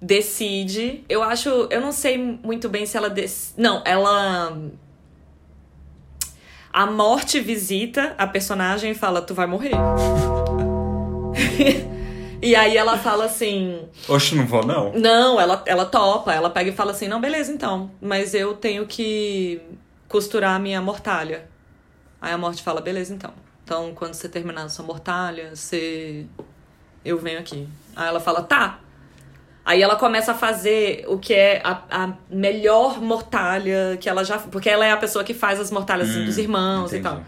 decide. 0.00 1.04
Eu 1.08 1.22
acho. 1.22 1.48
Eu 1.70 1.80
não 1.80 1.90
sei 1.90 2.16
muito 2.16 2.68
bem 2.68 2.86
se 2.86 2.96
ela. 2.96 3.10
Dec... 3.10 3.28
Não, 3.56 3.82
ela. 3.84 4.56
A 6.78 6.86
morte 6.86 7.40
visita 7.40 8.14
a 8.16 8.24
personagem 8.24 8.92
e 8.92 8.94
fala: 8.94 9.20
Tu 9.20 9.34
vai 9.34 9.48
morrer. 9.48 9.72
e 12.40 12.54
aí 12.54 12.76
ela 12.76 12.96
fala 12.96 13.24
assim. 13.24 13.82
Oxe, 14.08 14.36
não 14.36 14.46
vou 14.46 14.64
não. 14.64 14.92
Não, 14.92 15.40
ela, 15.40 15.60
ela 15.66 15.84
topa. 15.84 16.32
Ela 16.32 16.48
pega 16.50 16.70
e 16.70 16.72
fala 16.72 16.92
assim: 16.92 17.08
Não, 17.08 17.20
beleza 17.20 17.50
então. 17.50 17.90
Mas 18.00 18.32
eu 18.32 18.54
tenho 18.54 18.86
que 18.86 19.60
costurar 20.08 20.54
a 20.54 20.58
minha 20.60 20.80
mortalha. 20.80 21.48
Aí 22.20 22.32
a 22.32 22.38
morte 22.38 22.62
fala: 22.62 22.80
Beleza 22.80 23.12
então. 23.12 23.32
Então, 23.64 23.92
quando 23.92 24.14
você 24.14 24.28
terminar 24.28 24.62
a 24.62 24.68
sua 24.68 24.84
mortalha, 24.84 25.56
você. 25.56 26.26
Eu 27.04 27.18
venho 27.18 27.40
aqui. 27.40 27.66
Aí 27.96 28.06
ela 28.06 28.20
fala: 28.20 28.40
Tá. 28.40 28.78
Aí 29.68 29.82
ela 29.82 29.96
começa 29.96 30.32
a 30.32 30.34
fazer 30.34 31.04
o 31.08 31.18
que 31.18 31.34
é 31.34 31.60
a, 31.62 31.82
a 31.90 32.12
melhor 32.30 33.02
mortalha 33.02 33.98
que 34.00 34.08
ela 34.08 34.24
já. 34.24 34.38
Porque 34.38 34.66
ela 34.70 34.86
é 34.86 34.92
a 34.92 34.96
pessoa 34.96 35.22
que 35.22 35.34
faz 35.34 35.60
as 35.60 35.70
mortalhas 35.70 36.08
assim, 36.08 36.22
Hum, 36.22 36.24
dos 36.24 36.38
irmãos 36.38 36.90
e 36.90 36.96
entendi. 36.96 37.02
tal. 37.02 37.22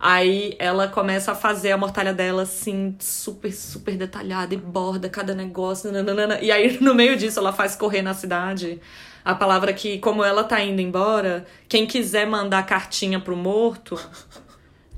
Aí 0.00 0.56
ela 0.58 0.88
começa 0.88 1.30
a 1.30 1.34
fazer 1.36 1.70
a 1.70 1.76
mortalha 1.78 2.12
dela 2.12 2.42
assim, 2.42 2.96
super, 2.98 3.52
super 3.52 3.96
detalhada 3.96 4.52
e 4.54 4.56
borda 4.56 5.08
cada 5.08 5.34
negócio. 5.36 5.92
nananana. 5.92 6.40
E 6.40 6.50
aí, 6.50 6.78
no 6.80 6.94
meio 6.96 7.16
disso, 7.16 7.38
ela 7.38 7.52
faz 7.52 7.76
correr 7.76 8.02
na 8.02 8.12
cidade 8.12 8.80
a 9.24 9.34
palavra 9.36 9.72
que, 9.72 9.98
como 9.98 10.24
ela 10.24 10.42
tá 10.42 10.60
indo 10.60 10.80
embora, 10.80 11.46
quem 11.68 11.86
quiser 11.86 12.26
mandar 12.26 12.66
cartinha 12.66 13.20
pro 13.20 13.36
morto 13.36 13.96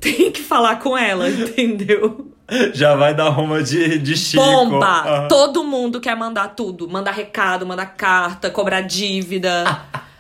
tem 0.01 0.33
que 0.33 0.43
falar 0.43 0.77
com 0.77 0.97
ela, 0.97 1.29
entendeu? 1.29 2.33
Já 2.73 2.95
vai 2.95 3.15
dar 3.15 3.31
uma 3.39 3.63
de, 3.63 3.99
de 3.99 4.17
Chico. 4.17 4.43
Bomba! 4.43 4.87
Aham. 4.87 5.29
Todo 5.29 5.65
mundo 5.65 6.01
quer 6.01 6.17
mandar 6.17 6.49
tudo. 6.49 6.89
Mandar 6.89 7.13
recado, 7.13 7.67
mandar 7.67 7.87
carta, 7.87 8.51
cobrar 8.51 8.83
dívida. 8.83 9.65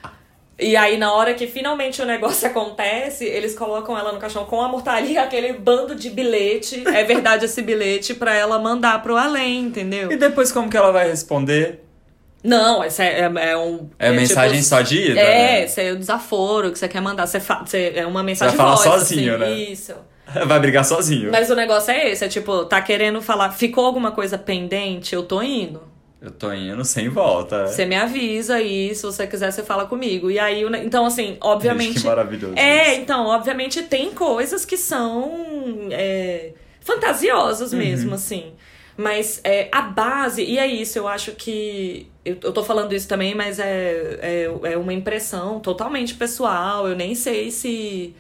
e 0.58 0.76
aí, 0.76 0.96
na 0.96 1.12
hora 1.12 1.34
que 1.34 1.46
finalmente 1.46 2.00
o 2.00 2.06
negócio 2.06 2.46
acontece, 2.48 3.24
eles 3.24 3.54
colocam 3.54 3.98
ela 3.98 4.12
no 4.12 4.18
caixão 4.18 4.44
com 4.44 4.60
a 4.60 4.68
mortalha 4.68 5.06
e 5.06 5.18
aquele 5.18 5.52
bando 5.54 5.94
de 5.94 6.10
bilhete. 6.10 6.82
É 6.86 7.04
verdade 7.04 7.44
esse 7.44 7.62
bilhete 7.62 8.14
pra 8.14 8.34
ela 8.34 8.58
mandar 8.58 9.02
pro 9.02 9.16
além, 9.16 9.60
entendeu? 9.60 10.10
E 10.10 10.16
depois 10.16 10.52
como 10.52 10.70
que 10.70 10.76
ela 10.76 10.92
vai 10.92 11.08
responder? 11.08 11.84
Não, 12.42 12.82
esse 12.82 13.02
é, 13.02 13.20
é, 13.20 13.50
é 13.50 13.56
um. 13.56 13.90
É, 13.98 14.10
mensagem 14.12 14.58
tipo, 14.58 14.68
só 14.68 14.80
de 14.80 15.10
ida? 15.10 15.20
É, 15.20 15.24
né? 15.24 15.64
esse 15.64 15.82
é 15.82 15.92
o 15.92 15.96
desaforo 15.96 16.72
que 16.72 16.78
você 16.78 16.88
quer 16.88 17.02
mandar. 17.02 17.26
Você, 17.26 17.38
fa... 17.38 17.62
você 17.64 17.92
é 17.94 18.06
uma 18.06 18.22
mensagem 18.22 18.56
falar 18.56 18.76
voz, 18.76 18.82
sozinho, 18.82 19.34
assim. 19.34 19.44
né? 19.44 19.52
Isso. 19.52 19.94
Vai 20.46 20.60
brigar 20.60 20.84
sozinho. 20.84 21.30
Mas 21.30 21.50
o 21.50 21.54
negócio 21.54 21.90
é 21.90 22.10
esse, 22.10 22.24
é 22.24 22.28
tipo, 22.28 22.64
tá 22.64 22.80
querendo 22.80 23.20
falar, 23.20 23.50
ficou 23.50 23.84
alguma 23.84 24.12
coisa 24.12 24.38
pendente, 24.38 25.14
eu 25.14 25.22
tô 25.22 25.42
indo. 25.42 25.90
Eu 26.20 26.30
tô 26.30 26.52
indo 26.52 26.84
sem 26.84 27.08
volta. 27.08 27.66
Você 27.66 27.86
me 27.86 27.94
avisa 27.94 28.56
aí, 28.56 28.94
se 28.94 29.02
você 29.02 29.26
quiser, 29.26 29.50
você 29.50 29.62
fala 29.62 29.86
comigo. 29.86 30.30
E 30.30 30.38
aí, 30.38 30.62
então 30.84 31.06
assim, 31.06 31.38
obviamente. 31.40 31.94
Gente, 31.94 32.00
que 32.02 32.06
maravilhoso. 32.06 32.54
É, 32.56 32.92
isso. 32.92 33.00
então, 33.00 33.26
obviamente 33.26 33.82
tem 33.84 34.12
coisas 34.12 34.66
que 34.66 34.76
são 34.76 35.88
é, 35.90 36.52
fantasiosas 36.80 37.72
mesmo, 37.72 38.14
assim. 38.14 38.52
Mas 38.98 39.40
é, 39.44 39.68
a 39.72 39.80
base, 39.80 40.42
e 40.42 40.58
é 40.58 40.66
isso, 40.66 40.98
eu 40.98 41.08
acho 41.08 41.32
que. 41.32 42.06
Eu, 42.22 42.36
eu 42.42 42.52
tô 42.52 42.62
falando 42.62 42.92
isso 42.92 43.08
também, 43.08 43.34
mas 43.34 43.58
é, 43.58 44.18
é, 44.20 44.72
é 44.72 44.76
uma 44.76 44.92
impressão 44.92 45.58
totalmente 45.58 46.14
pessoal. 46.14 46.86
Eu 46.86 46.94
nem 46.94 47.14
sei 47.14 47.50
se. 47.50 48.14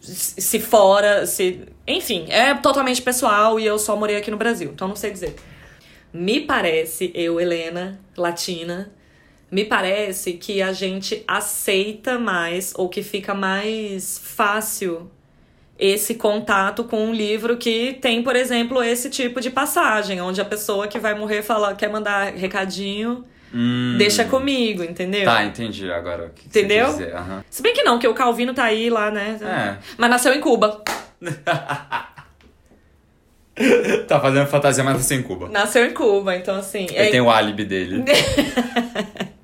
Se 0.00 0.60
fora, 0.60 1.26
se. 1.26 1.66
Enfim, 1.86 2.26
é 2.28 2.54
totalmente 2.54 3.02
pessoal 3.02 3.58
e 3.58 3.66
eu 3.66 3.78
só 3.78 3.96
morei 3.96 4.16
aqui 4.16 4.30
no 4.30 4.36
Brasil, 4.36 4.70
então 4.72 4.88
não 4.88 4.96
sei 4.96 5.10
dizer. 5.10 5.34
Me 6.12 6.40
parece, 6.40 7.12
eu, 7.14 7.40
Helena, 7.40 8.00
latina, 8.16 8.90
me 9.50 9.64
parece 9.64 10.34
que 10.34 10.62
a 10.62 10.72
gente 10.72 11.22
aceita 11.26 12.18
mais 12.18 12.72
ou 12.76 12.88
que 12.88 13.02
fica 13.02 13.34
mais 13.34 14.18
fácil 14.18 15.10
esse 15.78 16.16
contato 16.16 16.84
com 16.84 17.04
um 17.06 17.14
livro 17.14 17.56
que 17.56 17.94
tem, 18.00 18.22
por 18.22 18.34
exemplo, 18.34 18.82
esse 18.82 19.08
tipo 19.08 19.40
de 19.40 19.48
passagem, 19.48 20.20
onde 20.20 20.40
a 20.40 20.44
pessoa 20.44 20.88
que 20.88 20.98
vai 20.98 21.14
morrer 21.16 21.42
fala, 21.42 21.74
quer 21.74 21.88
mandar 21.88 22.34
recadinho, 22.34 23.24
Hum, 23.54 23.96
deixa 23.98 24.24
comigo, 24.24 24.82
entendeu? 24.82 25.24
Tá, 25.24 25.44
entendi 25.44 25.90
agora 25.90 26.30
que 26.34 26.46
Entendeu? 26.46 26.86
Aham. 26.86 27.44
Se 27.48 27.62
bem 27.62 27.72
que 27.72 27.82
não, 27.82 27.98
que 27.98 28.06
o 28.06 28.14
Calvino 28.14 28.52
tá 28.52 28.64
aí 28.64 28.90
lá, 28.90 29.10
né? 29.10 29.38
É. 29.40 29.76
Mas 29.96 30.10
nasceu 30.10 30.34
em 30.34 30.40
Cuba. 30.40 30.82
tá 34.06 34.20
fazendo 34.20 34.46
fantasia, 34.46 34.84
mas 34.84 34.94
nasceu 34.96 35.18
em 35.18 35.22
Cuba. 35.22 35.48
Nasceu 35.48 35.84
em 35.86 35.94
Cuba, 35.94 36.36
então 36.36 36.56
assim. 36.56 36.86
Ele 36.90 37.08
é- 37.08 37.10
tem 37.10 37.20
o 37.20 37.30
álibi 37.30 37.64
dele. 37.64 38.04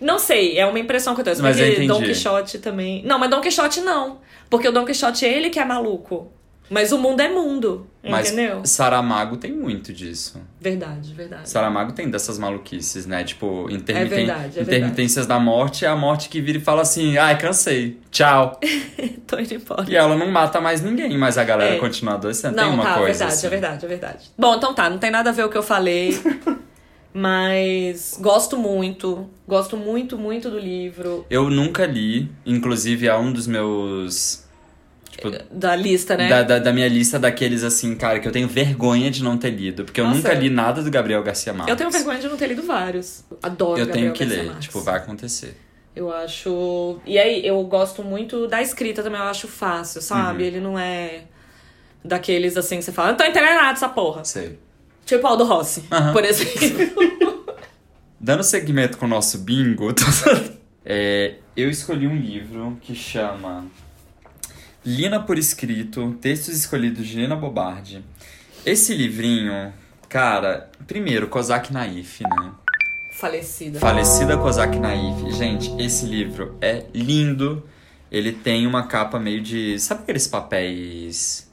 Não 0.00 0.18
sei, 0.18 0.58
é 0.58 0.64
uma 0.64 0.78
impressão 0.78 1.14
que 1.14 1.20
eu 1.20 1.24
tenho. 1.24 1.36
Mas 1.42 1.60
eu 1.60 1.68
entendi. 1.68 1.86
Don 1.86 2.00
Quixote 2.00 2.58
também. 2.58 3.02
Não, 3.04 3.18
mas 3.18 3.28
Don 3.28 3.40
Quixote 3.42 3.82
não. 3.82 4.20
Porque 4.48 4.66
o 4.66 4.72
Don 4.72 4.86
Quixote 4.86 5.26
é 5.26 5.36
ele 5.36 5.50
que 5.50 5.58
é 5.58 5.64
maluco. 5.64 6.32
Mas 6.70 6.92
o 6.92 6.98
mundo 6.98 7.20
é 7.20 7.28
mundo. 7.28 7.86
Mas 8.00 8.28
Entendeu? 8.30 8.64
Saramago 8.64 9.36
tem 9.36 9.52
muito 9.52 9.92
disso. 9.92 10.40
Verdade, 10.60 11.12
verdade. 11.12 11.50
Saramago 11.50 11.92
tem 11.92 12.08
dessas 12.08 12.38
maluquices, 12.38 13.06
né? 13.06 13.24
Tipo, 13.24 13.68
intermiten... 13.68 14.18
É 14.20 14.26
verdade, 14.26 14.58
é 14.60 14.62
intermitências 14.62 15.26
da 15.26 15.40
morte 15.40 15.84
é 15.84 15.88
a 15.88 15.96
morte 15.96 16.28
que 16.28 16.40
vira 16.40 16.58
e 16.58 16.60
fala 16.60 16.82
assim: 16.82 17.18
ai, 17.18 17.36
cansei, 17.36 17.98
tchau. 18.10 18.58
Tô 19.26 19.38
indo 19.38 19.54
embora. 19.54 19.84
e 19.88 19.96
ela 19.96 20.16
não 20.16 20.30
mata 20.30 20.60
mais 20.60 20.80
ninguém, 20.80 21.18
mas 21.18 21.36
a 21.36 21.42
galera 21.44 21.74
É. 21.74 21.78
continua 21.78 22.14
adoecendo. 22.14 22.56
Não, 22.56 22.64
tem 22.64 22.72
uma 22.72 22.84
tá, 22.84 22.94
coisa. 22.98 23.06
verdade, 23.18 23.32
assim. 23.32 23.46
é 23.46 23.50
verdade, 23.50 23.84
é 23.84 23.88
verdade. 23.88 24.30
Bom, 24.38 24.54
então 24.54 24.72
tá, 24.72 24.88
não 24.88 24.98
tem 24.98 25.10
nada 25.10 25.30
a 25.30 25.32
ver 25.32 25.44
o 25.44 25.48
que 25.48 25.58
eu 25.58 25.62
falei. 25.62 26.16
mas 27.12 28.16
gosto 28.20 28.56
muito. 28.56 29.28
Gosto 29.46 29.76
muito, 29.76 30.16
muito 30.16 30.48
do 30.48 30.58
livro. 30.58 31.26
Eu 31.28 31.50
nunca 31.50 31.84
li, 31.84 32.30
inclusive 32.46 33.08
é 33.08 33.16
um 33.16 33.32
dos 33.32 33.46
meus. 33.48 34.44
Tipo, 35.20 35.44
Da 35.50 35.76
lista, 35.76 36.16
né? 36.16 36.28
da, 36.28 36.42
da, 36.42 36.58
da 36.58 36.72
minha 36.72 36.88
lista 36.88 37.18
daqueles 37.18 37.62
assim, 37.62 37.94
cara, 37.94 38.18
que 38.20 38.26
eu 38.28 38.32
tenho 38.32 38.48
vergonha 38.48 39.10
de 39.10 39.22
não 39.22 39.36
ter 39.36 39.50
lido. 39.50 39.84
Porque 39.84 40.00
eu 40.00 40.04
Nossa, 40.04 40.16
nunca 40.18 40.32
eu- 40.34 40.40
li 40.40 40.50
nada 40.50 40.82
do 40.82 40.90
Gabriel 40.90 41.22
Garcia 41.22 41.52
Marques. 41.52 41.70
Eu 41.70 41.76
tenho 41.76 41.90
vergonha 41.90 42.18
de 42.18 42.28
não 42.28 42.36
ter 42.36 42.46
lido 42.48 42.62
vários. 42.62 43.24
Adoro 43.42 43.78
Eu 43.78 43.86
tenho 43.86 44.06
Gabriel 44.08 44.12
que 44.14 44.24
Garcia 44.24 44.42
ler. 44.42 44.48
Marques. 44.48 44.66
Tipo, 44.66 44.80
vai 44.80 44.96
acontecer. 44.96 45.56
Eu 45.94 46.12
acho. 46.12 46.98
E 47.04 47.18
aí, 47.18 47.44
eu 47.44 47.62
gosto 47.64 48.02
muito 48.02 48.46
da 48.46 48.62
escrita 48.62 49.02
também, 49.02 49.20
eu 49.20 49.26
acho 49.26 49.48
fácil, 49.48 50.00
sabe? 50.00 50.42
Uhum. 50.44 50.48
Ele 50.48 50.60
não 50.60 50.78
é 50.78 51.22
daqueles 52.04 52.56
assim 52.56 52.76
que 52.78 52.82
você 52.84 52.92
fala, 52.92 53.08
não 53.10 53.16
tô 53.16 53.24
entendendo 53.24 53.56
nada 53.56 53.72
dessa 53.72 53.88
porra. 53.88 54.24
Sei. 54.24 54.58
Tipo 55.04 55.26
Aldo 55.26 55.44
Rossi, 55.44 55.84
Aham. 55.90 56.12
por 56.12 56.24
exemplo. 56.24 57.20
Dando 58.20 58.42
seguimento 58.42 58.98
com 58.98 59.06
o 59.06 59.08
nosso 59.08 59.38
bingo, 59.38 59.92
tô- 59.92 60.04
é, 60.84 61.34
eu 61.56 61.68
escolhi 61.70 62.06
um 62.06 62.16
livro 62.16 62.78
que 62.80 62.94
chama 62.94 63.64
Lina 64.84 65.20
por 65.20 65.38
Escrito, 65.38 66.16
textos 66.20 66.54
escolhidos 66.54 67.06
de 67.06 67.16
Lina 67.16 67.36
Bobardi. 67.36 68.02
Esse 68.64 68.94
livrinho, 68.94 69.72
cara, 70.08 70.70
primeiro, 70.86 71.28
Kozak 71.28 71.72
Naif, 71.72 72.22
né? 72.22 72.50
Falecida. 73.18 73.78
Falecida 73.78 74.36
Kozak 74.38 74.78
Naif. 74.78 75.32
Gente, 75.32 75.70
esse 75.78 76.06
livro 76.06 76.56
é 76.60 76.84
lindo. 76.94 77.62
Ele 78.10 78.32
tem 78.32 78.66
uma 78.66 78.86
capa 78.86 79.18
meio 79.18 79.40
de. 79.42 79.78
Sabe 79.78 80.02
aqueles 80.02 80.26
papéis. 80.26 81.48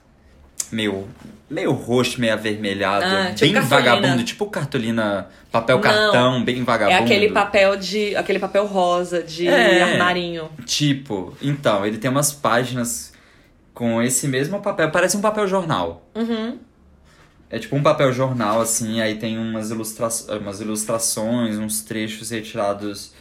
meio. 0.72 1.08
meio 1.50 1.72
roxo, 1.72 2.20
meio 2.20 2.34
avermelhado, 2.34 3.06
Ah, 3.06 3.32
tipo 3.34 3.54
bem 3.54 3.62
vagabundo, 3.62 4.24
tipo 4.24 4.46
cartolina, 4.48 5.28
papel 5.52 5.76
Não. 5.78 5.82
cartão, 5.82 6.44
bem 6.44 6.62
É 6.62 6.64
vagabundo. 6.64 7.04
aquele 7.04 7.30
papel 7.32 7.76
de. 7.78 8.16
aquele 8.16 8.40
papel 8.40 8.66
rosa 8.66 9.22
de 9.22 9.48
É. 9.48 9.84
armarinho. 9.84 10.50
Tipo, 10.66 11.38
então, 11.42 11.86
ele 11.86 11.98
tem 11.98 12.10
umas 12.10 12.32
páginas 12.34 13.14
com 13.78 14.02
esse 14.02 14.28
mesmo 14.28 14.60
papel, 14.60 14.90
parece 14.90 15.16
um 15.16 15.22
papel 15.22 15.48
jornal. 15.48 16.10
Uhum. 16.16 16.58
É 17.48 17.60
tipo 17.60 17.76
um 17.76 17.84
papel 17.84 18.12
jornal, 18.12 18.60
assim, 18.60 19.00
aí 19.02 19.20
tem 19.20 19.38
umas, 19.38 19.70
ilustra 19.70 20.08
umas 20.42 20.60
ilustrações, 20.60 21.60
uns 21.60 21.82
trechos 21.82 22.32
retirados 22.32 23.14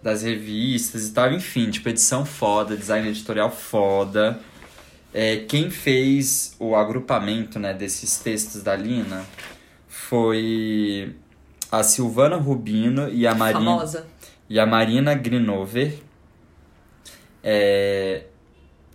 das 0.00 0.22
revistas 0.22 1.08
e 1.08 1.12
tal. 1.12 1.32
Enfim, 1.32 1.72
tipo, 1.72 1.88
edição 1.88 2.24
foda, 2.24 2.76
design 2.76 3.08
editorial 3.08 3.50
foda. 3.50 4.38
É, 5.12 5.38
quem 5.38 5.70
fez 5.70 6.54
o 6.60 6.76
agrupamento 6.76 7.58
né, 7.58 7.74
desses 7.74 8.16
textos 8.16 8.62
da 8.62 8.76
Lina 8.76 9.26
foi 9.88 11.16
a 11.72 11.82
Silvana 11.82 12.36
Rubino 12.36 13.08
e 13.08 13.26
a 13.26 13.34
Marina, 13.34 13.72
Famosa. 13.72 14.06
e 14.48 14.60
a 14.60 14.66
Marina 14.66 15.16
Grinover. 15.16 15.98
É, 17.42 18.26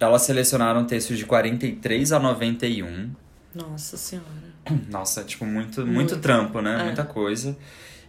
elas 0.04 0.24
selecionaram 0.24 0.86
textos 0.86 1.18
de 1.18 1.26
43 1.26 2.12
a 2.12 2.20
91. 2.20 3.12
Nossa 3.54 3.97
senhora. 3.97 4.28
Nossa, 4.89 5.24
tipo, 5.24 5.45
muito, 5.45 5.82
muito, 5.82 5.93
Muito. 5.93 6.20
trampo, 6.20 6.62
né? 6.62 6.80
É. 6.80 6.84
Muita 6.86 7.04
coisa. 7.04 7.58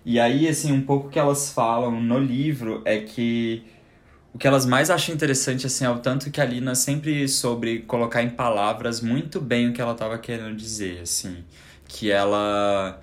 E 0.04 0.18
aí, 0.18 0.48
assim, 0.48 0.72
um 0.72 0.82
pouco 0.82 1.08
que 1.08 1.18
elas 1.18 1.52
falam 1.52 2.00
no 2.00 2.18
livro 2.18 2.82
é 2.84 2.98
que 3.00 3.64
o 4.34 4.38
que 4.38 4.46
elas 4.46 4.64
mais 4.64 4.90
acham 4.90 5.14
interessante, 5.14 5.66
assim, 5.66 5.84
é 5.84 5.90
o 5.90 5.98
tanto 5.98 6.30
que 6.30 6.40
a 6.40 6.44
Lina 6.44 6.74
sempre 6.74 7.28
soube 7.28 7.80
colocar 7.80 8.22
em 8.22 8.30
palavras 8.30 9.00
muito 9.00 9.40
bem 9.40 9.68
o 9.68 9.72
que 9.72 9.80
ela 9.80 9.92
estava 9.92 10.18
querendo 10.18 10.56
dizer, 10.56 11.00
assim. 11.02 11.44
Que 11.86 12.10
ela, 12.10 13.00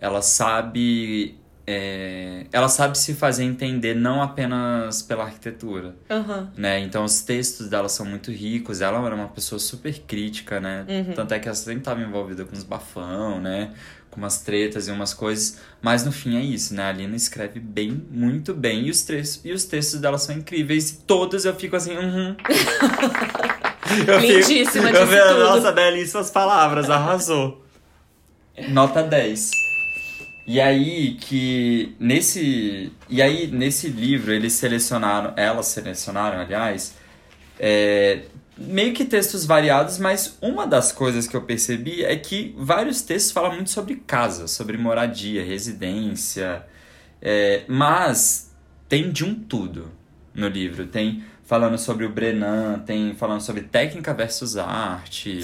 ela 0.00 0.22
sabe... 0.22 1.38
é, 1.72 2.46
ela 2.52 2.68
sabe 2.68 2.98
se 2.98 3.14
fazer 3.14 3.44
entender 3.44 3.94
não 3.94 4.20
apenas 4.20 5.02
pela 5.02 5.22
arquitetura, 5.22 5.94
Aham. 6.10 6.50
né? 6.56 6.80
Então 6.80 7.04
os 7.04 7.22
textos 7.22 7.68
dela 7.68 7.88
são 7.88 8.04
muito 8.04 8.32
ricos. 8.32 8.80
Ela 8.80 9.04
era 9.06 9.14
uma 9.14 9.28
pessoa 9.28 9.60
super 9.60 9.96
crítica, 10.00 10.58
né? 10.58 10.84
Uhum. 10.88 11.14
Tanto 11.14 11.32
é 11.32 11.38
que 11.38 11.46
ela 11.46 11.54
sempre 11.54 11.78
estava 11.78 12.00
envolvida 12.00 12.44
com 12.44 12.56
os 12.56 12.64
bafão, 12.64 13.40
né? 13.40 13.70
Com 14.10 14.18
umas 14.18 14.42
tretas 14.42 14.88
e 14.88 14.90
umas 14.90 15.14
coisas. 15.14 15.60
Mas 15.80 16.04
no 16.04 16.10
fim 16.10 16.36
é 16.36 16.40
isso, 16.40 16.74
né? 16.74 16.88
A 16.88 16.92
Lina 16.92 17.14
escreve 17.14 17.60
bem, 17.60 18.04
muito 18.10 18.52
bem. 18.52 18.86
E 18.86 18.90
os, 18.90 19.02
textos, 19.02 19.44
e 19.44 19.52
os 19.52 19.64
textos 19.64 20.00
dela 20.00 20.18
são 20.18 20.34
incríveis. 20.34 20.90
E 20.90 20.96
todos 21.02 21.44
eu 21.44 21.54
fico 21.54 21.76
assim, 21.76 21.96
uhum. 21.96 22.34
eu 24.08 24.18
Lindíssima, 24.18 24.90
eu 24.90 25.06
fico, 25.06 25.22
tudo. 25.28 25.38
Nossa, 25.38 25.70
belíssimas 25.70 26.30
palavras, 26.32 26.90
arrasou. 26.90 27.64
Nota 28.70 29.04
10. 29.04 29.69
E 30.46 30.60
aí 30.60 31.16
que 31.20 31.94
nesse 31.98 32.92
e 33.08 33.22
aí 33.22 33.46
nesse 33.46 33.88
livro 33.88 34.32
eles 34.32 34.52
selecionaram, 34.54 35.32
elas 35.36 35.66
selecionaram, 35.66 36.40
aliás, 36.40 36.94
é, 37.58 38.22
meio 38.56 38.92
que 38.92 39.04
textos 39.04 39.44
variados, 39.44 39.98
mas 39.98 40.38
uma 40.40 40.66
das 40.66 40.92
coisas 40.92 41.26
que 41.26 41.36
eu 41.36 41.42
percebi 41.42 42.04
é 42.04 42.16
que 42.16 42.54
vários 42.58 43.02
textos 43.02 43.32
falam 43.32 43.54
muito 43.54 43.70
sobre 43.70 43.96
casa, 43.96 44.46
sobre 44.46 44.76
moradia, 44.76 45.44
residência, 45.44 46.64
é, 47.22 47.62
mas 47.68 48.54
tem 48.88 49.10
de 49.10 49.24
um 49.24 49.34
tudo 49.34 49.90
no 50.34 50.48
livro. 50.48 50.86
Tem 50.86 51.22
falando 51.44 51.78
sobre 51.78 52.06
o 52.06 52.10
Brenan, 52.10 52.78
tem 52.86 53.14
falando 53.14 53.40
sobre 53.40 53.62
técnica 53.62 54.14
versus 54.14 54.56
arte 54.56 55.40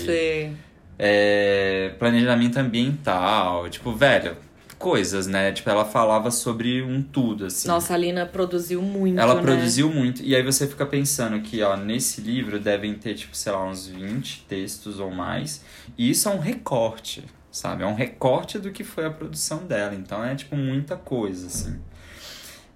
é, 0.99 1.95
planejamento 1.99 2.59
ambiental, 2.59 3.69
tipo, 3.69 3.93
velho, 3.93 4.37
coisas, 4.79 5.27
né? 5.27 5.53
Tipo, 5.53 5.71
ela 5.71 5.85
falava 5.85 6.31
sobre 6.31 6.83
um 6.83 7.03
tudo, 7.03 7.47
assim. 7.47 7.69
Nossa, 7.69 7.95
a 7.95 7.97
Lina 7.97 8.27
produziu 8.27 8.81
muito. 8.83 9.19
ela 9.19 9.35
né? 9.37 9.43
produziu 9.43 9.91
muito. 9.91 10.23
E 10.23 10.35
aí 10.35 10.43
você 10.43 10.67
fica 10.67 10.85
pensando 10.87 11.41
que, 11.41 11.63
ó, 11.63 11.77
nesse 11.77 12.21
livro 12.21 12.59
devem 12.61 12.95
ter, 12.95 13.15
tipo, 13.15 13.37
sei 13.37 13.53
lá, 13.53 13.65
uns 13.65 13.87
20 13.89 14.45
textos 14.49 15.01
ou 15.01 15.11
mais. 15.11 15.65
E 15.97 16.11
isso 16.11 16.29
é 16.29 16.33
um 16.33 16.39
recorte, 16.39 17.25
sabe? 17.51 17.83
É 17.83 17.87
um 17.87 17.95
recorte 17.95 18.59
do 18.59 18.71
que 18.71 18.85
foi 18.85 19.07
a 19.07 19.11
produção 19.11 19.59
dela. 19.67 19.95
Então 19.95 20.23
é, 20.25 20.35
tipo, 20.35 20.55
muita 20.57 20.97
coisa, 20.97 21.47
assim. 21.47 21.79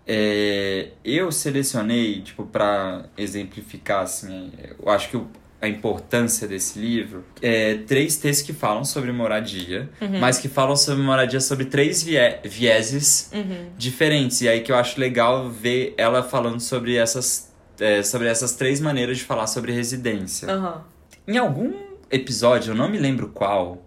É, 0.06 0.88
eu 1.04 1.30
selecionei, 1.30 2.22
tipo, 2.22 2.44
pra 2.44 3.04
exemplificar, 3.16 4.02
assim, 4.02 4.50
eu 4.82 4.88
acho 4.90 5.08
que 5.10 5.16
o- 5.16 5.28
a 5.62 5.68
importância 5.68 6.48
desse 6.48 6.78
livro, 6.78 7.24
é 7.42 7.74
três 7.86 8.16
textos 8.16 8.46
que 8.46 8.52
falam 8.52 8.84
sobre 8.84 9.12
moradia, 9.12 9.90
mas 10.18 10.38
que 10.38 10.48
falam 10.48 10.74
sobre 10.74 11.02
moradia 11.02 11.40
sobre 11.40 11.66
três 11.66 12.02
vie- 12.02 12.38
vieses 12.44 13.30
Uhum. 13.34 13.66
diferentes. 13.76 14.40
E 14.40 14.48
aí 14.48 14.60
que 14.62 14.72
eu 14.72 14.76
acho 14.76 14.98
legal 14.98 15.50
ver 15.50 15.94
ela 15.98 16.22
falando 16.22 16.60
sobre 16.60 16.96
essas, 16.96 17.52
é, 17.78 18.02
sobre 18.02 18.26
essas 18.28 18.54
três 18.54 18.80
maneiras 18.80 19.18
de 19.18 19.24
falar 19.24 19.46
sobre 19.46 19.70
residência. 19.72 20.50
Aham. 20.50 20.82
Em 21.28 21.36
algum 21.36 21.72
episódio, 22.10 22.70
eu 22.72 22.74
não 22.74 22.88
me 22.88 22.98
lembro 22.98 23.28
qual, 23.28 23.86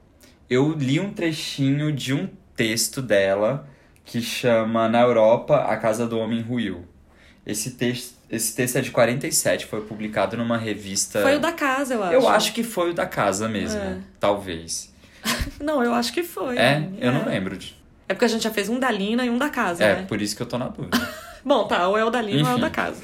eu 0.50 0.74
li 0.74 1.00
um 1.00 1.12
trechinho 1.12 1.92
de 1.92 2.14
um 2.14 2.30
texto 2.56 3.02
dela 3.02 3.68
que 4.06 4.22
chama 4.22 4.88
Na 4.88 5.02
Europa, 5.02 5.58
a 5.58 5.76
Casa 5.78 6.06
do 6.06 6.20
Homem 6.20 6.42
Ruiu. 6.42 6.86
Esse 7.46 7.72
texto, 7.72 8.13
esse 8.36 8.56
texto 8.56 8.78
é 8.78 8.82
de 8.82 8.92
47, 8.92 9.66
foi 9.66 9.82
publicado 9.82 10.36
numa 10.38 10.58
revista. 10.58 11.22
Foi 11.22 11.36
o 11.36 11.40
da 11.40 11.52
casa, 11.52 11.94
eu 11.94 12.04
acho. 12.04 12.14
Eu 12.14 12.28
acho 12.28 12.54
que 12.54 12.64
foi 12.64 12.92
o 12.92 12.94
da 12.94 13.06
casa 13.06 13.48
mesmo, 13.48 13.80
É. 13.80 13.98
talvez. 14.20 14.92
Não, 15.62 15.84
eu 15.84 15.94
acho 15.94 16.12
que 16.12 16.24
foi. 16.24 16.58
É? 16.58 16.88
Eu 17.00 17.12
não 17.14 17.26
lembro. 17.26 17.56
De... 17.58 17.76
É 18.10 18.14
porque 18.14 18.26
a 18.26 18.28
gente 18.28 18.44
já 18.44 18.52
fez 18.52 18.68
um 18.68 18.78
da 18.80 18.92
Lina 18.92 19.26
e 19.26 19.30
um 19.30 19.38
da 19.38 19.50
casa, 19.50 19.84
É, 19.84 19.96
né? 19.96 20.06
por 20.08 20.22
isso 20.22 20.36
que 20.36 20.42
eu 20.42 20.46
tô 20.48 20.58
na 20.58 20.68
dúvida. 20.68 21.00
Bom, 21.46 21.66
tá, 21.68 21.88
ou 21.88 21.98
é 21.98 22.04
o 22.04 22.10
da 22.10 22.22
Lina 22.22 22.42
ou 22.44 22.48
é 22.48 22.50
o 22.50 22.52
Enfim. 22.54 22.62
da 22.62 22.70
casa. 22.70 23.02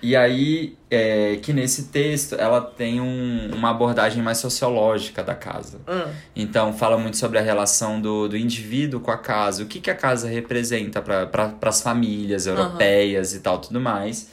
E 0.00 0.14
aí, 0.14 0.76
é, 0.88 1.38
que 1.42 1.52
nesse 1.52 1.84
texto 1.88 2.36
ela 2.36 2.60
tem 2.60 3.00
um- 3.00 3.50
uma 3.52 3.70
abordagem 3.70 4.22
mais 4.22 4.38
sociológica 4.38 5.24
da 5.24 5.34
casa. 5.34 5.80
Ah, 5.88 6.06
Então, 6.36 6.72
fala 6.72 6.96
muito 6.96 7.16
sobre 7.16 7.36
a 7.38 7.42
relação 7.42 8.00
do, 8.00 8.28
do 8.28 8.36
indivíduo 8.36 9.00
com 9.00 9.10
a 9.10 9.18
casa, 9.18 9.64
o 9.64 9.66
que, 9.66 9.80
que 9.80 9.90
a 9.90 9.94
casa 9.96 10.28
representa 10.28 11.02
para 11.02 11.26
pra, 11.26 11.52
as 11.62 11.82
famílias 11.82 12.46
europeias 12.46 13.34
e 13.34 13.40
tal, 13.40 13.58
tudo 13.58 13.80
mais. 13.80 14.28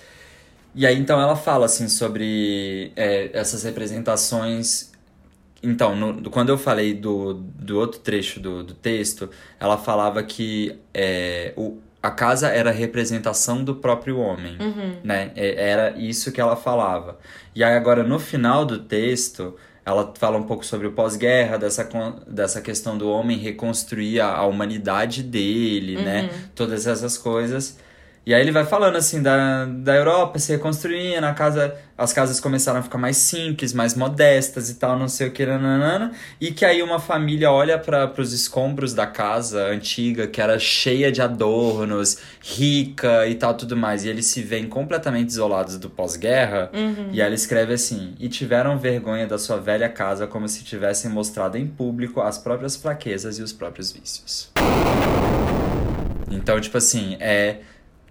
E 0.75 0.85
aí, 0.85 0.97
então, 0.99 1.19
ela 1.21 1.35
fala, 1.35 1.65
assim, 1.65 1.87
sobre 1.87 2.91
é, 2.95 3.29
essas 3.33 3.63
representações 3.63 4.91
Então, 5.63 5.95
no- 5.95 6.29
quando 6.29 6.49
eu 6.49 6.57
falei 6.57 6.93
do, 6.93 7.33
do 7.33 7.79
outro 7.79 7.99
trecho 7.99 8.39
do, 8.39 8.63
do 8.63 8.73
texto, 8.75 9.29
ela 9.59 9.77
falava 9.77 10.21
que 10.23 10.77
é, 10.93 11.53
o, 11.57 11.79
a 12.03 12.11
casa 12.11 12.49
era 12.49 12.69
a 12.69 12.73
representação 12.73 13.63
do 13.63 13.75
próprio 13.75 14.19
homem, 14.19 14.57
né? 15.03 15.31
É- 15.35 15.69
Era 15.71 15.97
isso 15.97 16.31
que 16.31 16.39
ela 16.41 16.55
falava. 16.55 17.17
E 17.55 17.63
aí 17.63 17.73
agora, 17.75 18.03
no 18.03 18.19
final 18.19 18.63
do 18.65 18.79
texto, 18.79 19.55
ela 19.85 20.13
fala 20.17 20.37
um 20.37 20.43
pouco 20.43 20.63
sobre 20.65 20.85
o 20.87 20.91
pós-guerra, 20.91 21.57
dessa, 21.57 21.89
dessa 22.27 22.61
questão 22.61 22.95
do 22.97 23.09
homem 23.09 23.37
reconstruir 23.37 24.19
a, 24.19 24.35
a 24.35 24.45
humanidade 24.45 25.23
dele, 25.23 25.97
né? 25.97 26.29
Todas 26.53 26.85
essas 26.85 27.17
coisas. 27.17 27.77
E 28.25 28.33
aí 28.33 28.41
ele 28.41 28.51
vai 28.51 28.65
falando 28.65 28.95
assim 28.95 29.21
da, 29.21 29.65
da 29.65 29.95
Europa 29.95 30.39
se 30.39 30.51
reconstruindo, 30.51 31.23
a 31.23 31.33
casa, 31.33 31.75
as 31.95 32.11
casas 32.11 32.39
começaram 32.39 32.79
a 32.79 32.81
ficar 32.81 32.97
mais 32.97 33.17
simples, 33.17 33.71
mais 33.71 33.93
modestas 33.93 34.67
e 34.67 34.75
tal, 34.75 34.97
não 34.97 35.07
sei 35.07 35.27
o 35.27 35.31
que, 35.31 35.45
nananana, 35.45 36.11
e 36.41 36.51
que 36.51 36.65
aí 36.65 36.81
uma 36.81 36.97
família 36.99 37.51
olha 37.51 37.77
para 37.77 38.11
os 38.17 38.33
escombros 38.33 38.95
da 38.95 39.05
casa 39.05 39.67
antiga, 39.67 40.25
que 40.25 40.41
era 40.41 40.57
cheia 40.57 41.11
de 41.11 41.21
adornos, 41.21 42.17
rica 42.41 43.27
e 43.27 43.35
tal, 43.35 43.53
tudo 43.53 43.77
mais, 43.77 44.03
e 44.03 44.09
eles 44.09 44.25
se 44.25 44.41
veem 44.41 44.67
completamente 44.67 45.29
isolados 45.29 45.77
do 45.77 45.87
pós-guerra, 45.87 46.71
e 47.11 47.21
aí 47.21 47.27
ele 47.27 47.35
escreve 47.35 47.73
assim, 47.73 48.15
e 48.19 48.27
tiveram 48.27 48.79
vergonha 48.79 49.27
da 49.27 49.37
sua 49.37 49.57
velha 49.57 49.87
casa 49.87 50.25
como 50.25 50.47
se 50.47 50.63
tivessem 50.63 51.11
mostrado 51.11 51.59
em 51.59 51.67
público 51.67 52.21
as 52.21 52.39
próprias 52.39 52.75
fraquezas 52.75 53.37
e 53.37 53.43
os 53.43 53.53
próprios 53.53 53.91
vícios. 53.91 54.49
Então, 56.31 56.59
tipo 56.59 56.77
assim, 56.77 57.17
é. 57.19 57.57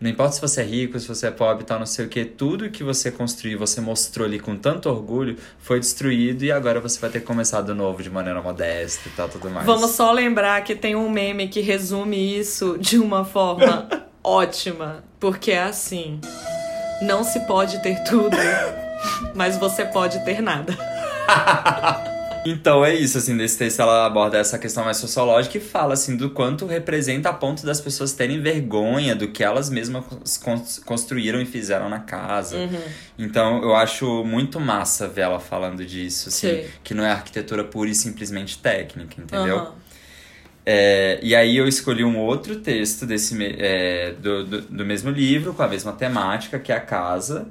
Não 0.05 0.11
importa 0.11 0.35
se 0.35 0.41
você 0.43 0.61
é 0.61 0.65
rico, 0.65 1.01
se 1.01 1.09
você 1.09 1.29
é 1.29 1.31
pobre 1.31 1.65
tal, 1.65 1.79
não 1.79 1.87
sei 1.87 2.05
o 2.05 2.09
que, 2.11 2.27
tudo 2.27 2.69
que 2.69 2.85
você 2.85 3.11
construiu, 3.11 3.59
você 3.59 3.81
mostrou 3.81 4.27
ali 4.27 4.39
com 4.39 4.55
tanto 4.55 4.91
orgulho, 4.91 5.39
foi 5.59 5.81
destruído 5.81 6.45
e 6.45 6.53
agora 6.53 6.79
você 6.79 7.01
vai 7.01 7.09
ter 7.09 7.21
que 7.21 7.27
começar 7.27 7.63
do 7.63 7.75
novo 7.75 8.03
de 8.03 8.11
maneira 8.11 8.43
modesta 8.43 9.09
e 9.09 9.13
tal, 9.13 9.31
tudo 9.31 9.49
mais. 9.49 9.65
Vamos 9.65 9.93
só 9.93 10.13
lembrar 10.13 10.63
que 10.63 10.77
tem 10.77 10.95
um 10.95 11.09
meme 11.09 11.49
que 11.49 11.63
resume 11.63 12.39
isso 12.39 12.77
de 12.79 12.99
uma 12.99 13.25
forma 13.25 13.89
ótima. 14.23 15.03
Porque 15.19 15.53
é 15.53 15.63
assim: 15.63 16.21
não 17.01 17.25
se 17.25 17.41
pode 17.47 17.83
ter 17.83 18.05
tudo, 18.05 18.37
mas 19.35 19.57
você 19.57 19.87
pode 19.87 20.23
ter 20.23 20.43
nada. 20.43 20.77
Então 22.47 22.85
é 22.85 22.95
isso, 22.95 23.17
assim, 23.17 23.33
nesse 23.33 23.57
texto 23.57 23.81
ela 23.81 24.05
aborda 24.05 24.37
essa 24.37 24.59
questão 24.59 24.85
mais 24.85 24.99
sociológica 24.99 25.57
e 25.57 25.61
fala, 25.61 25.95
assim, 25.95 26.15
do 26.17 26.29
quanto 26.31 26.67
representa 26.67 27.31
a 27.31 27.33
ponto 27.33 27.65
das 27.65 27.81
pessoas 27.81 28.13
terem 28.13 28.41
vergonha 28.41 29.17
do 29.17 29.29
que 29.29 29.43
elas 29.43 29.71
mesmas 29.71 30.37
cons- 30.37 30.79
construíram 30.85 31.41
e 31.41 31.47
fizeram 31.47 31.89
na 31.89 32.01
casa. 32.01 32.57
Uhum. 32.59 32.81
Então 33.19 33.63
eu 33.63 33.75
acho 33.75 34.25
muito 34.25 34.61
massa 34.61 35.09
ver 35.09 35.23
ela 35.23 35.41
falando 35.41 35.85
disso, 35.87 36.29
assim, 36.29 36.49
Sei. 36.49 36.71
que 36.83 36.93
não 36.93 37.03
é 37.05 37.11
arquitetura 37.13 37.65
pura 37.65 37.89
e 37.89 37.95
simplesmente 37.95 38.59
técnica, 38.59 39.21
entendeu? 39.21 39.57
Aham. 39.59 39.73
É, 40.67 41.19
e 41.23 41.35
aí 41.35 41.57
eu 41.57 41.69
escolhi 41.69 42.05
um 42.05 42.19
outro 42.19 42.57
texto 42.57 43.05
desse, 43.05 43.37
é, 43.59 44.13
do, 44.15 44.45
do, 44.45 44.61
do 44.63 44.85
mesmo 44.85 45.11
livro, 45.11 45.53
com 45.53 45.63
a 45.63 45.69
mesma 45.69 45.93
temática, 45.93 46.59
que 46.59 46.73
é 46.73 46.77
a 46.77 46.81
casa, 46.81 47.47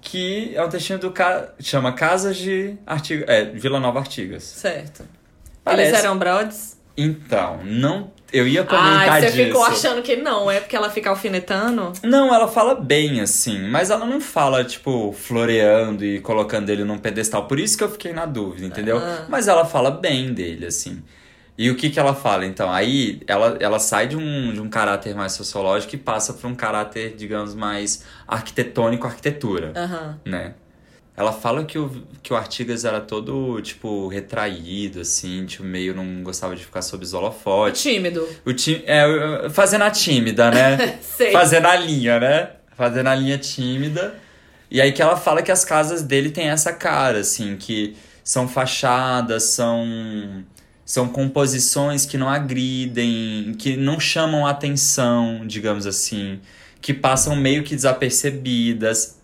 que 0.00 0.52
é 0.54 0.64
um 0.64 0.68
textinho 0.68 0.98
do 0.98 1.10
ca... 1.10 1.48
chama 1.60 1.92
Casas 1.92 2.36
de 2.36 2.76
Artiga... 2.86 3.24
é, 3.28 3.44
Vila 3.44 3.80
Nova 3.80 3.98
Artigas. 3.98 4.42
Certo. 4.44 5.04
Parece- 5.64 5.90
Eles 5.90 6.04
eram 6.04 6.18
brothers? 6.18 6.76
Então, 6.96 7.60
não. 7.64 8.10
Eu 8.30 8.46
ia 8.46 8.62
comentar 8.62 9.08
Ai, 9.08 9.20
você 9.22 9.30
disso. 9.30 9.44
ficou 9.46 9.64
achando 9.64 10.02
que 10.02 10.14
não, 10.16 10.50
é 10.50 10.60
porque 10.60 10.76
ela 10.76 10.90
fica 10.90 11.08
alfinetando? 11.08 11.92
Não, 12.02 12.34
ela 12.34 12.46
fala 12.46 12.74
bem, 12.74 13.20
assim, 13.22 13.68
mas 13.70 13.88
ela 13.88 14.04
não 14.04 14.20
fala, 14.20 14.62
tipo, 14.64 15.12
floreando 15.12 16.04
e 16.04 16.20
colocando 16.20 16.68
ele 16.68 16.84
num 16.84 16.98
pedestal. 16.98 17.46
Por 17.46 17.58
isso 17.58 17.78
que 17.78 17.84
eu 17.84 17.88
fiquei 17.90 18.12
na 18.12 18.26
dúvida, 18.26 18.66
entendeu? 18.66 18.98
Ah. 18.98 19.24
Mas 19.30 19.48
ela 19.48 19.64
fala 19.64 19.90
bem 19.90 20.34
dele, 20.34 20.66
assim. 20.66 21.02
E 21.58 21.70
o 21.72 21.74
que 21.74 21.90
que 21.90 21.98
ela 21.98 22.14
fala, 22.14 22.46
então? 22.46 22.70
Aí 22.70 23.20
ela, 23.26 23.56
ela 23.58 23.80
sai 23.80 24.06
de 24.06 24.16
um, 24.16 24.52
de 24.52 24.60
um 24.60 24.68
caráter 24.68 25.12
mais 25.12 25.32
sociológico 25.32 25.96
e 25.96 25.98
passa 25.98 26.32
para 26.32 26.48
um 26.48 26.54
caráter, 26.54 27.16
digamos, 27.16 27.52
mais 27.52 28.04
arquitetônico, 28.28 29.04
arquitetura, 29.04 29.72
Aham. 29.74 30.20
né? 30.24 30.54
Ela 31.16 31.32
fala 31.32 31.64
que 31.64 31.76
o, 31.76 31.90
que 32.22 32.32
o 32.32 32.36
Artigas 32.36 32.84
era 32.84 33.00
todo, 33.00 33.60
tipo, 33.60 34.06
retraído, 34.06 35.00
assim, 35.00 35.46
tipo, 35.46 35.64
meio 35.64 35.92
não 35.92 36.22
gostava 36.22 36.54
de 36.54 36.64
ficar 36.64 36.80
sob 36.80 37.02
os 37.02 37.12
holofotes. 37.12 37.82
Tímido. 37.82 38.24
O 38.46 38.52
time, 38.52 38.84
é, 38.86 39.50
fazendo 39.50 39.82
a 39.82 39.90
tímida, 39.90 40.52
né? 40.52 40.96
Sei. 41.02 41.32
Fazendo 41.32 41.66
a 41.66 41.74
linha, 41.74 42.20
né? 42.20 42.50
Fazendo 42.76 43.08
a 43.08 43.16
linha 43.16 43.36
tímida. 43.36 44.14
E 44.70 44.80
aí 44.80 44.92
que 44.92 45.02
ela 45.02 45.16
fala 45.16 45.42
que 45.42 45.50
as 45.50 45.64
casas 45.64 46.04
dele 46.04 46.30
têm 46.30 46.50
essa 46.50 46.72
cara, 46.72 47.18
assim, 47.18 47.56
que 47.56 47.96
são 48.22 48.46
fachadas, 48.46 49.42
são 49.42 50.44
são 50.88 51.06
composições 51.06 52.06
que 52.06 52.16
não 52.16 52.30
agridem, 52.30 53.54
que 53.58 53.76
não 53.76 54.00
chamam 54.00 54.46
atenção, 54.46 55.42
digamos 55.46 55.86
assim, 55.86 56.40
que 56.80 56.94
passam 56.94 57.36
meio 57.36 57.62
que 57.62 57.74
desapercebidas. 57.74 59.18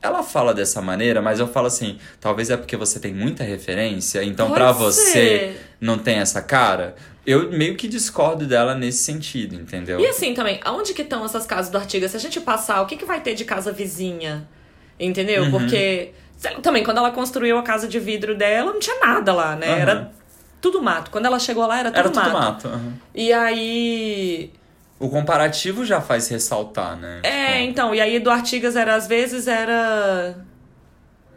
Ela 0.00 0.22
fala 0.22 0.54
dessa 0.54 0.80
maneira, 0.80 1.20
mas 1.20 1.38
eu 1.38 1.46
falo 1.46 1.66
assim, 1.66 1.98
talvez 2.18 2.48
é 2.48 2.56
porque 2.56 2.74
você 2.74 2.98
tem 2.98 3.12
muita 3.12 3.44
referência, 3.44 4.24
então 4.24 4.50
pra 4.50 4.72
você 4.72 5.56
não 5.78 5.98
tem 5.98 6.20
essa 6.20 6.40
cara. 6.40 6.96
Eu 7.26 7.52
meio 7.52 7.76
que 7.76 7.86
discordo 7.86 8.46
dela 8.46 8.74
nesse 8.74 9.04
sentido, 9.04 9.54
entendeu? 9.54 10.00
E 10.00 10.06
assim 10.06 10.32
também, 10.32 10.58
aonde 10.64 10.94
que 10.94 11.02
estão 11.02 11.22
essas 11.22 11.44
casas 11.44 11.70
do 11.70 11.76
Artigas? 11.76 12.12
Se 12.12 12.16
a 12.16 12.20
gente 12.20 12.40
passar, 12.40 12.80
o 12.80 12.86
que, 12.86 12.96
que 12.96 13.04
vai 13.04 13.20
ter 13.20 13.34
de 13.34 13.44
casa 13.44 13.70
vizinha? 13.70 14.48
Entendeu? 14.98 15.42
Uhum. 15.42 15.50
Porque 15.50 16.14
também, 16.62 16.82
quando 16.82 16.96
ela 16.96 17.10
construiu 17.10 17.58
a 17.58 17.62
casa 17.62 17.86
de 17.86 18.00
vidro 18.00 18.34
dela, 18.34 18.72
não 18.72 18.80
tinha 18.80 18.98
nada 19.00 19.34
lá, 19.34 19.54
né? 19.54 19.66
Aham. 19.66 19.78
Era 19.78 20.19
tudo 20.60 20.82
mato. 20.82 21.10
Quando 21.10 21.26
ela 21.26 21.38
chegou 21.38 21.66
lá, 21.66 21.78
era 21.80 21.90
tudo 21.90 21.98
Era 21.98 22.10
mato. 22.10 22.24
tudo 22.24 22.32
mato. 22.32 22.68
aham. 22.68 22.92
E 23.14 23.32
aí. 23.32 24.52
O 24.98 25.08
comparativo 25.08 25.84
já 25.84 26.00
faz 26.00 26.28
ressaltar, 26.28 26.96
né? 26.96 27.20
É, 27.22 27.52
Tipo, 27.60 27.70
então, 27.70 27.94
e 27.94 28.00
aí 28.00 28.18
do 28.20 28.30
Artigas 28.30 28.76
era, 28.76 28.94
às 28.94 29.06
vezes, 29.06 29.46
era. 29.48 30.36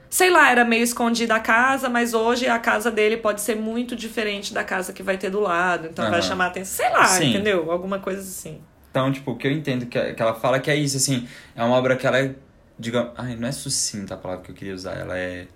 Sei 0.09 0.29
lá, 0.29 0.51
era 0.51 0.63
meio 0.63 0.83
escondida 0.83 1.33
a 1.35 1.39
casa, 1.39 1.89
mas 1.89 2.13
hoje 2.13 2.47
a 2.47 2.59
casa 2.59 2.91
dele 2.91 3.17
pode 3.17 3.41
ser 3.41 3.55
muito 3.55 3.95
diferente 3.95 4.53
da 4.53 4.63
casa 4.63 4.93
que 4.93 5.01
vai 5.01 5.17
ter 5.17 5.31
do 5.31 5.39
lado. 5.39 5.87
Então 5.87 6.05
vai 6.05 6.19
Aham. 6.19 6.21
chamar 6.29 6.45
atenção. 6.47 6.85
Sei 6.85 6.93
lá, 6.93 7.05
Sim. 7.07 7.29
entendeu? 7.29 7.71
Alguma 7.71 7.97
coisa 7.99 8.21
assim. 8.21 8.61
Então, 8.91 9.11
tipo, 9.11 9.31
o 9.31 9.35
que 9.35 9.47
eu 9.47 9.51
entendo 9.51 9.87
que, 9.87 10.13
que 10.13 10.21
ela 10.21 10.35
fala 10.35 10.59
que 10.59 10.69
é 10.69 10.75
isso, 10.75 10.97
assim, 10.97 11.27
é 11.55 11.63
uma 11.63 11.75
obra 11.75 11.95
que 11.95 12.05
ela 12.05 12.19
é, 12.19 12.35
digamos, 12.77 13.11
ai, 13.17 13.35
não 13.35 13.47
é 13.47 13.51
sucinta 13.51 14.13
a 14.13 14.17
palavra 14.17 14.43
que 14.43 14.51
eu 14.51 14.55
queria 14.55 14.75
usar, 14.75 14.93
ela 14.95 15.17
é 15.17 15.47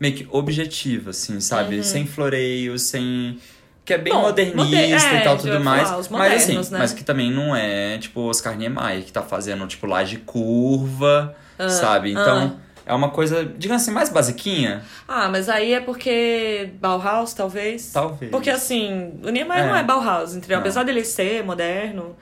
meio 0.00 0.14
que 0.14 0.26
objetiva, 0.30 1.10
assim, 1.10 1.40
sabe? 1.40 1.82
Sem 1.84 2.06
floreios, 2.06 2.82
sem. 2.82 3.38
Que 3.84 3.94
é 3.94 3.98
bem 3.98 4.12
Uhum. 4.12 4.20
Bom, 4.20 4.26
modernista 4.26 4.64
moder- 4.64 5.14
é, 5.14 5.20
e 5.20 5.24
tal, 5.24 5.38
tudo 5.38 5.60
mais. 5.60 5.88
falar, 5.88 5.98
os 5.98 6.08
mas 6.08 6.32
assim, 6.34 6.42
modernos, 6.48 6.70
né? 6.70 6.78
mas 6.78 6.92
que 6.92 7.02
também 7.02 7.30
não 7.32 7.56
é, 7.56 7.96
tipo, 7.98 8.20
Oscar 8.20 8.54
Niemeyer, 8.56 9.02
que 9.02 9.10
tá 9.12 9.22
fazendo, 9.22 9.66
tipo, 9.66 9.86
laje 9.86 10.18
curva, 10.18 11.34
sabe? 11.70 12.12
Então, 12.12 12.58
é 12.84 12.92
uma 12.94 13.08
coisa, 13.08 13.44
digamos 13.56 13.82
assim, 13.82 13.90
mais 13.90 14.10
basiquinha. 14.10 14.82
Ah, 15.06 15.28
mas 15.30 15.48
aí 15.48 15.72
é 15.72 15.80
porque 15.80 16.70
Bauhaus, 16.80 17.32
talvez? 17.32 17.90
Talvez. 17.92 18.30
Porque 18.30 18.50
assim, 18.50 19.14
o 19.24 19.30
Niemeyer 19.30 19.64
É. 19.64 19.68
não 19.68 19.76
é 19.76 19.82
Bauhaus, 19.82 20.34
entendeu? 20.36 20.56
Não. 20.58 20.62
Apesar 20.62 20.82
dele 20.84 21.02
ser 21.04 21.42
moderno, 21.42 22.14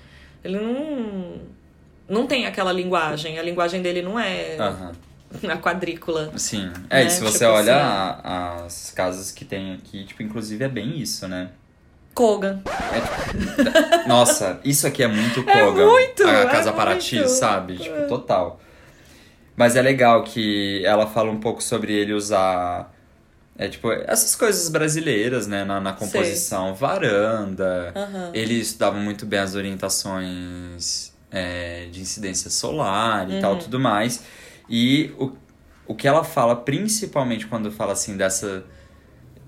ele 0.44 0.58
não. 0.60 1.56
Não 2.08 2.26
tem 2.28 2.46
aquela 2.46 2.72
linguagem. 2.72 3.36
A 3.36 3.42
linguagem 3.42 3.82
dele 3.82 4.00
não 4.02 4.16
é 4.20 4.56
Aham. 4.60 4.92
A 5.50 5.56
quadrícula. 5.58 6.32
Sim. 6.36 6.70
É, 6.90 7.00
Né? 7.02 7.06
e 7.06 7.10
se 7.10 7.20
você 7.22 7.38
Tipo 7.40 7.50
olha 7.50 7.76
assim. 7.76 8.20
a- 8.24 8.64
as 8.66 8.90
casas 8.92 9.30
que 9.32 9.44
tem 9.44 9.74
aqui, 9.74 10.04
tipo, 10.04 10.22
inclusive 10.22 10.64
é 10.64 10.68
bem 10.68 10.98
isso, 10.98 11.26
né? 11.28 11.50
Kogan. 12.14 12.62
Nossa, 14.06 14.58
isso 14.64 14.86
aqui 14.86 15.02
é 15.02 15.08
muito 15.08 15.40
É 15.40 15.60
Kogan. 15.60 15.86
muito, 15.86 16.24
A 16.24 16.30
é 16.32 16.46
Casa 16.46 16.72
Paraty, 16.72 17.16
muito. 17.16 17.28
sabe? 17.30 17.76
Tipo, 17.78 18.06
total. 18.08 18.60
Mas 19.56 19.74
é 19.76 19.82
legal 19.82 20.22
que 20.22 20.84
ela 20.84 21.06
fala 21.06 21.30
um 21.30 21.40
pouco 21.40 21.62
sobre 21.62 21.92
ele 21.92 22.12
usar. 22.12 22.92
É 23.58 23.68
tipo, 23.68 23.90
essas 23.90 24.34
coisas 24.36 24.68
brasileiras, 24.68 25.46
né, 25.46 25.64
na, 25.64 25.80
na 25.80 25.92
composição. 25.94 26.74
Varanda. 26.74 27.90
Aham. 27.96 28.30
Ele 28.34 28.54
estudava 28.54 28.98
muito 28.98 29.24
bem 29.24 29.38
as 29.40 29.54
orientações 29.54 31.14
é, 31.30 31.86
de 31.90 32.00
incidência 32.00 32.50
solar 32.50 33.28
e 33.30 33.34
Uhum. 33.34 33.40
tal, 33.40 33.56
tudo 33.58 33.80
mais. 33.80 34.22
E 34.68 35.12
o, 35.18 35.32
o 35.86 35.94
que 35.94 36.06
ela 36.08 36.24
fala, 36.24 36.56
principalmente 36.56 37.46
quando 37.46 37.70
fala 37.70 37.92
assim 37.92 38.16
dessa. 38.16 38.64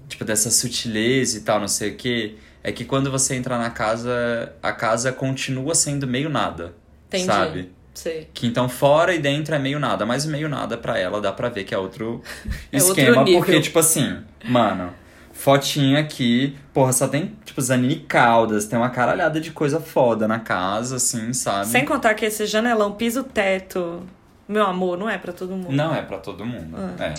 Tipo, 0.09 0.25
dessa 0.25 0.51
sutileza 0.51 1.37
e 1.37 1.41
tal, 1.43 1.61
não 1.61 1.69
sei 1.69 1.91
o 1.91 1.97
quê, 1.97 2.37
é 2.63 2.73
que 2.73 2.85
quando 2.85 3.11
você 3.11 3.35
entra 3.35 3.59
na 3.59 3.69
casa, 3.69 4.55
a 4.63 4.73
casa 4.73 5.13
continua 5.13 5.75
sendo 5.75 6.07
meio 6.07 6.31
nada. 6.31 6.75
Entendi. 7.09 7.25
Sabe? 7.25 7.73
Sei. 7.93 8.29
Que 8.33 8.47
então 8.47 8.69
fora 8.69 9.13
e 9.15 9.19
dentro 9.19 9.55
é 9.55 9.59
meio 9.59 9.79
nada, 9.81 10.07
mas 10.07 10.25
o 10.25 10.31
meio 10.31 10.49
nada 10.49 10.79
pra 10.79 10.99
ela 10.99 11.21
dá 11.21 11.33
pra 11.33 11.49
ver 11.49 11.65
que 11.65 11.75
é 11.75 11.79
outro 11.79 12.23
É 12.73 12.81
outro 12.83 13.01
esquema, 13.01 13.25
nível. 13.25 13.41
porque 13.41 13.61
tipo 13.61 13.79
assim, 13.81 14.19
mano, 14.45 14.95
fotinha 15.33 15.99
aqui, 15.99 16.57
porra, 16.73 16.93
só 16.93 17.09
tem 17.09 17.37
tipo 17.45 17.61
Zanini 17.61 17.97
Caldas, 17.97 18.67
tem 18.67 18.79
uma 18.79 18.91
caralhada 18.91 19.41
de 19.41 19.51
coisa 19.51 19.81
foda 19.81 20.29
na 20.29 20.39
casa, 20.39 20.97
assim, 20.97 21.33
sabe? 21.33 21.67
Sem 21.67 21.85
contar 21.85 22.15
que 22.15 22.25
esse 22.25 22.47
janelão 22.47 22.93
piso-teto, 22.93 24.03
meu 24.49 24.65
amor, 24.65 24.97
não 24.99 25.09
é 25.09 25.19
pra 25.19 25.33
todo 25.33 25.51
mundo. 25.55 25.71
Não 25.73 25.95
é 25.95 26.03
pra 26.03 26.19
todo 26.19 26.45
mundo, 26.45 26.77
Ah. 26.77 27.05
é. 27.05 27.15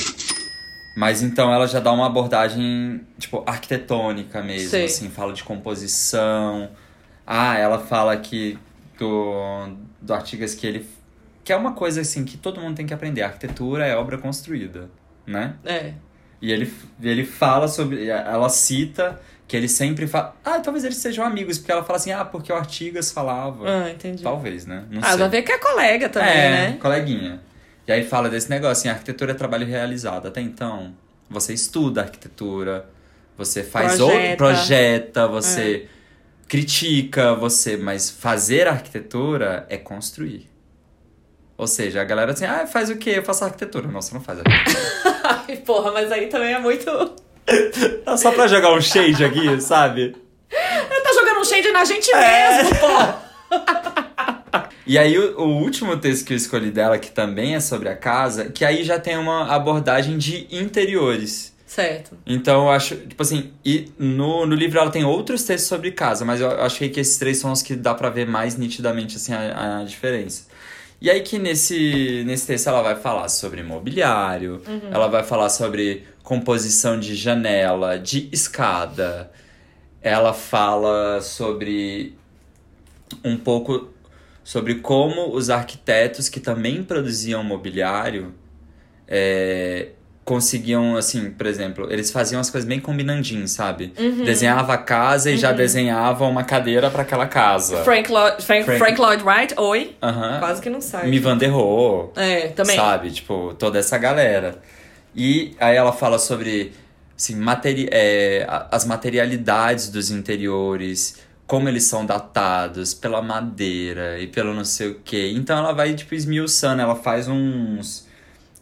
Mas 0.97 1.21
então 1.21 1.53
ela 1.53 1.65
já 1.67 1.79
dá 1.79 1.91
uma 1.93 2.07
abordagem, 2.07 3.01
tipo, 3.17 3.43
arquitetônica 3.45 4.41
mesmo, 4.41 4.69
Sei. 4.69 4.85
assim, 4.85 5.07
fala 5.09 5.31
de 5.31 5.43
composição. 5.43 6.69
Ah, 7.25 7.55
ela 7.57 7.79
fala 7.79 8.17
que 8.17 8.57
do, 8.97 9.69
do 10.01 10.13
Artigas 10.13 10.55
que 10.55 10.65
ele. 10.67 10.89
Que 11.43 11.53
é 11.53 11.55
uma 11.55 11.71
coisa 11.73 12.01
assim 12.01 12.25
que 12.25 12.37
todo 12.37 12.59
mundo 12.59 12.75
tem 12.75 12.85
que 12.85 12.93
aprender. 12.93 13.21
A 13.21 13.27
arquitetura 13.27 13.85
é 13.85 13.95
obra 13.95 14.17
construída, 14.17 14.89
né? 15.25 15.55
É. 15.63 15.93
E 16.41 16.51
ele, 16.51 16.73
ele 17.01 17.23
fala 17.25 17.67
sobre. 17.67 18.07
Ela 18.07 18.49
cita 18.49 19.21
que 19.49 19.57
ele 19.57 19.67
sempre 19.67 20.05
fala. 20.05 20.35
Ah, 20.45 20.59
talvez 20.59 20.85
eles 20.85 20.97
sejam 20.97 21.25
amigos, 21.25 21.57
porque 21.57 21.71
ela 21.71 21.83
fala 21.83 21.97
assim, 21.97 22.11
ah, 22.11 22.23
porque 22.23 22.53
o 22.53 22.55
Artigas 22.55 23.11
falava. 23.11 23.67
Ah, 23.67 23.89
entendi. 23.89 24.21
Talvez, 24.21 24.67
né? 24.67 24.85
Não 24.91 25.01
ah, 25.01 25.09
sei. 25.09 25.17
vai 25.17 25.29
ver 25.29 25.41
que 25.41 25.51
é 25.51 25.57
colega 25.57 26.07
também, 26.07 26.29
é, 26.29 26.51
né? 26.51 26.77
coleguinha. 26.79 27.41
E 27.87 27.91
aí 27.91 28.03
fala 28.03 28.29
desse 28.29 28.47
negócio, 28.47 28.73
assim, 28.73 28.89
arquitetura 28.89 29.31
é 29.31 29.33
trabalho 29.33 29.65
realizado. 29.65 30.27
Até 30.27 30.39
então, 30.39 30.93
você 31.27 31.51
estuda 31.51 32.01
arquitetura, 32.01 32.87
você 33.35 33.63
faz 33.63 33.97
Projeta. 33.97 34.13
outro, 34.13 34.37
projeta, 34.37 35.27
você 35.27 35.87
critica, 36.47 37.33
você, 37.33 37.75
mas 37.75 38.07
fazer 38.07 38.67
arquitetura 38.67 39.65
é 39.67 39.77
construir. 39.77 40.47
Ou 41.57 41.65
seja, 41.65 42.01
a 42.01 42.05
galera 42.05 42.33
assim, 42.33 42.45
ah, 42.45 42.67
faz 42.67 42.91
o 42.91 42.97
quê? 42.97 43.15
Eu 43.15 43.23
faço 43.23 43.43
arquitetura. 43.43 43.87
Você 43.87 44.13
não 44.13 44.21
faz 44.21 44.39
arquitetura. 44.39 44.83
Ai, 45.47 45.57
porra, 45.57 45.91
mas 45.91 46.11
aí 46.11 46.27
também 46.27 46.53
é 46.53 46.59
muito. 46.59 46.87
Tá 48.05 48.17
Só 48.17 48.31
pra 48.31 48.47
jogar 48.47 48.73
um 48.73 48.81
shade 48.81 49.23
aqui, 49.23 49.61
sabe? 49.61 50.15
tá 50.49 51.13
jogando 51.13 51.39
um 51.39 51.45
shade 51.45 51.71
na 51.71 51.85
gente 51.85 52.11
É. 52.13 52.63
mesmo, 52.63 52.75
porra! 52.79 53.29
E 54.85 54.97
aí, 54.97 55.17
o, 55.19 55.39
o 55.41 55.61
último 55.61 55.97
texto 55.97 56.25
que 56.25 56.33
eu 56.33 56.37
escolhi 56.37 56.71
dela, 56.71 56.97
que 56.97 57.11
também 57.11 57.55
é 57.55 57.59
sobre 57.59 57.89
a 57.89 57.95
casa, 57.95 58.45
que 58.49 58.65
aí 58.65 58.83
já 58.83 58.99
tem 58.99 59.17
uma 59.17 59.45
abordagem 59.53 60.17
de 60.17 60.47
interiores. 60.51 61.53
Certo. 61.67 62.17
Então 62.25 62.63
eu 62.63 62.69
acho, 62.71 62.95
tipo 62.95 63.21
assim, 63.21 63.51
e 63.63 63.91
no, 63.99 64.47
no 64.47 64.55
livro 64.55 64.79
ela 64.79 64.89
tem 64.89 65.03
outros 65.05 65.43
textos 65.43 65.69
sobre 65.69 65.91
casa, 65.91 66.25
mas 66.25 66.41
eu 66.41 66.49
achei 66.63 66.89
que 66.89 66.99
esses 66.99 67.19
três 67.19 67.37
são 67.37 67.51
os 67.51 67.61
que 67.61 67.75
dá 67.75 67.93
pra 67.93 68.09
ver 68.09 68.25
mais 68.25 68.57
nitidamente 68.57 69.17
assim, 69.17 69.31
a, 69.33 69.81
a 69.81 69.83
diferença. 69.83 70.47
E 71.01 71.09
aí 71.09 71.21
que 71.21 71.39
nesse, 71.39 72.23
nesse 72.25 72.47
texto 72.47 72.67
ela 72.67 72.81
vai 72.81 72.95
falar 72.95 73.29
sobre 73.29 73.63
mobiliário, 73.63 74.61
ela 74.91 75.07
vai 75.07 75.23
falar 75.23 75.49
sobre 75.49 76.03
composição 76.23 76.99
de 76.99 77.15
janela, 77.15 77.97
de 77.97 78.27
escada, 78.31 79.31
ela 80.01 80.33
fala 80.33 81.21
sobre 81.21 82.17
um 83.23 83.37
pouco 83.37 83.89
sobre 84.43 84.75
como 84.75 85.33
os 85.33 85.49
arquitetos 85.49 86.27
que 86.27 86.39
também 86.39 86.83
produziam 86.83 87.43
mobiliário 87.43 88.33
é, 89.07 89.89
conseguiam, 90.29 90.95
assim, 90.95 91.31
por 91.31 91.47
exemplo, 91.47 91.91
eles 91.91 92.11
faziam 92.11 92.39
as 92.39 92.51
coisas 92.51 92.67
bem 92.67 92.79
combinandinho, 92.79 93.47
sabe? 93.47 93.87
Desenhava 94.23 94.75
a 94.75 94.77
casa 94.77 95.31
e 95.31 95.37
já 95.37 95.51
desenhava 95.51 96.23
uma 96.27 96.43
cadeira 96.43 96.91
para 96.91 97.01
aquela 97.01 97.25
casa. 97.25 97.83
Frank, 97.83 98.11
Lloyd, 98.11 98.43
Frank, 98.43 98.63
Frank- 98.65 98.77
Frank 98.77 99.01
Lloyd 99.01 99.23
Wright, 99.23 99.55
oi. 99.57 99.95
Aham. 100.03 100.37
Quase 100.37 100.61
que 100.61 100.69
não 100.69 100.81
sai. 100.81 101.07
Mi 101.09 101.17
Van 101.17 101.35
der 101.35 101.47
Rohe. 101.49 102.09
É, 102.15 102.47
também. 102.49 102.75
Sabe? 102.75 103.09
Tipo, 103.09 103.55
toda 103.57 103.79
essa 103.79 103.97
galera. 103.97 104.59
E 105.15 105.55
aí 105.59 105.75
ela 105.75 105.91
fala 105.91 106.19
sobre 106.19 106.73
assim, 107.17 107.35
materi 107.35 107.89
é, 107.91 108.45
as 108.71 108.85
materialidades 108.85 109.89
dos 109.89 110.11
interiores, 110.11 111.17
como 111.47 111.67
eles 111.67 111.85
são 111.85 112.05
datados 112.05 112.93
pela 112.93 113.19
madeira 113.19 114.19
e 114.19 114.27
pelo 114.27 114.53
não 114.53 114.63
sei 114.63 114.89
o 114.89 114.99
quê. 115.03 115.31
Então 115.35 115.57
ela 115.57 115.71
vai, 115.73 115.95
tipo, 115.95 116.13
esmiuçando, 116.13 116.83
ela 116.83 116.95
faz 116.95 117.27
uns, 117.27 118.07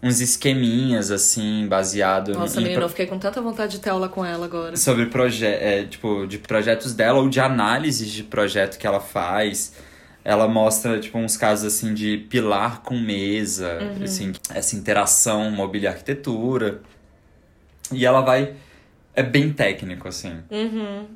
uns 0.02 0.22
esqueminhas, 0.22 1.10
assim, 1.12 1.68
baseado 1.68 2.34
Nossa, 2.34 2.60
em 2.60 2.64
menina, 2.64 2.82
eu 2.82 2.90
fiquei 2.90 3.08
com 3.08 3.18
tanta 3.18 3.42
vontade 3.42 3.74
de 3.74 3.80
ter 3.80 3.90
aula 3.90 4.08
com 4.08 4.24
ela 4.24 4.46
agora. 4.46 4.78
sobre 4.78 5.08
proje 5.08 5.46
é, 5.46 5.86
tipo, 5.86 6.26
de 6.28 6.38
projetos 6.38 6.94
dela 6.94 7.20
ou 7.20 7.30
de 7.30 7.40
análises 7.40 8.12
de 8.12 8.24
projeto 8.24 8.78
que 8.78 8.86
ela 8.86 9.00
faz. 9.00 9.74
Ela 10.24 10.48
mostra, 10.48 11.00
tipo, 11.00 11.18
uns 11.18 11.38
casos, 11.38 11.74
assim, 11.74 11.94
de 11.94 12.18
pilar 12.30 12.82
com 12.82 13.00
mesa, 13.00 13.80
assim, 14.04 14.34
essa 14.54 14.76
interação 14.76 15.50
mobília 15.50 15.88
e 15.88 15.92
arquitetura. 15.92 16.82
E 17.92 18.06
ela 18.06 18.22
vai... 18.22 18.54
É 19.16 19.24
bem 19.24 19.52
técnico, 19.52 20.08
assim. 20.08 20.34
Uhum. 20.52 21.08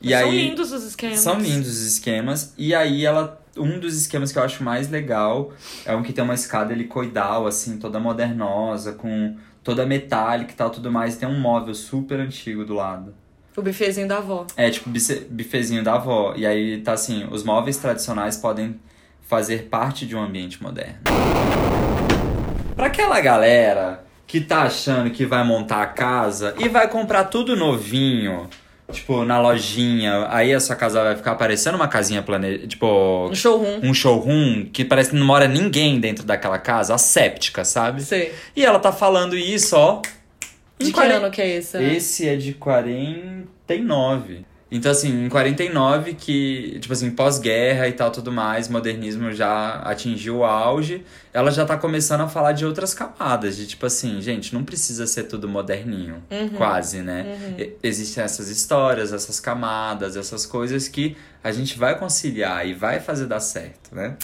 E 0.00 0.10
São 0.10 0.18
aí, 0.18 0.48
lindos 0.48 0.72
os 0.72 0.84
esquemas. 0.84 1.20
São 1.20 1.38
lindos 1.38 1.68
os 1.68 1.86
esquemas. 1.86 2.54
E 2.56 2.74
aí 2.74 3.04
ela. 3.04 3.41
Um 3.56 3.78
dos 3.78 3.94
esquemas 3.96 4.32
que 4.32 4.38
eu 4.38 4.42
acho 4.42 4.62
mais 4.62 4.88
legal 4.88 5.52
é 5.84 5.94
um 5.94 6.02
que 6.02 6.12
tem 6.12 6.24
uma 6.24 6.34
escada 6.34 6.72
helicoidal, 6.72 7.46
assim, 7.46 7.78
toda 7.78 8.00
modernosa, 8.00 8.92
com 8.92 9.36
toda 9.62 9.84
metálica 9.84 10.52
e 10.52 10.54
tal, 10.54 10.70
tudo 10.70 10.90
mais. 10.90 11.16
Tem 11.16 11.28
um 11.28 11.38
móvel 11.38 11.74
super 11.74 12.18
antigo 12.18 12.64
do 12.64 12.74
lado. 12.74 13.14
O 13.54 13.60
bifezinho 13.60 14.08
da 14.08 14.16
avó. 14.16 14.46
É 14.56 14.70
tipo 14.70 14.88
bifezinho 15.30 15.84
da 15.84 15.94
avó. 15.94 16.32
E 16.34 16.46
aí 16.46 16.80
tá 16.80 16.92
assim, 16.92 17.28
os 17.30 17.44
móveis 17.44 17.76
tradicionais 17.76 18.36
podem 18.38 18.80
fazer 19.20 19.64
parte 19.68 20.06
de 20.06 20.16
um 20.16 20.22
ambiente 20.22 20.62
moderno. 20.62 21.00
Pra 22.74 22.86
aquela 22.86 23.20
galera 23.20 24.04
que 24.26 24.40
tá 24.40 24.62
achando 24.62 25.10
que 25.10 25.26
vai 25.26 25.44
montar 25.44 25.82
a 25.82 25.86
casa 25.86 26.54
e 26.58 26.66
vai 26.66 26.88
comprar 26.88 27.24
tudo 27.24 27.54
novinho, 27.54 28.48
tipo, 28.92 29.24
na 29.24 29.40
lojinha, 29.40 30.26
aí 30.30 30.52
a 30.54 30.60
sua 30.60 30.76
casa 30.76 31.02
vai 31.02 31.16
ficar 31.16 31.34
parecendo 31.34 31.76
uma 31.76 31.88
casinha 31.88 32.22
plane... 32.22 32.66
tipo, 32.66 33.28
Um 33.30 33.34
showroom. 33.34 33.80
um 33.82 33.94
showroom 33.94 34.66
que 34.72 34.84
parece 34.84 35.10
que 35.10 35.16
não 35.16 35.26
mora 35.26 35.48
ninguém 35.48 35.98
dentro 35.98 36.24
daquela 36.24 36.58
casa, 36.58 36.94
asséptica, 36.94 37.64
sabe? 37.64 38.02
Sei. 38.02 38.32
E 38.54 38.64
ela 38.64 38.78
tá 38.78 38.92
falando 38.92 39.36
isso, 39.36 39.76
ó. 39.76 40.00
De 40.78 40.86
que 40.86 40.92
40 40.92 41.16
ano 41.16 41.30
que 41.30 41.40
é 41.40 41.56
esse? 41.56 41.78
né? 41.78 41.94
esse 41.94 42.28
é 42.28 42.36
de 42.36 42.54
49. 42.54 44.44
Então, 44.74 44.90
assim, 44.90 45.26
em 45.26 45.28
49, 45.28 46.14
que, 46.14 46.78
tipo 46.80 46.92
assim, 46.94 47.10
pós-guerra 47.10 47.86
e 47.88 47.92
tal, 47.92 48.10
tudo 48.10 48.32
mais, 48.32 48.68
modernismo 48.68 49.30
já 49.30 49.74
atingiu 49.84 50.38
o 50.38 50.44
auge, 50.44 51.04
ela 51.32 51.50
já 51.50 51.64
tá 51.66 51.76
começando 51.76 52.22
a 52.22 52.28
falar 52.28 52.52
de 52.52 52.64
outras 52.64 52.94
camadas, 52.94 53.54
de 53.56 53.66
tipo 53.66 53.84
assim, 53.84 54.20
gente, 54.22 54.54
não 54.54 54.64
precisa 54.64 55.06
ser 55.06 55.24
tudo 55.24 55.46
moderninho, 55.48 56.22
quase, 56.56 57.02
né? 57.02 57.54
E- 57.58 57.72
Existem 57.82 58.24
essas 58.24 58.48
histórias, 58.48 59.12
essas 59.12 59.38
camadas, 59.38 60.16
essas 60.16 60.46
coisas 60.46 60.88
que 60.88 61.16
a 61.44 61.52
gente 61.52 61.78
vai 61.78 61.98
conciliar 61.98 62.66
e 62.66 62.72
vai 62.72 62.98
fazer 62.98 63.26
dar 63.26 63.40
certo, 63.40 63.94
né? 63.94 64.16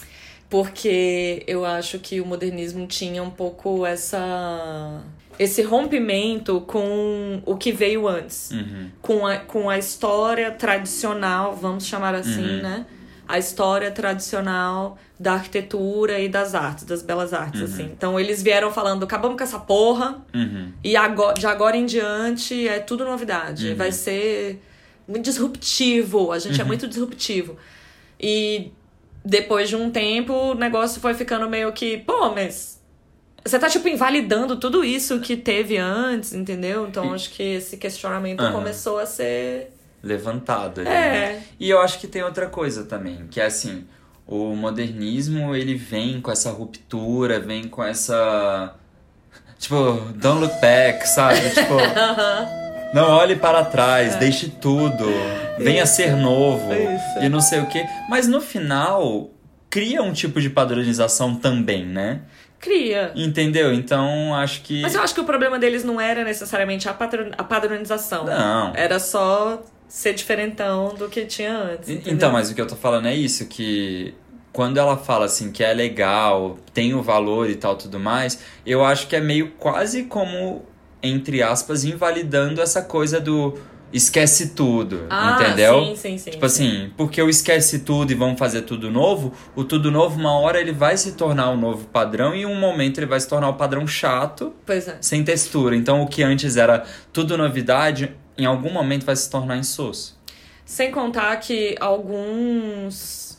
Porque 0.51 1.43
eu 1.47 1.65
acho 1.65 1.99
que 1.99 2.21
o 2.21 2.27
modernismo 2.27 2.87
tinha 2.87 3.23
um 3.23 3.31
pouco 3.31 3.85
essa 3.85 5.03
esse 5.39 5.63
rompimento 5.63 6.61
com 6.63 7.41
o 7.47 7.57
que 7.57 7.71
veio 7.71 8.09
antes. 8.09 8.51
Uhum. 8.51 8.91
Com 9.01 9.25
a, 9.27 9.37
com 9.37 9.71
a 9.71 9.79
história 9.79 10.51
tradicional, 10.51 11.55
vamos 11.55 11.87
chamar 11.87 12.13
assim, 12.15 12.57
Uhum. 12.57 12.63
né? 12.63 12.87
A 13.29 13.39
história 13.39 13.91
tradicional 13.93 14.99
da 15.21 15.35
arquitetura 15.35 16.19
e 16.19 16.29
das 16.29 16.55
artes, 16.57 16.85
das 16.85 17.03
belas 17.03 17.33
artes, 17.35 17.61
assim. 17.61 17.85
Então 17.85 18.19
eles 18.19 18.43
vieram 18.43 18.73
falando, 18.73 19.05
acabamos 19.05 19.37
com 19.37 19.45
essa 19.45 19.59
porra, 19.61 20.25
Uhum. 20.35 20.73
e 20.83 20.97
agora, 20.97 21.35
de 21.35 21.47
agora 21.47 21.77
em 21.77 21.85
diante 21.87 22.67
é 22.67 22.81
tudo 22.81 23.05
novidade. 23.05 23.75
Vai 23.75 23.93
ser 23.93 24.61
muito 25.07 25.25
disruptivo. 25.25 26.33
A 26.33 26.39
gente 26.39 26.61
é 26.61 26.65
muito 26.65 26.89
disruptivo. 26.89 27.57
E 28.19 28.73
depois 29.25 29.69
de 29.69 29.77
um 29.77 29.91
tempo, 29.91 30.33
o 30.33 30.55
negócio 30.55 31.01
foi 31.01 31.14
ficando 31.14 31.49
meio 31.49 31.73
que, 31.73 31.99
pô, 31.99 32.31
mas. 32.35 32.79
Você 33.45 33.59
tá, 33.59 33.69
tipo, 33.71 33.89
invalidando 33.89 34.57
tudo 34.57 34.85
isso 34.85 35.21
que 35.21 35.37
teve 35.37 35.79
antes, 35.79 36.35
entendeu? 36.35 36.87
Então 36.87 37.12
E- 37.12 37.14
acho 37.14 37.31
que 37.31 37.43
esse 37.43 37.77
questionamento 37.79 38.41
Aham. 38.41 38.53
começou 38.53 38.99
a 38.99 39.07
ser. 39.07 39.73
levantado 40.03 40.81
ali, 40.81 40.89
É. 40.91 40.93
né? 40.93 41.43
E 41.59 41.69
eu 41.71 41.81
acho 41.81 41.99
que 41.99 42.07
tem 42.07 42.23
outra 42.23 42.47
coisa 42.47 42.85
também, 42.85 43.27
que 43.31 43.41
é 43.41 43.47
assim, 43.47 43.85
o 44.27 44.55
modernismo, 44.55 45.57
ele 45.57 45.75
vem 45.75 46.21
com 46.21 46.31
essa 46.31 46.51
ruptura, 46.53 47.41
vem 47.41 47.64
com 47.64 47.83
essa 47.83 48.75
tipo, 49.59 49.75
don't 50.14 50.41
look 50.41 50.61
back, 50.61 51.05
sabe? 51.09 51.41
Tipo, 51.51 51.75
não 52.93 53.09
olhe 53.11 53.36
para 53.36 53.64
trás, 53.64 54.16
deixe 54.16 54.49
tudo, 54.49 55.05
venha 55.59 55.86
ser 55.86 56.16
novo 56.16 56.72
Isso. 56.72 57.24
e 57.24 57.28
não 57.28 57.41
sei 57.41 57.61
o 57.61 57.66
quê. 57.66 57.84
Mas 58.09 58.26
no 58.26 58.41
final 58.41 59.30
cria 59.70 60.03
um 60.03 60.12
tipo 60.12 60.41
de 60.41 60.51
padronização 60.51 61.34
também, 61.34 61.84
né? 61.84 62.22
Cria. 62.59 63.12
Entendeu? 63.14 63.72
Então 63.72 64.34
acho 64.34 64.62
que 64.62 64.82
Mas 64.82 64.95
eu 64.95 65.03
acho 65.03 65.14
que 65.14 65.20
o 65.20 65.24
problema 65.24 65.59
deles 65.59 65.84
não 65.84 66.01
era 66.01 66.24
necessariamente 66.24 66.89
a, 66.89 66.93
a 66.93 67.45
padronização. 67.45 68.24
não. 68.24 68.72
Era 68.74 68.99
só 68.99 69.62
ser 69.86 70.12
diferentão 70.12 70.95
do 70.95 71.09
que 71.09 71.24
tinha 71.24 71.57
antes. 71.57 71.89
Entendeu? 71.89 72.12
Então, 72.12 72.32
mas 72.32 72.51
o 72.51 72.55
que 72.55 72.61
eu 72.61 72.66
tô 72.66 72.76
falando 72.76 73.07
é 73.09 73.14
isso, 73.14 73.47
que 73.47 74.14
quando 74.53 74.76
ela 74.76 74.97
fala 74.97 75.26
assim 75.26 75.51
que 75.51 75.62
é 75.62 75.72
legal, 75.72 76.59
tem 76.74 76.95
o 76.95 77.03
valor 77.03 77.49
e 77.49 77.55
tal 77.55 77.76
tudo 77.76 77.99
mais, 77.99 78.41
eu 78.66 78.84
acho 78.84 79.07
que 79.07 79.16
é 79.16 79.20
meio 79.20 79.53
quase 79.53 80.05
como, 80.05 80.66
entre 81.03 81.43
aspas, 81.43 81.85
invalidando 81.85 82.61
essa 82.61 82.83
coisa 82.83 83.21
do 83.21 83.55
esquece 83.91 84.51
tudo, 84.51 85.07
Ah, 85.09 85.39
entendeu? 85.41 85.83
sim, 85.87 85.97
sim, 85.97 86.19
sim. 86.19 86.31
Tipo 86.33 86.45
assim, 86.45 86.93
porque 86.95 87.19
eu 87.19 87.29
esquece 87.31 87.79
tudo 87.79 88.11
e 88.13 88.15
vamos 88.15 88.39
fazer 88.39 88.63
tudo 88.63 88.91
novo, 88.91 89.33
o 89.57 89.65
tudo 89.65 89.91
novo, 89.91 90.19
uma 90.21 90.39
hora 90.39 90.61
ele 90.61 90.73
vai 90.73 90.97
se 90.99 91.13
tornar 91.13 91.49
um 91.51 91.57
novo 91.57 91.87
padrão 91.87 92.35
e 92.35 92.43
em 92.43 92.47
um 92.47 92.55
momento 92.61 92.99
ele 92.99 93.07
vai 93.07 93.19
se 93.19 93.27
tornar 93.27 93.49
o 93.49 93.55
padrão 93.55 93.87
chato, 93.87 94.53
Pois 94.67 94.87
é. 94.89 94.99
sem 95.01 95.25
textura. 95.25 95.75
Então 95.75 96.03
o 96.03 96.07
que 96.07 96.23
antes 96.23 96.59
era 96.59 96.85
tudo 97.15 97.39
novidade, 97.39 98.15
em 98.37 98.45
algum 98.45 98.71
momento 98.71 99.07
vai 99.07 99.17
se 99.17 99.31
tornar 99.31 99.57
insosso. 99.57 100.19
Sem 100.67 100.91
contar 100.93 101.35
que 101.39 101.75
alguns 101.81 103.39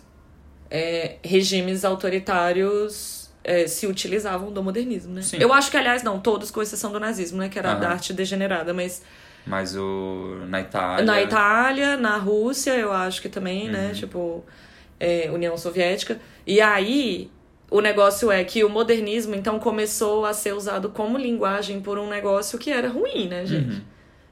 é, 0.72 1.18
regimes 1.24 1.86
autoritários 1.86 3.19
é, 3.44 3.68
se 3.68 3.88
utilizavam 3.88 4.52
do 4.52 4.62
modernismo, 4.62 5.14
né? 5.14 5.22
Sim. 5.22 5.38
Eu 5.40 5.54
acho 5.54 5.72
que, 5.72 5.78
aliás, 5.78 6.04
não, 6.04 6.20
todos 6.20 6.52
com 6.52 6.62
exceção 6.62 6.92
do 6.92 7.00
nazismo, 7.00 7.38
né? 7.40 7.50
Que 7.50 7.58
era 7.60 7.72
Aham. 7.72 7.80
da 7.80 7.90
arte 7.90 8.14
degenerada, 8.14 8.74
mas 8.74 9.02
Mas 9.46 9.76
o 9.76 10.42
na 10.48 10.62
Itália. 10.62 11.06
na 11.06 11.22
Itália, 11.22 11.98
na 11.98 12.18
Rússia, 12.18 12.76
eu 12.76 12.92
acho 12.92 13.22
que 13.22 13.30
também, 13.30 13.70
né? 13.70 13.92
Tipo, 13.94 14.44
é, 15.00 15.30
União 15.32 15.58
Soviética. 15.58 16.20
E 16.46 16.60
aí, 16.60 17.32
o 17.72 17.82
negócio 17.82 18.32
é 18.32 18.44
que 18.44 18.64
o 18.64 18.70
modernismo, 18.70 19.36
então, 19.36 19.58
começou 19.60 20.26
a 20.26 20.34
ser 20.34 20.54
usado 20.54 20.90
como 20.90 21.18
linguagem 21.18 21.80
por 21.82 21.98
um 21.98 22.08
negócio 22.10 22.60
que 22.60 22.72
era 22.72 22.90
ruim, 22.90 23.28
né, 23.28 23.46
gente? 23.46 23.76
Uhum. 23.76 23.82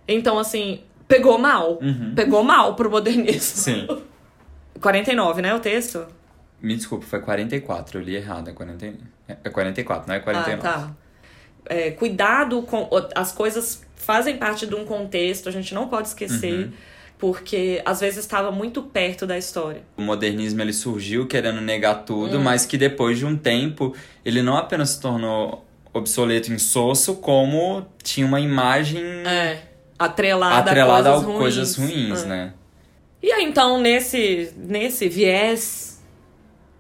Então, 0.08 0.38
assim, 0.40 0.82
pegou 1.08 1.38
mal. 1.38 1.80
Uhum. 1.82 2.14
Pegou 2.16 2.44
mal 2.44 2.76
pro 2.76 2.90
modernismo. 2.92 3.58
Sim. 3.58 3.88
49, 4.82 5.42
né, 5.42 5.54
o 5.56 5.60
texto? 5.60 6.06
Me 6.62 6.76
desculpa, 6.76 7.06
foi 7.06 7.20
44, 7.20 8.00
eu 8.00 8.04
li 8.04 8.16
errado. 8.16 8.50
É, 8.50 8.54
40... 8.54 8.94
é 9.44 9.50
44, 9.50 10.08
não 10.08 10.16
é 10.16 10.20
49. 10.20 10.68
Ah, 10.68 10.72
tá. 10.72 10.92
É, 11.70 11.92
cuidado 11.92 12.62
com. 12.64 12.90
As 13.16 13.32
coisas 13.32 13.84
fazem 13.96 14.38
parte 14.38 14.66
de 14.66 14.74
um 14.74 14.86
contexto, 14.86 15.50
a 15.50 15.52
gente 15.52 15.74
não 15.74 15.88
pode 15.88 16.08
esquecer, 16.08 16.54
Uhum. 16.68 16.72
porque 17.20 17.82
às 17.86 18.00
vezes 18.00 18.20
estava 18.20 18.52
muito 18.52 18.82
perto 18.84 19.28
da 19.28 19.38
história. 19.38 19.82
O 19.98 20.02
modernismo 20.02 20.62
ele 20.62 20.72
surgiu 20.74 21.28
querendo 21.28 21.60
negar 21.62 21.98
Hum. 22.00 22.04
tudo, 22.06 22.40
mas 22.40 22.66
que 22.66 22.78
depois 22.78 23.18
de 23.18 23.26
um 23.26 23.36
tempo 23.38 23.94
ele 24.24 24.42
não 24.42 24.56
apenas 24.56 24.92
se 24.92 25.02
tornou 25.02 25.66
obsoleto, 25.94 26.54
insosso, 26.54 27.16
como 27.16 27.86
tinha 28.04 28.26
uma 28.26 28.40
imagem 28.40 29.04
É. 29.26 29.64
Atrelada, 30.00 30.70
atrelada 30.70 31.10
a 31.12 31.18
a 31.18 31.24
coisas 31.24 31.76
ruins. 31.76 31.92
coisas 31.92 32.12
ruins, 32.16 32.24
É. 32.24 32.26
né? 32.28 32.54
E 33.22 33.32
aí, 33.32 33.44
então, 33.44 33.82
nesse, 33.82 34.54
nesse 34.56 35.10
viés, 35.10 35.97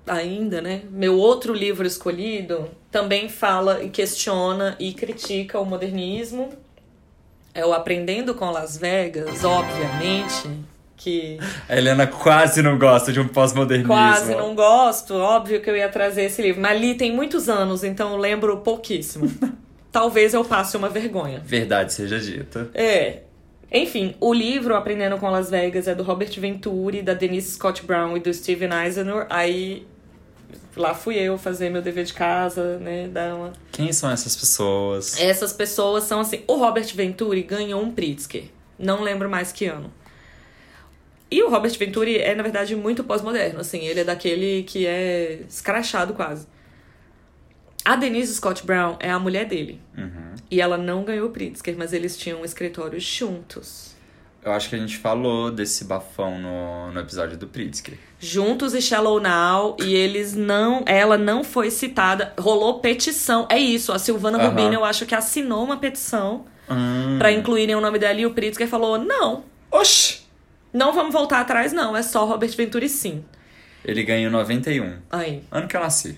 ainda, 0.07 0.61
né? 0.61 0.81
Meu 0.89 1.17
outro 1.17 1.53
livro 1.53 1.85
escolhido 1.85 2.69
também 2.91 3.29
fala 3.29 3.83
e 3.83 3.89
questiona 3.89 4.75
e 4.79 4.93
critica 4.93 5.59
o 5.59 5.65
modernismo. 5.65 6.49
É 7.53 7.65
o 7.65 7.73
Aprendendo 7.73 8.35
com 8.35 8.49
Las 8.51 8.77
Vegas, 8.77 9.43
obviamente, 9.43 10.49
que 10.95 11.37
A 11.67 11.75
Helena 11.75 12.05
quase 12.05 12.61
não 12.61 12.77
gosta 12.77 13.11
de 13.11 13.19
um 13.19 13.27
pós-modernismo. 13.27 13.93
quase 13.93 14.35
não 14.35 14.53
gosto. 14.55 15.15
Óbvio 15.15 15.61
que 15.61 15.69
eu 15.69 15.75
ia 15.75 15.89
trazer 15.89 16.23
esse 16.23 16.41
livro, 16.41 16.61
mas 16.61 16.79
li 16.79 16.95
tem 16.95 17.11
muitos 17.11 17.49
anos, 17.49 17.83
então 17.83 18.11
eu 18.11 18.17
lembro 18.17 18.57
pouquíssimo. 18.57 19.31
Talvez 19.91 20.33
eu 20.33 20.43
passe 20.45 20.77
uma 20.77 20.89
vergonha. 20.89 21.41
Verdade 21.43 21.93
seja 21.93 22.19
dita. 22.19 22.69
É. 22.73 23.21
Enfim, 23.71 24.15
o 24.19 24.33
livro 24.33 24.75
Aprendendo 24.75 25.17
com 25.17 25.29
Las 25.29 25.49
Vegas 25.49 25.87
é 25.87 25.95
do 25.95 26.03
Robert 26.03 26.31
Venturi, 26.39 27.01
da 27.01 27.13
Denise 27.13 27.51
Scott 27.51 27.85
Brown 27.85 28.15
e 28.15 28.19
do 28.19 28.33
Steven 28.33 28.69
Eisenhower. 28.71 29.25
Aí 29.29 29.85
lá 30.77 30.93
fui 30.93 31.15
eu 31.15 31.37
fazer 31.37 31.69
meu 31.69 31.81
dever 31.81 32.05
de 32.05 32.13
casa, 32.13 32.77
né? 32.79 33.07
Dar 33.07 33.35
uma... 33.35 33.53
Quem 33.71 33.91
são 33.91 34.09
essas 34.09 34.35
pessoas? 34.35 35.19
Essas 35.19 35.51
pessoas 35.53 36.03
são 36.03 36.21
assim. 36.21 36.43
O 36.47 36.55
Robert 36.55 36.87
Venturi 36.95 37.43
ganhou 37.43 37.81
um 37.81 37.91
Pritzker. 37.91 38.45
Não 38.77 39.01
lembro 39.01 39.29
mais 39.29 39.51
que 39.51 39.65
ano. 39.65 39.91
E 41.29 41.43
o 41.43 41.49
Robert 41.49 41.77
Venturi 41.77 42.17
é, 42.17 42.33
na 42.33 42.43
verdade, 42.43 42.75
muito 42.75 43.03
pós-moderno, 43.03 43.59
assim. 43.59 43.85
Ele 43.85 43.99
é 43.99 44.03
daquele 44.03 44.63
que 44.63 44.85
é 44.87 45.41
escrachado 45.47 46.13
quase. 46.13 46.47
A 47.83 47.95
Denise 47.95 48.33
Scott 48.35 48.65
Brown 48.65 48.97
é 48.99 49.09
a 49.09 49.19
mulher 49.19 49.45
dele. 49.45 49.81
Uhum. 49.97 50.35
E 50.49 50.61
ela 50.61 50.77
não 50.77 51.03
ganhou 51.03 51.27
o 51.27 51.31
Pritzker, 51.31 51.75
mas 51.77 51.91
eles 51.93 52.17
tinham 52.17 52.41
um 52.41 52.45
escritório 52.45 52.99
juntos. 52.99 53.96
Eu 54.47 54.53
acho 54.53 54.69
que 54.69 54.75
a 54.75 54.79
gente 54.79 54.97
falou 54.97 55.51
desse 55.51 55.83
bafão 55.83 56.39
no, 56.39 56.91
no 56.93 56.99
episódio 57.01 57.37
do 57.37 57.47
Pritzker. 57.47 57.97
Juntos 58.17 58.73
e 58.73 58.81
Shallow 58.81 59.19
Now, 59.19 59.75
e 59.77 59.93
eles 59.93 60.33
não. 60.35 60.83
Ela 60.85 61.17
não 61.17 61.43
foi 61.43 61.69
citada. 61.69 62.33
Rolou 62.39 62.79
petição. 62.79 63.45
É 63.49 63.59
isso, 63.59 63.91
a 63.91 63.99
Silvana 63.99 64.37
Aham. 64.37 64.47
Rubino, 64.49 64.73
eu 64.75 64.85
acho 64.85 65.05
que 65.05 65.13
assinou 65.13 65.63
uma 65.65 65.75
petição 65.77 66.45
Hum. 66.69 67.17
pra 67.17 67.31
incluírem 67.31 67.75
o 67.75 67.81
nome 67.81 67.99
dela 67.99 68.19
e 68.21 68.25
o 68.25 68.31
Pritzker 68.33 68.67
falou: 68.69 68.97
não, 68.97 69.43
Oxi! 69.69 70.21
não 70.73 70.93
vamos 70.93 71.11
voltar 71.11 71.41
atrás, 71.41 71.73
não. 71.73 71.95
É 71.95 72.01
só 72.01 72.25
Robert 72.25 72.55
Venturi 72.55 72.87
sim. 72.87 73.25
Ele 73.83 74.01
ganhou 74.03 74.31
91. 74.31 74.97
Aí. 75.09 75.43
Ano 75.51 75.67
que 75.67 75.75
eu 75.75 75.81
nasci. 75.81 76.17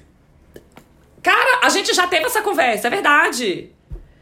Cara, 1.24 1.62
a 1.66 1.70
gente 1.70 1.94
já 1.96 2.06
teve 2.08 2.26
essa 2.26 2.42
conversa, 2.44 2.88
é 2.88 2.90
verdade. 2.92 3.70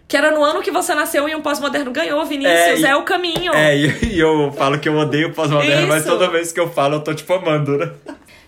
Que 0.08 0.16
era 0.16 0.32
no 0.32 0.43
ano 0.43 0.62
que 0.62 0.72
você 0.72 0.95
nasceu 0.95 1.28
e 1.28 1.36
um 1.36 1.41
pós-moderno 1.41 1.91
ganhou, 1.91 2.24
Vinícius. 2.26 2.84
É, 2.84 2.89
É, 2.89 2.95
o 2.95 3.03
caminho. 3.03 3.53
É, 3.53 3.76
e, 3.78 4.20
eu 4.20 4.51
falo 4.53 4.80
que 4.80 4.88
eu 4.88 4.95
odeio 4.95 5.34
pós-moderno, 5.34 5.88
mas 5.88 6.05
toda 6.05 6.30
vez 6.30 6.53
que 6.53 6.60
eu 6.60 6.70
falo, 6.70 6.95
eu 6.95 7.01
tô 7.01 7.14
tipo 7.14 7.34
amando, 7.34 7.78
né? 7.78 7.91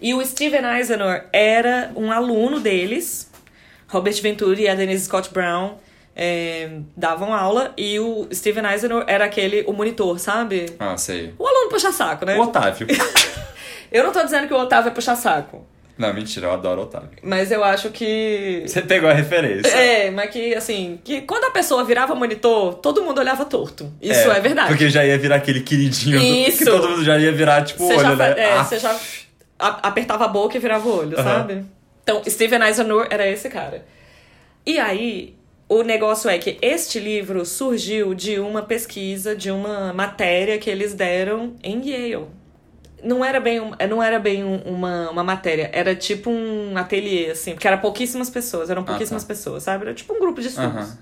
E 0.02 0.14
o 0.14 0.26
Steven 0.26 0.66
Eisenhower 0.78 1.26
era 1.34 1.92
um 1.96 2.12
aluno 2.12 2.60
deles. 2.60 3.30
Robert 3.90 4.22
Venturi 4.22 4.64
e 4.64 4.70
a 4.70 4.76
Denise 4.76 5.06
Scott 5.06 5.34
Brown 5.34 5.78
é, 6.16 6.70
davam 6.96 7.34
aula. 7.34 7.74
E 7.78 8.00
o 8.00 8.28
Steven 8.32 8.66
Eisenhower 8.66 9.04
era 9.08 9.26
aquele, 9.26 9.64
o 9.68 9.74
monitor, 9.74 10.20
sabe? 10.20 10.68
Ah, 10.80 10.96
sei. 10.96 11.34
O 11.38 11.46
aluno 11.46 11.70
puxa-saco, 11.70 12.26
né? 12.26 12.38
O 12.38 12.44
Otávio. 12.44 12.88
Eu 13.92 14.04
não 14.04 14.12
tô 14.12 14.24
dizendo 14.24 14.48
que 14.48 14.54
o 14.54 14.58
Otávio 14.58 14.90
é 14.90 14.94
puxa-saco. 14.94 15.66
Não, 16.00 16.14
mentira, 16.14 16.48
eu 16.48 16.54
adoro 16.54 16.84
Otávio. 16.84 17.10
Mas 17.22 17.52
eu 17.52 17.62
acho 17.62 17.90
que... 17.90 18.64
Você 18.66 18.82
pegou 18.82 19.10
a 19.10 19.14
referência. 19.14 19.70
É, 19.70 20.10
mas 20.10 20.30
que, 20.32 20.56
assim, 20.56 20.98
que 21.04 21.22
quando 21.22 21.44
a 21.44 21.52
pessoa 21.52 21.84
virava 21.84 22.16
monitor, 22.16 22.76
todo 22.76 23.04
mundo 23.04 23.20
olhava 23.20 23.44
torto. 23.44 23.92
Isso 24.02 24.32
é, 24.32 24.40
verdade. 24.40 24.70
Porque 24.70 24.90
já 24.90 25.04
ia 25.06 25.18
virar 25.18 25.36
aquele 25.36 25.60
queridinho. 25.60 26.18
do- 26.18 26.26
Isso. 26.26 26.60
Que 26.60 26.66
todo 26.66 26.88
mundo 26.90 27.04
já 27.04 27.20
ia 27.20 27.34
virar, 27.34 27.66
tipo, 27.66 27.84
o 27.84 27.88
Você 27.88 27.94
olho, 27.96 28.04
já, 28.04 28.16
né? 28.16 28.34
é, 28.38 28.54
Ah, 28.54 28.64
você 28.64 28.80
já 28.80 28.98
apertava 29.60 30.24
a 30.24 30.28
boca 30.30 30.56
e 30.56 30.60
virava 30.60 30.88
o 30.88 30.98
olho, 31.00 31.20
Aham. 31.20 31.24
sabe? 31.40 31.66
Então, 32.02 32.24
Steven 32.26 32.64
Eisenhower 32.64 33.08
era 33.10 33.28
esse 33.28 33.50
cara. 33.50 33.86
E 34.66 34.80
aí, 34.80 35.36
o 35.68 35.84
negócio 35.84 36.30
é 36.30 36.38
que 36.38 36.58
este 36.62 36.98
livro 37.00 37.46
surgiu 37.46 38.14
de 38.14 38.40
uma 38.40 38.62
pesquisa, 38.62 39.36
de 39.36 39.52
uma 39.52 39.92
matéria 39.94 40.58
que 40.58 40.70
eles 40.70 40.94
deram 40.94 41.56
em 41.62 41.82
Yale. 41.88 42.26
Não 43.04 43.24
era 43.24 43.40
bem, 43.40 43.60
um- 43.60 43.72
não 43.90 44.02
era 44.04 44.20
bem 44.20 44.44
um- 44.44 44.62
uma, 44.64 45.10
uma 45.10 45.24
matéria, 45.24 45.70
era 45.74 45.96
tipo 45.96 46.30
um 46.30 46.76
ateliê, 46.78 47.32
assim, 47.32 47.54
porque 47.54 47.68
era 47.68 47.78
pouquíssimas 47.78 48.30
pessoas, 48.30 48.70
eram 48.70 48.84
pouquíssimas 48.84 49.24
tá. 49.24 49.28
pessoas, 49.28 49.64
sabe? 49.64 49.86
Era 49.86 49.94
tipo 49.94 50.14
um 50.14 50.20
grupo 50.20 50.42
de 50.42 50.48
estudos. 50.48 50.94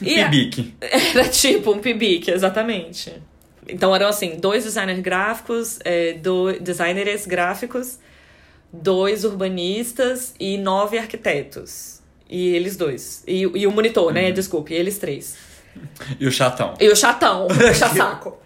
E 0.00 0.20
a- 0.20 0.30
Pibique. 0.30 0.74
Era 0.80 1.28
tipo 1.28 1.72
um 1.72 1.78
pibique, 1.78 2.30
exatamente. 2.30 3.12
Então 3.68 3.94
eram 3.94 4.08
assim, 4.08 4.36
dois 4.36 4.64
designers 4.64 5.00
gráficos, 5.00 5.78
é, 5.84 6.14
dois 6.14 6.58
designers 6.62 7.26
gráficos, 7.26 7.98
dois 8.72 9.24
urbanistas 9.24 10.34
e 10.40 10.56
nove 10.56 10.96
arquitetos. 10.98 12.00
E 12.28 12.54
eles 12.54 12.76
dois. 12.76 13.22
E, 13.26 13.40
e 13.42 13.66
o 13.66 13.70
monitor, 13.70 14.12
né? 14.12 14.32
Desculpe, 14.32 14.72
eles 14.72 14.96
três. 14.98 15.36
E 16.18 16.26
o 16.26 16.32
chatão. 16.32 16.74
E 16.80 16.88
o 16.88 16.96
chatão, 16.96 17.46
o 17.48 17.54
chasaco. 17.74 18.38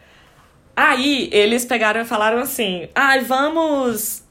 Aí 0.76 1.28
eles 1.32 1.64
pegaram 1.64 2.00
e 2.00 2.04
falaram 2.04 2.38
assim: 2.38 2.88
ai, 2.94 3.20
vamos. 3.20 4.22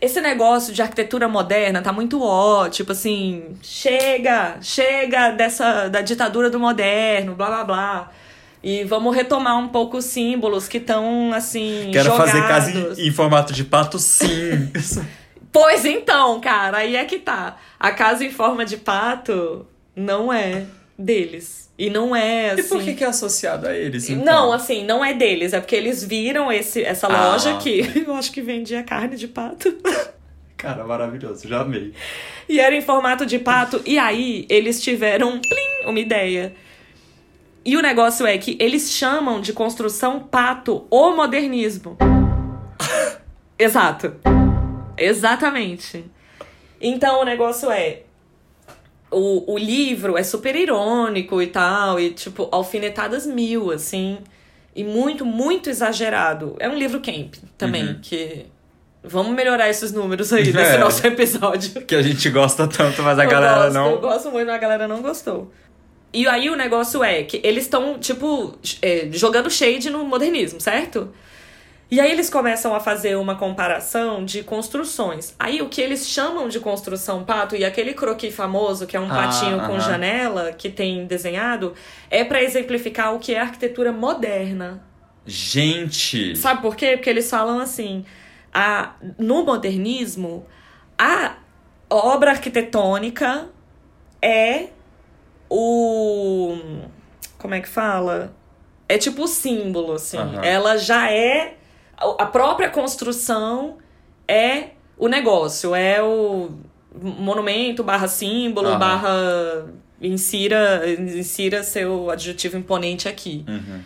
Esse 0.00 0.20
negócio 0.20 0.72
de 0.72 0.80
arquitetura 0.80 1.28
moderna 1.28 1.82
tá 1.82 1.92
muito 1.92 2.22
ó, 2.22 2.66
tipo 2.68 2.92
assim, 2.92 3.56
chega, 3.62 4.56
chega 4.62 5.32
dessa 5.32 5.88
da 5.88 6.00
ditadura 6.00 6.48
do 6.48 6.58
moderno, 6.58 7.34
blá 7.34 7.48
blá 7.48 7.64
blá. 7.64 8.10
E 8.62 8.84
vamos 8.84 9.14
retomar 9.14 9.58
um 9.58 9.68
pouco 9.68 9.98
os 9.98 10.06
símbolos 10.06 10.66
que 10.66 10.78
estão 10.78 11.32
assim. 11.34 11.90
Quero 11.92 12.06
jogados. 12.06 12.32
fazer 12.32 12.48
casa 12.48 12.70
em, 12.70 13.08
em 13.08 13.12
formato 13.12 13.52
de 13.52 13.64
pato, 13.64 13.98
sim. 13.98 14.72
Pois 15.52 15.86
então, 15.86 16.38
cara, 16.38 16.78
aí 16.78 16.96
é 16.96 17.04
que 17.06 17.18
tá. 17.18 17.56
A 17.80 17.90
casa 17.90 18.22
em 18.22 18.30
forma 18.30 18.62
de 18.62 18.76
pato 18.76 19.66
não 19.94 20.30
é 20.30 20.66
deles. 20.98 21.65
E 21.78 21.90
não 21.90 22.16
é 22.16 22.50
assim. 22.52 22.60
e 22.62 22.64
por 22.68 22.82
que, 22.82 22.94
que 22.94 23.04
é 23.04 23.06
associado 23.06 23.68
a 23.68 23.76
eles? 23.76 24.08
Então? 24.08 24.24
Não, 24.24 24.52
assim, 24.52 24.84
não 24.84 25.04
é 25.04 25.12
deles. 25.12 25.52
É 25.52 25.60
porque 25.60 25.76
eles 25.76 26.02
viram 26.02 26.50
esse, 26.50 26.82
essa 26.82 27.06
Ah. 27.06 27.32
loja 27.32 27.56
que 27.58 27.80
eu 28.06 28.14
acho 28.14 28.32
que 28.32 28.40
vendia 28.40 28.82
carne 28.82 29.16
de 29.16 29.28
pato. 29.28 29.76
Cara, 30.56 30.84
maravilhoso, 30.84 31.46
já 31.46 31.60
amei. 31.60 31.92
e 32.48 32.58
era 32.58 32.74
em 32.74 32.80
formato 32.80 33.26
de 33.26 33.38
pato. 33.38 33.82
E 33.84 33.98
aí 33.98 34.46
eles 34.48 34.82
tiveram 34.82 35.32
plim, 35.38 35.90
uma 35.90 36.00
ideia. 36.00 36.54
E 37.62 37.76
o 37.76 37.82
negócio 37.82 38.24
é 38.26 38.38
que 38.38 38.56
eles 38.58 38.90
chamam 38.90 39.40
de 39.40 39.52
construção 39.52 40.20
pato 40.20 40.86
o 40.90 41.10
modernismo. 41.14 41.98
Exato. 43.58 44.14
Exatamente. 44.96 46.04
Então 46.80 47.20
o 47.20 47.24
negócio 47.24 47.70
é. 47.70 48.00
O, 49.18 49.54
o 49.54 49.56
livro 49.58 50.18
é 50.18 50.22
super 50.22 50.54
irônico 50.54 51.40
e 51.40 51.46
tal, 51.46 51.98
e 51.98 52.10
tipo, 52.10 52.48
alfinetadas 52.52 53.26
mil, 53.26 53.70
assim. 53.70 54.18
e 54.74 54.84
muito, 54.84 55.24
muito 55.24 55.70
exagerado. 55.70 56.54
É 56.58 56.68
um 56.68 56.74
livro 56.74 57.00
camp 57.00 57.34
também, 57.56 57.84
Uhum. 57.86 57.98
que. 58.02 58.44
Vamos 59.02 59.32
melhorar 59.34 59.70
esses 59.70 59.92
números 59.92 60.32
aí 60.32 60.50
É. 60.50 60.52
nesse 60.52 60.78
nosso 60.78 61.06
episódio. 61.06 61.80
Que 61.86 61.94
a 61.94 62.02
gente 62.02 62.28
gosta 62.28 62.66
tanto, 62.68 63.02
mas 63.02 63.18
a 63.18 63.24
Eu 63.24 63.30
galera 63.30 63.54
gosto, 63.62 63.72
não. 63.74 63.90
Eu 63.92 64.00
gosto 64.00 64.30
muito, 64.30 64.46
mas 64.48 64.56
a 64.56 64.58
galera 64.58 64.86
não 64.88 65.00
gostou. 65.00 65.50
E 66.12 66.26
aí 66.26 66.50
o 66.50 66.56
negócio 66.56 67.02
é 67.04 67.22
que 67.22 67.40
eles 67.44 67.64
estão, 67.64 67.98
tipo, 67.98 68.54
é, 68.82 69.08
jogando 69.12 69.48
shade 69.50 69.88
no 69.90 70.04
modernismo, 70.04 70.60
certo? 70.60 71.08
E 71.88 72.00
aí 72.00 72.10
eles 72.10 72.28
começam 72.28 72.74
a 72.74 72.80
fazer 72.80 73.16
uma 73.16 73.36
comparação 73.36 74.24
de 74.24 74.42
construções. 74.42 75.34
Aí 75.38 75.62
o 75.62 75.68
que 75.68 75.80
eles 75.80 76.08
chamam 76.08 76.48
de 76.48 76.58
construção 76.58 77.22
pato, 77.24 77.54
e 77.54 77.64
aquele 77.64 77.94
croquis 77.94 78.34
famoso, 78.34 78.86
que 78.88 78.96
é 78.96 79.00
um 79.00 79.10
Ah, 79.10 79.14
patinho 79.14 79.60
com 79.60 79.78
janela, 79.78 80.52
que 80.52 80.68
tem 80.68 81.06
desenhado, 81.06 81.74
é 82.10 82.24
pra 82.24 82.42
exemplificar 82.42 83.14
o 83.14 83.20
que 83.20 83.34
é 83.34 83.40
arquitetura 83.40 83.92
moderna. 83.92 84.82
Gente! 85.24 86.34
Sabe 86.36 86.60
por 86.60 86.74
quê? 86.74 86.96
Porque 86.96 87.10
eles 87.10 87.30
falam 87.30 87.60
assim: 87.60 88.04
a, 88.52 88.94
no 89.18 89.44
modernismo, 89.44 90.44
a 90.98 91.36
obra 91.88 92.32
arquitetônica 92.32 93.48
é 94.20 94.68
o. 95.48 96.56
Como 97.38 97.54
é 97.54 97.60
que 97.60 97.68
fala? 97.68 98.34
É 98.88 98.98
tipo 98.98 99.22
o 99.24 99.28
símbolo, 99.28 99.92
assim. 99.92 100.18
Aham. 100.18 100.44
Ela 100.44 100.76
já 100.76 101.10
é. 101.12 101.55
A- 101.98 102.26
própria 102.26 102.68
construção 102.70 103.78
é 104.28 104.70
o 104.98 105.08
negócio, 105.08 105.74
é 105.74 106.02
o 106.02 106.50
monumento 106.94 107.82
barra 107.84 108.08
símbolo, 108.08 108.68
Aham. 108.68 108.78
barra. 108.78 109.66
Insira, 109.98 110.82
insira 110.90 111.62
seu 111.62 112.10
adjetivo 112.10 112.58
imponente 112.58 113.08
aqui. 113.08 113.44
Uhum. 113.48 113.80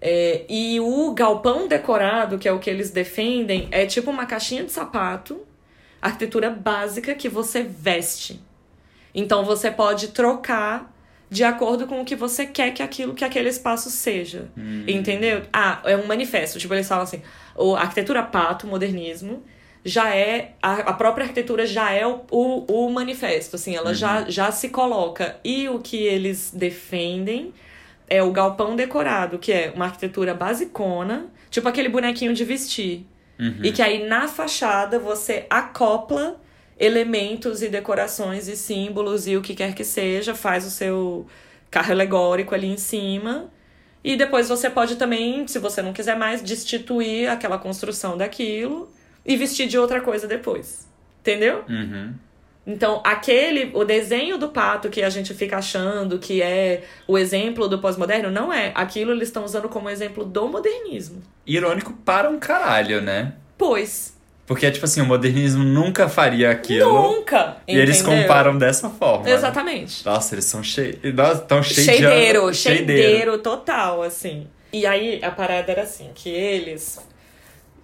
É, 0.00 0.46
e 0.48 0.80
o 0.80 1.12
galpão 1.12 1.68
decorado, 1.68 2.38
que 2.38 2.48
é 2.48 2.52
o 2.52 2.58
que 2.58 2.70
eles 2.70 2.90
defendem, 2.90 3.68
é 3.70 3.84
tipo 3.84 4.10
uma 4.10 4.24
caixinha 4.24 4.64
de 4.64 4.72
sapato, 4.72 5.42
arquitetura 6.00 6.48
básica 6.48 7.14
que 7.14 7.28
você 7.28 7.62
veste. 7.62 8.40
Então 9.14 9.44
você 9.44 9.70
pode 9.70 10.08
trocar 10.08 10.90
de 11.32 11.44
acordo 11.44 11.86
com 11.86 12.02
o 12.02 12.04
que 12.04 12.14
você 12.14 12.44
quer 12.44 12.72
que 12.72 12.82
aquilo 12.82 13.14
que 13.14 13.24
aquele 13.24 13.48
espaço 13.48 13.90
seja. 13.90 14.50
Entendeu? 14.86 15.42
Ah, 15.50 15.80
é 15.84 15.96
um 15.96 16.06
manifesto. 16.06 16.58
Tipo, 16.58 16.74
eles 16.74 16.86
falam 16.86 17.04
assim: 17.04 17.22
o 17.56 17.74
a 17.74 17.80
arquitetura 17.80 18.22
pato, 18.22 18.66
modernismo, 18.66 19.42
já 19.82 20.14
é. 20.14 20.52
A, 20.62 20.74
a 20.74 20.92
própria 20.92 21.24
arquitetura 21.24 21.64
já 21.64 21.90
é 21.90 22.06
o, 22.06 22.20
o, 22.30 22.86
o 22.86 22.92
manifesto, 22.92 23.56
assim, 23.56 23.74
ela 23.74 23.94
já, 23.94 24.28
já 24.28 24.52
se 24.52 24.68
coloca. 24.68 25.36
E 25.42 25.70
o 25.70 25.78
que 25.78 25.96
eles 25.96 26.52
defendem 26.54 27.54
é 28.06 28.22
o 28.22 28.30
galpão 28.30 28.76
decorado, 28.76 29.38
que 29.38 29.50
é 29.50 29.72
uma 29.74 29.86
arquitetura 29.86 30.34
basicona, 30.34 31.28
tipo 31.48 31.66
aquele 31.66 31.88
bonequinho 31.88 32.34
de 32.34 32.44
vestir. 32.44 33.06
E 33.64 33.72
que 33.72 33.80
aí 33.80 34.06
na 34.06 34.28
fachada 34.28 34.98
você 34.98 35.46
acopla 35.48 36.38
elementos 36.82 37.62
e 37.62 37.68
decorações 37.68 38.48
e 38.48 38.56
símbolos 38.56 39.28
e 39.28 39.36
o 39.36 39.40
que 39.40 39.54
quer 39.54 39.72
que 39.72 39.84
seja, 39.84 40.34
faz 40.34 40.66
o 40.66 40.70
seu 40.70 41.24
carro 41.70 41.92
alegórico 41.92 42.56
ali 42.56 42.66
em 42.66 42.76
cima. 42.76 43.48
E 44.02 44.16
depois 44.16 44.48
você 44.48 44.68
pode 44.68 44.96
também, 44.96 45.46
se 45.46 45.60
você 45.60 45.80
não 45.80 45.92
quiser 45.92 46.16
mais, 46.16 46.42
destituir 46.42 47.30
aquela 47.30 47.56
construção 47.56 48.18
daquilo 48.18 48.92
e 49.24 49.36
vestir 49.36 49.68
de 49.68 49.78
outra 49.78 50.00
coisa 50.00 50.26
depois. 50.26 50.88
Entendeu? 51.20 51.64
Uhum. 51.68 52.14
Então, 52.66 53.00
aquele, 53.04 53.70
o 53.74 53.84
desenho 53.84 54.36
do 54.36 54.48
pato 54.48 54.90
que 54.90 55.02
a 55.02 55.10
gente 55.10 55.32
fica 55.34 55.58
achando 55.58 56.18
que 56.18 56.42
é 56.42 56.82
o 57.06 57.16
exemplo 57.16 57.68
do 57.68 57.78
pós-moderno, 57.78 58.28
não 58.28 58.52
é. 58.52 58.72
Aquilo 58.74 59.12
eles 59.12 59.28
estão 59.28 59.44
usando 59.44 59.68
como 59.68 59.88
exemplo 59.88 60.24
do 60.24 60.48
modernismo. 60.48 61.22
Irônico 61.46 61.92
para 62.04 62.28
um 62.28 62.40
caralho, 62.40 63.00
né? 63.00 63.34
Pois. 63.56 64.20
Porque, 64.52 64.70
tipo 64.70 64.84
assim, 64.84 65.00
o 65.00 65.06
modernismo 65.06 65.64
nunca 65.64 66.08
faria 66.10 66.50
aquilo. 66.50 66.92
Nunca! 66.92 67.56
E 67.66 67.74
eles 67.74 68.00
entendeu? 68.02 68.22
comparam 68.22 68.58
dessa 68.58 68.90
forma. 68.90 69.24
né? 69.24 69.32
Exatamente. 69.32 70.04
Nossa, 70.04 70.34
eles 70.34 70.44
são 70.44 70.62
cheios. 70.62 70.98
Tão 71.48 71.62
cheios 71.62 71.86
Cheideiro, 71.86 72.52
cheideiro 72.54 73.38
total, 73.38 74.02
assim. 74.02 74.46
E 74.70 74.86
aí 74.86 75.20
a 75.24 75.30
parada 75.30 75.72
era 75.72 75.82
assim, 75.82 76.10
que 76.14 76.28
eles, 76.28 76.98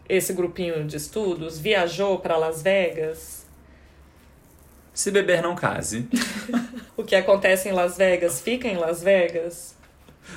esse 0.08 0.34
grupinho 0.34 0.84
de 0.84 0.96
estudos, 0.98 1.58
viajou 1.58 2.18
pra 2.18 2.36
Las 2.36 2.60
Vegas. 2.62 3.46
Se 4.92 5.10
beber, 5.10 5.40
não 5.42 5.54
case. 5.54 6.06
O 6.98 7.04
que 7.04 7.14
acontece 7.14 7.68
em 7.68 7.72
Las 7.72 7.96
Vegas 7.96 8.40
fica 8.40 8.66
em 8.66 8.76
Las 8.76 9.02
Vegas. 9.02 9.74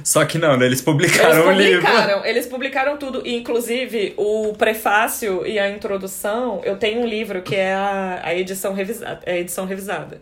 Só 0.04 0.26
que 0.26 0.38
não, 0.38 0.58
né? 0.58 0.66
Eles 0.66 0.80
Eles 0.80 0.82
publicaram 0.82 1.48
o 1.48 1.52
livro. 1.52 1.82
publicaram, 1.82 2.26
eles 2.26 2.48
publicaram 2.48 2.98
tudo, 2.98 3.22
e, 3.26 3.36
inclusive 3.36 4.14
o 4.18 4.54
prefácio 4.58 5.46
e 5.46 5.60
a 5.60 5.70
introdução. 5.70 6.62
Eu 6.64 6.78
tenho 6.78 7.02
um 7.02 7.06
livro 7.06 7.42
que 7.42 7.56
é 7.56 7.74
a, 7.74 8.22
a 8.24 8.36
edição 8.36 8.74
revisada, 8.74 9.22
a 9.26 9.38
edição 9.38 9.66
revisada. 9.66 10.22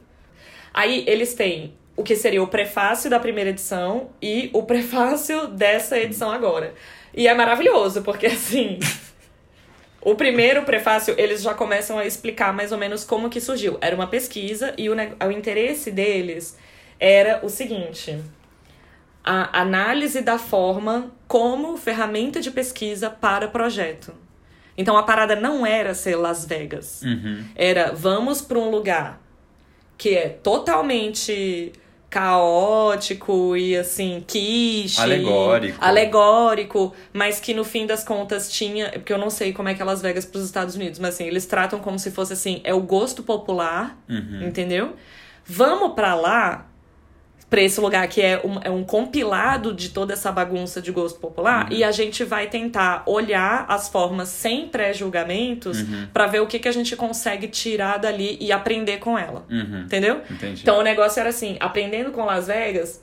Aí 0.74 1.04
eles 1.08 1.34
têm 1.34 1.74
o 1.96 2.04
que 2.04 2.16
seria 2.16 2.42
o 2.42 2.48
prefácio 2.48 3.10
da 3.10 3.20
primeira 3.20 3.50
edição 3.50 4.10
e 4.22 4.50
o 4.54 4.64
prefácio 4.64 5.48
dessa 5.48 6.00
edição 6.00 6.32
agora. 6.32 6.74
E 7.14 7.28
é 7.28 7.34
maravilhoso, 7.34 8.02
porque 8.02 8.28
assim, 8.28 8.80
o 10.02 10.16
primeiro 10.16 10.64
prefácio, 10.64 11.14
eles 11.18 11.42
já 11.42 11.54
começam 11.54 11.98
a 11.98 12.06
explicar 12.06 12.54
mais 12.54 12.72
ou 12.72 12.78
menos 12.78 13.04
como 13.04 13.30
que 13.30 13.42
surgiu. 13.42 13.78
Era 13.82 13.96
uma 13.96 14.08
pesquisa 14.08 14.74
e 14.78 14.90
o, 14.90 14.94
o 14.96 15.32
interesse 15.32 15.92
deles 15.92 16.58
era 17.00 17.40
o 17.44 17.50
seguinte: 17.50 18.18
a 19.24 19.62
análise 19.62 20.22
da 20.22 20.38
forma 20.40 21.12
como 21.28 21.78
ferramenta 21.78 22.40
de 22.42 22.50
pesquisa 22.52 23.10
para 23.10 23.48
projeto. 23.48 24.14
Então 24.78 24.98
a 24.98 25.04
parada 25.04 25.36
não 25.36 25.66
era 25.66 25.94
ser 25.94 26.16
Las 26.16 26.46
Vegas. 26.46 27.02
Uhum. 27.04 27.44
Era 27.56 27.92
vamos 27.94 28.42
para 28.42 28.58
um 28.58 28.70
lugar 28.70 29.22
que 29.98 30.16
é 30.16 30.30
totalmente 30.30 31.74
caótico 32.10 33.56
e 33.56 33.76
assim, 33.78 34.24
quiche. 34.26 35.00
Alegórico. 35.02 35.78
Alegórico, 35.82 36.94
mas 37.14 37.40
que 37.40 37.54
no 37.54 37.64
fim 37.64 37.86
das 37.86 38.04
contas 38.04 38.52
tinha. 38.52 38.90
Porque 38.92 39.12
eu 39.14 39.18
não 39.18 39.30
sei 39.30 39.54
como 39.54 39.70
é 39.70 39.74
que 39.74 39.82
é 39.82 39.86
Las 39.86 40.02
Vegas 40.02 40.26
pros 40.26 40.44
Estados 40.46 40.76
Unidos, 40.76 41.00
mas 41.00 41.16
assim, 41.16 41.26
eles 41.26 41.46
tratam 41.46 41.80
como 41.80 42.00
se 42.00 42.12
fosse 42.12 42.34
assim, 42.34 42.62
é 42.64 42.74
o 42.74 42.80
gosto 42.82 43.22
popular, 43.24 43.98
Uhum. 44.10 44.48
entendeu? 44.48 44.94
Vamos 45.46 45.94
pra 45.94 46.16
lá, 46.16 46.68
pra 47.50 47.62
esse 47.62 47.82
lugar 47.82 48.08
que 48.08 48.22
é 48.22 48.40
um, 48.46 48.60
é 48.64 48.70
um 48.70 48.84
compilado 48.84 49.74
de 49.74 49.90
toda 49.90 50.14
essa 50.14 50.32
bagunça 50.32 50.80
de 50.82 50.92
gosto 50.92 51.20
popular, 51.20 51.66
Uhum. 51.72 51.78
e 51.78 51.84
a 51.84 51.92
gente 51.92 52.24
vai 52.24 52.48
tentar 52.48 53.02
olhar 53.08 53.66
as 53.68 53.90
formas 53.90 54.30
sem 54.30 54.68
pré-julgamentos 54.68 55.82
Uhum. 55.82 56.08
pra 56.14 56.28
ver 56.28 56.42
o 56.42 56.48
que, 56.48 56.60
que 56.60 56.68
a 56.68 56.72
gente 56.72 56.96
consegue 56.96 57.48
tirar 57.48 57.98
dali 57.98 58.38
e 58.40 58.52
aprender 58.52 58.98
com 59.00 59.18
ela. 59.18 59.46
Uhum. 59.50 59.82
Entendeu? 59.86 60.22
Entendi. 60.30 60.62
Então 60.62 60.78
o 60.80 60.84
negócio 60.84 61.20
era 61.20 61.30
assim, 61.30 61.58
aprendendo 61.60 62.12
com 62.12 62.24
Las 62.24 62.48
Vegas, 62.48 63.02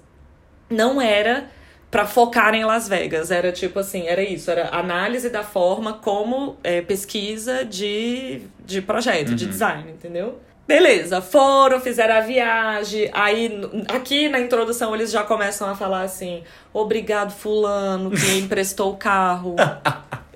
não 0.71 1.01
era 1.03 1.49
pra 1.91 2.07
focar 2.07 2.55
em 2.55 2.65
Las 2.65 2.89
Vegas, 2.89 3.31
era 3.31 3.51
tipo 3.53 3.79
assim, 3.79 4.07
era 4.07 4.23
isso, 4.23 4.51
era 4.51 4.69
análise 4.69 5.31
da 5.31 5.43
forma 5.43 5.95
como 5.95 6.57
é, 6.63 6.83
pesquisa 6.83 7.65
de, 7.65 8.43
de 8.65 8.83
projeto, 8.83 9.35
de 9.35 9.47
design, 9.47 9.91
entendeu? 9.91 10.39
Beleza, 10.67 11.23
foram, 11.23 11.81
fizeram 11.81 12.17
a 12.17 12.21
viagem, 12.21 13.09
aí 13.13 13.61
aqui 13.89 14.29
na 14.29 14.41
introdução 14.41 14.93
eles 14.95 15.13
já 15.13 15.23
começam 15.23 15.71
a 15.71 15.77
falar 15.77 16.03
assim, 16.03 16.43
obrigado 16.73 17.31
fulano 17.31 18.11
que 18.11 18.39
emprestou 18.39 18.93
o 18.93 18.97
carro. 18.97 19.55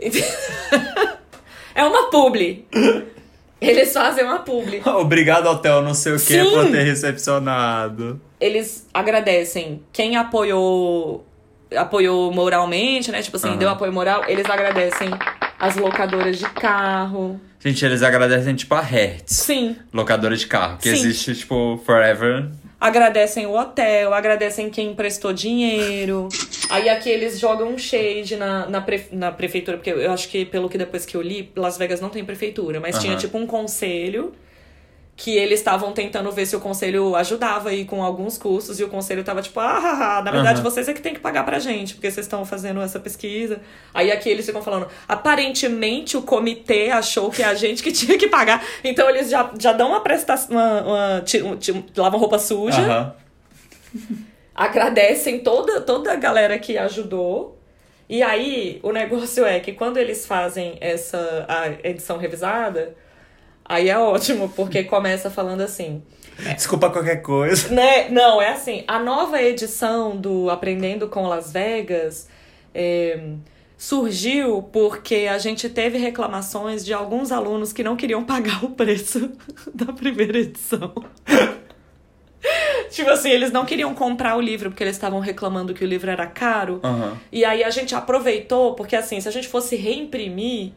é 1.75 1.83
uma 1.83 2.11
publi. 2.11 2.65
Eles 3.61 3.93
fazem 3.93 4.25
uma 4.25 4.39
publi. 4.39 4.81
Obrigado, 4.87 5.47
hotel, 5.47 5.83
não 5.83 5.93
sei 5.93 6.13
o 6.13 6.17
que, 6.17 6.43
Sim. 6.43 6.51
por 6.51 6.71
ter 6.71 6.83
recepcionado. 6.83 8.19
eles 8.41 8.89
agradecem 8.95 9.83
quem 9.93 10.17
apoiou 10.17 11.27
apoiou 11.77 12.33
moralmente, 12.33 13.13
né? 13.13 13.21
Tipo 13.21 13.37
assim, 13.37 13.49
Aham. 13.49 13.57
deu 13.59 13.69
apoio 13.69 13.93
moral, 13.93 14.25
eles 14.27 14.49
agradecem 14.49 15.11
as 15.59 15.77
locadoras 15.77 16.39
de 16.39 16.49
carro. 16.51 17.41
Gente, 17.63 17.85
eles 17.85 18.03
agradecem, 18.03 18.55
tipo, 18.55 18.75
a 18.75 18.81
Hertz, 18.81 19.37
Sim, 19.37 19.77
locadora 19.93 20.35
de 20.35 20.47
carro, 20.47 20.79
que 20.79 20.85
Sim. 20.85 20.97
existe, 20.97 21.35
tipo, 21.35 21.79
forever. 21.85 22.49
agradecem 22.81 23.45
o 23.45 23.53
hotel, 23.55 24.15
agradecem 24.15 24.71
quem 24.71 24.93
emprestou 24.93 25.31
dinheiro. 25.35 26.29
Aí 26.71 26.89
aqui 26.89 27.11
eles 27.11 27.39
jogam 27.39 27.69
um 27.69 27.77
shade 27.77 28.37
na, 28.37 28.67
na, 28.67 28.81
pre- 28.81 29.09
na 29.13 29.31
prefeitura, 29.31 29.77
porque 29.77 29.91
eu 29.91 30.11
acho 30.11 30.29
que, 30.31 30.47
pelo 30.47 30.71
que 30.71 30.79
depois 30.79 31.05
que 31.05 31.15
eu 31.15 31.21
li, 31.21 31.53
Las 31.55 31.77
Vegas 31.77 32.01
não 32.01 32.09
tem 32.09 32.25
prefeitura, 32.25 32.81
mas 32.81 32.99
tinha 32.99 33.13
Aham. 33.13 33.21
tipo 33.21 33.37
um 33.37 33.47
conselho 33.47 34.33
que 35.23 35.37
eles 35.37 35.59
estavam 35.61 35.93
tentando 35.93 36.33
ver 36.33 36.47
se 36.47 36.57
o 36.57 36.61
conselho 36.61 37.15
ajudava 37.15 37.69
aí 37.69 37.85
com 37.85 38.03
alguns 38.03 38.39
custos 38.39 38.81
e 38.81 38.85
o 38.85 38.89
conselho 38.89 39.23
tava 39.23 39.43
tipo, 39.43 39.61
ah, 39.61 39.77
ah, 39.79 40.19
ah, 40.19 40.23
na 40.23 40.31
verdade 40.31 40.61
Aham. 40.61 40.71
vocês 40.71 40.89
é 40.89 40.95
que 40.95 41.03
tem 41.03 41.13
que 41.13 41.21
pagar 41.21 41.45
pra 41.45 41.59
gente, 41.59 41.93
porque 41.93 42.11
vocês 42.11 42.25
estão 42.25 42.43
fazendo 42.47 42.81
essa 42.81 42.99
pesquisa. 42.99 43.61
Aí 43.93 44.11
aqui 44.11 44.31
eles 44.31 44.47
ficam 44.47 44.63
falando, 44.63 44.89
aparentemente 45.07 46.17
o 46.17 46.23
comitê 46.23 46.89
achou 46.91 47.31
que 47.31 47.43
é 47.43 47.45
a 47.45 47.55
gente 47.55 47.83
que 47.83 47.93
tinha 47.93 48.17
que 48.17 48.29
pagar, 48.29 48.65
então 48.83 49.11
eles 49.11 49.29
já, 49.29 49.51
já 49.59 49.75
dão 49.75 49.89
uma 49.91 50.01
prestação, 50.01 50.57
uma, 50.57 50.81
uma, 50.83 51.17
um- 51.53 51.57
ti- 51.57 51.85
lavam 51.99 52.19
roupa 52.19 52.39
suja, 52.39 52.81
Aham. 52.81 53.15
agradecem 54.55 55.41
toda, 55.41 55.81
toda 55.83 56.13
a 56.13 56.17
galera 56.17 56.59
que 56.59 56.79
ajudou. 56.79 57.59
E 58.09 58.23
aí, 58.23 58.81
o 58.83 58.91
negócio 58.91 59.45
é 59.45 59.61
que 59.61 59.73
quando 59.73 59.97
eles 59.99 60.27
fazem 60.27 60.77
essa 60.81 61.45
a 61.49 61.69
edição 61.89 62.17
revisada, 62.17 62.95
aí 63.71 63.89
é 63.89 63.97
ótimo, 63.97 64.49
porque 64.49 64.83
começa 64.83 65.31
falando 65.31 65.61
assim. 65.61 66.03
Desculpa 66.57 66.91
qualquer 66.91 67.23
coisa. 67.23 67.69
Né? 67.69 68.09
Não, 68.09 68.43
é 68.43 68.51
assim. 68.51 68.83
A 68.89 68.99
nova 68.99 69.41
edição 69.41 70.17
do 70.17 70.51
Aprendendo 70.51 71.09
com 71.09 71.27
Las 71.29 71.53
Vegas 71.53 72.29
é, 72.75 73.35
surgiu 73.79 74.63
porque 74.73 75.29
a 75.31 75.39
gente 75.39 75.69
teve 75.69 75.99
reclamações 75.99 76.85
de 76.85 76.93
alguns 76.93 77.31
alunos 77.31 77.73
que 77.73 77.85
não 77.85 77.97
queriam 77.97 78.25
pagar 78.25 78.65
o 78.65 78.71
preço 78.71 79.31
da 79.73 79.93
primeira 79.93 80.39
edição. 80.39 80.93
tipo 82.91 83.11
assim, 83.11 83.31
eles 83.31 83.53
não 83.53 83.65
queriam 83.65 83.95
comprar 83.95 84.37
o 84.37 84.41
livro 84.41 84.71
porque 84.71 84.83
eles 84.83 84.97
estavam 84.97 85.21
reclamando 85.21 85.75
que 85.75 85.85
o 85.85 85.87
livro 85.87 86.11
era 86.11 86.27
caro. 86.27 86.81
Uhum. 86.83 87.17
E 87.31 87.45
aí 87.45 87.63
a 87.63 87.71
gente 87.71 87.95
aproveitou, 87.95 88.75
porque 88.75 88.97
assim, 88.97 89.21
se 89.21 89.29
a 89.29 89.33
gente 89.33 89.47
fosse 89.47 89.77
reimprimir 89.77 90.73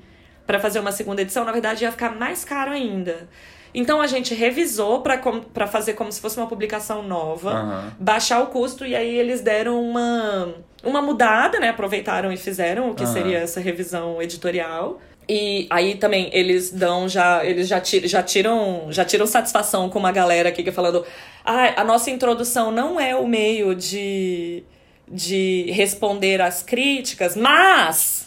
para 0.46 0.60
fazer 0.60 0.80
uma 0.80 0.92
segunda 0.92 1.22
edição, 1.22 1.46
na 1.46 1.52
verdade 1.52 1.84
ia 1.84 1.92
ficar 1.92 2.16
mais 2.16 2.44
caro 2.44 2.72
ainda. 2.72 3.28
Então 3.76 4.00
a 4.02 4.06
gente 4.08 4.36
revisou 4.36 5.02
para 5.02 5.66
fazer 5.68 5.94
como 5.94 6.12
se 6.12 6.22
fosse 6.22 6.38
uma 6.38 6.46
publicação 6.48 7.02
nova, 7.02 7.54
Uhum. 7.64 7.92
baixar 8.00 8.42
o 8.44 8.48
custo 8.48 8.86
e 8.86 8.96
aí 8.96 9.16
eles 9.18 9.42
deram 9.42 9.82
uma, 9.82 10.54
uma 10.84 11.02
mudada, 11.02 11.60
né? 11.60 11.70
Aproveitaram 11.70 12.32
e 12.32 12.38
fizeram 12.38 12.92
o 12.92 12.94
que 12.96 13.04
Aham. 13.04 13.14
seria 13.14 13.38
essa 13.40 13.60
revisão 13.60 14.22
editorial. 14.22 15.02
E 15.28 15.66
aí 15.72 15.96
também 15.96 16.30
eles 16.34 16.70
dão 16.70 17.08
já, 17.10 17.44
eles 17.46 17.68
já, 17.68 17.80
ti- 17.80 18.06
já 18.08 18.22
tiram, 18.22 18.88
já 18.92 19.04
tiram 19.06 19.26
satisfação 19.26 19.90
com 19.90 19.98
uma 19.98 20.12
galera 20.12 20.50
aqui 20.50 20.62
que 20.62 20.70
é 20.70 20.72
falando, 20.74 21.04
ah, 21.46 21.74
a 21.82 21.84
nossa 21.84 22.12
introdução 22.12 22.70
não 22.72 23.00
é 23.00 23.16
o 23.16 23.26
meio 23.26 23.74
de 23.74 24.64
de 25.08 25.70
responder 25.72 26.42
às 26.42 26.64
críticas, 26.64 27.36
mas 27.36 28.23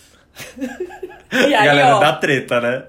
E 1.32 1.54
A 1.54 1.60
aí, 1.60 1.66
galera 1.66 1.96
ó, 1.96 2.00
da 2.00 2.12
treta, 2.12 2.60
né? 2.60 2.84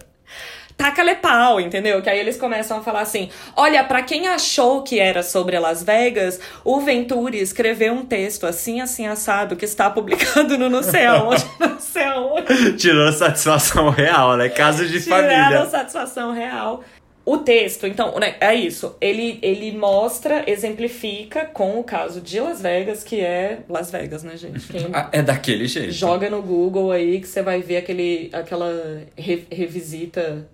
taca-lhe 0.78 1.16
pau, 1.16 1.60
entendeu? 1.60 2.02
Que 2.02 2.10
aí 2.10 2.20
eles 2.20 2.38
começam 2.38 2.78
a 2.78 2.82
falar 2.84 3.02
assim: 3.02 3.30
olha, 3.56 3.84
pra 3.84 4.04
quem 4.04 4.28
achou 4.28 4.84
que 4.84 5.00
era 5.00 5.24
sobre 5.24 5.58
Las 5.58 5.82
Vegas, 5.84 6.39
o 6.64 6.80
Venturi 6.80 7.39
escreveu 7.39 7.93
um 7.93 8.06
texto 8.06 8.45
assim, 8.45 8.80
assim, 8.80 9.08
assado, 9.08 9.56
que 9.56 9.66
está 9.66 9.89
publicado 9.89 10.58
no 10.58 10.70
não 10.70 10.84
sei 10.84 11.06
aonde, 11.08 11.43
não 11.60 11.80
sei 11.80 12.04
aonde. 12.04 12.74
Tirou 12.78 13.08
a 13.08 13.12
satisfação 13.12 13.89
real, 13.89 14.38
né? 14.38 14.50
Caso 14.50 14.86
de 14.86 15.02
Tiraram 15.02 15.28
família. 15.28 15.66
satisfação 15.66 16.32
real. 16.32 16.84
O 17.30 17.40
texto, 17.40 17.86
então, 17.86 18.18
né, 18.20 18.36
é 18.40 18.56
isso. 18.56 18.96
Ele, 19.02 19.38
ele 19.42 19.74
mostra, 19.78 20.50
exemplifica 20.50 21.44
com 21.46 21.78
o 21.78 21.84
caso 21.84 22.22
de 22.22 22.40
Las 22.40 22.62
Vegas, 22.62 23.04
que 23.04 23.20
é 23.20 23.60
Las 23.68 23.92
Vegas, 23.92 24.24
né, 24.24 24.38
gente? 24.38 24.66
Quem 24.68 24.88
Ah, 24.96 25.10
É 25.12 25.22
daquele 25.22 25.68
jeito. 25.68 25.92
joga 25.92 26.30
no 26.30 26.42
Google 26.42 26.90
aí 26.90 27.20
que 27.20 27.28
você 27.28 27.42
vai 27.42 27.62
ver 27.62 27.78
aquele, 27.78 28.30
aquela 28.32 28.72
re- 29.18 29.46
revisita. 29.52 30.48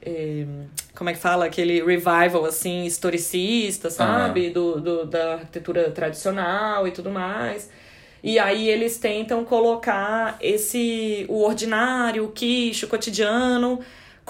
eh, 0.00 0.46
como 0.94 1.10
é 1.10 1.12
que 1.12 1.18
fala? 1.18 1.46
Aquele 1.46 1.82
revival, 1.82 2.44
assim, 2.44 2.84
historicista, 2.84 3.90
sabe? 3.90 4.50
Do, 4.50 4.80
do, 4.80 5.04
da 5.06 5.34
arquitetura 5.34 5.90
tradicional 5.90 6.86
e 6.86 6.92
tudo 6.92 7.10
mais. 7.10 7.68
E 8.22 8.38
aí 8.38 8.68
eles 8.68 8.96
tentam 8.98 9.44
colocar 9.44 10.36
esse 10.40 11.24
o 11.28 11.42
ordinário, 11.42 12.26
o 12.26 12.28
quiche, 12.30 12.84
o 12.84 12.88
cotidiano, 12.88 13.80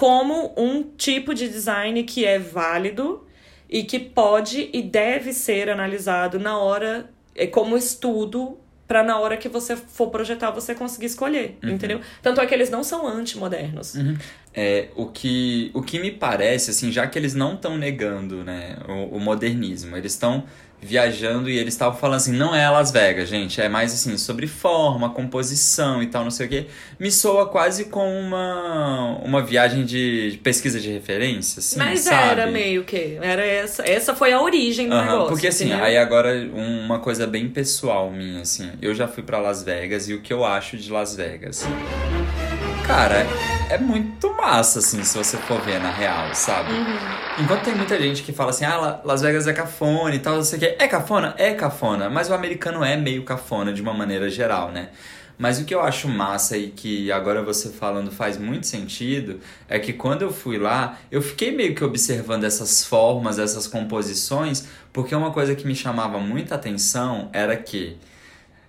como 0.01 0.51
um 0.57 0.81
tipo 0.97 1.31
de 1.31 1.47
design 1.47 2.01
que 2.01 2.25
é 2.25 2.39
válido 2.39 3.23
e 3.69 3.83
que 3.83 3.99
pode 3.99 4.67
e 4.73 4.81
deve 4.81 5.31
ser 5.31 5.69
analisado 5.69 6.39
na 6.39 6.57
hora, 6.57 7.07
é 7.35 7.45
como 7.45 7.77
estudo 7.77 8.57
para 8.87 9.03
na 9.03 9.19
hora 9.19 9.37
que 9.37 9.47
você 9.47 9.75
for 9.75 10.07
projetar 10.07 10.49
você 10.49 10.73
conseguir 10.73 11.05
escolher, 11.05 11.55
entendeu? 11.61 12.01
Tanto 12.19 12.41
é 12.41 12.47
que 12.47 12.53
eles 12.55 12.71
não 12.71 12.83
são 12.83 13.07
antimodernos. 13.07 13.93
É, 14.55 14.87
o, 14.95 15.05
que, 15.05 15.69
o 15.71 15.83
que 15.83 15.99
me 15.99 16.09
parece, 16.09 16.71
assim, 16.71 16.91
já 16.91 17.05
que 17.05 17.19
eles 17.19 17.35
não 17.35 17.53
estão 17.53 17.77
negando 17.77 18.43
né, 18.43 18.77
o, 18.89 19.17
o 19.17 19.19
modernismo, 19.19 19.95
eles 19.95 20.13
estão 20.13 20.45
viajando 20.81 21.49
e 21.49 21.57
eles 21.59 21.73
estavam 21.75 21.97
falando 21.97 22.17
assim, 22.17 22.33
não 22.33 22.55
é 22.55 22.67
Las 22.69 22.91
Vegas, 22.91 23.29
gente, 23.29 23.61
é 23.61 23.69
mais 23.69 23.93
assim, 23.93 24.17
sobre 24.17 24.47
forma, 24.47 25.09
composição 25.11 26.01
e 26.01 26.07
tal, 26.07 26.23
não 26.23 26.31
sei 26.31 26.47
o 26.47 26.49
quê. 26.49 26.65
Me 26.99 27.11
soa 27.11 27.47
quase 27.47 27.85
com 27.85 28.19
uma, 28.19 29.19
uma 29.23 29.41
viagem 29.43 29.85
de 29.85 30.39
pesquisa 30.43 30.79
de 30.79 30.89
referência, 30.91 31.59
assim, 31.59 31.77
Mas 31.77 31.99
sabe? 32.01 32.29
era 32.31 32.47
meio 32.47 32.83
que, 32.83 33.17
era 33.21 33.45
essa, 33.45 33.83
essa 33.87 34.15
foi 34.15 34.33
a 34.33 34.41
origem 34.41 34.89
do 34.89 34.95
Aham, 34.95 35.05
negócio. 35.05 35.27
porque 35.29 35.47
assim, 35.47 35.65
entendeu? 35.67 35.85
aí 35.85 35.97
agora 35.97 36.33
uma 36.53 36.99
coisa 36.99 37.27
bem 37.27 37.47
pessoal 37.47 38.09
minha, 38.09 38.41
assim. 38.41 38.71
Eu 38.81 38.95
já 38.95 39.07
fui 39.07 39.21
pra 39.21 39.39
Las 39.39 39.61
Vegas 39.63 40.09
e 40.09 40.13
o 40.15 40.21
que 40.21 40.33
eu 40.33 40.43
acho 40.43 40.77
de 40.77 40.91
Las 40.91 41.15
Vegas? 41.15 41.63
Cara, 42.85 43.25
é 43.69 43.77
muito 43.77 44.33
massa, 44.35 44.79
assim, 44.79 45.03
se 45.03 45.17
você 45.17 45.37
for 45.37 45.61
ver 45.61 45.79
na 45.79 45.91
real, 45.91 46.33
sabe? 46.33 46.71
Uhum. 46.73 46.97
Enquanto 47.43 47.63
tem 47.63 47.75
muita 47.75 47.99
gente 47.99 48.23
que 48.23 48.33
fala 48.33 48.49
assim, 48.49 48.65
ah, 48.65 48.77
La- 48.77 49.01
Las 49.05 49.21
Vegas 49.21 49.47
é 49.47 49.53
cafona 49.53 50.13
e 50.15 50.19
tal, 50.19 50.35
não 50.35 50.43
sei 50.43 50.57
o 50.57 50.59
quê. 50.59 50.75
É 50.77 50.87
cafona? 50.87 51.33
É 51.37 51.53
cafona, 51.53 52.09
mas 52.09 52.29
o 52.29 52.33
americano 52.33 52.83
é 52.83 52.97
meio 52.97 53.23
cafona 53.23 53.71
de 53.71 53.81
uma 53.81 53.93
maneira 53.93 54.29
geral, 54.29 54.71
né? 54.71 54.89
Mas 55.37 55.59
o 55.59 55.65
que 55.65 55.73
eu 55.73 55.81
acho 55.81 56.07
massa 56.07 56.55
e 56.57 56.67
que 56.69 57.11
agora 57.11 57.41
você 57.41 57.69
falando 57.69 58.11
faz 58.11 58.37
muito 58.37 58.67
sentido 58.67 59.39
é 59.67 59.79
que 59.79 59.93
quando 59.93 60.21
eu 60.21 60.31
fui 60.31 60.57
lá, 60.57 60.97
eu 61.09 61.21
fiquei 61.21 61.51
meio 61.55 61.73
que 61.73 61.83
observando 61.83 62.43
essas 62.43 62.83
formas, 62.85 63.39
essas 63.39 63.65
composições, 63.67 64.67
porque 64.93 65.15
uma 65.15 65.31
coisa 65.31 65.55
que 65.55 65.65
me 65.65 65.73
chamava 65.73 66.19
muita 66.19 66.55
atenção 66.55 67.29
era 67.33 67.55
que 67.55 67.97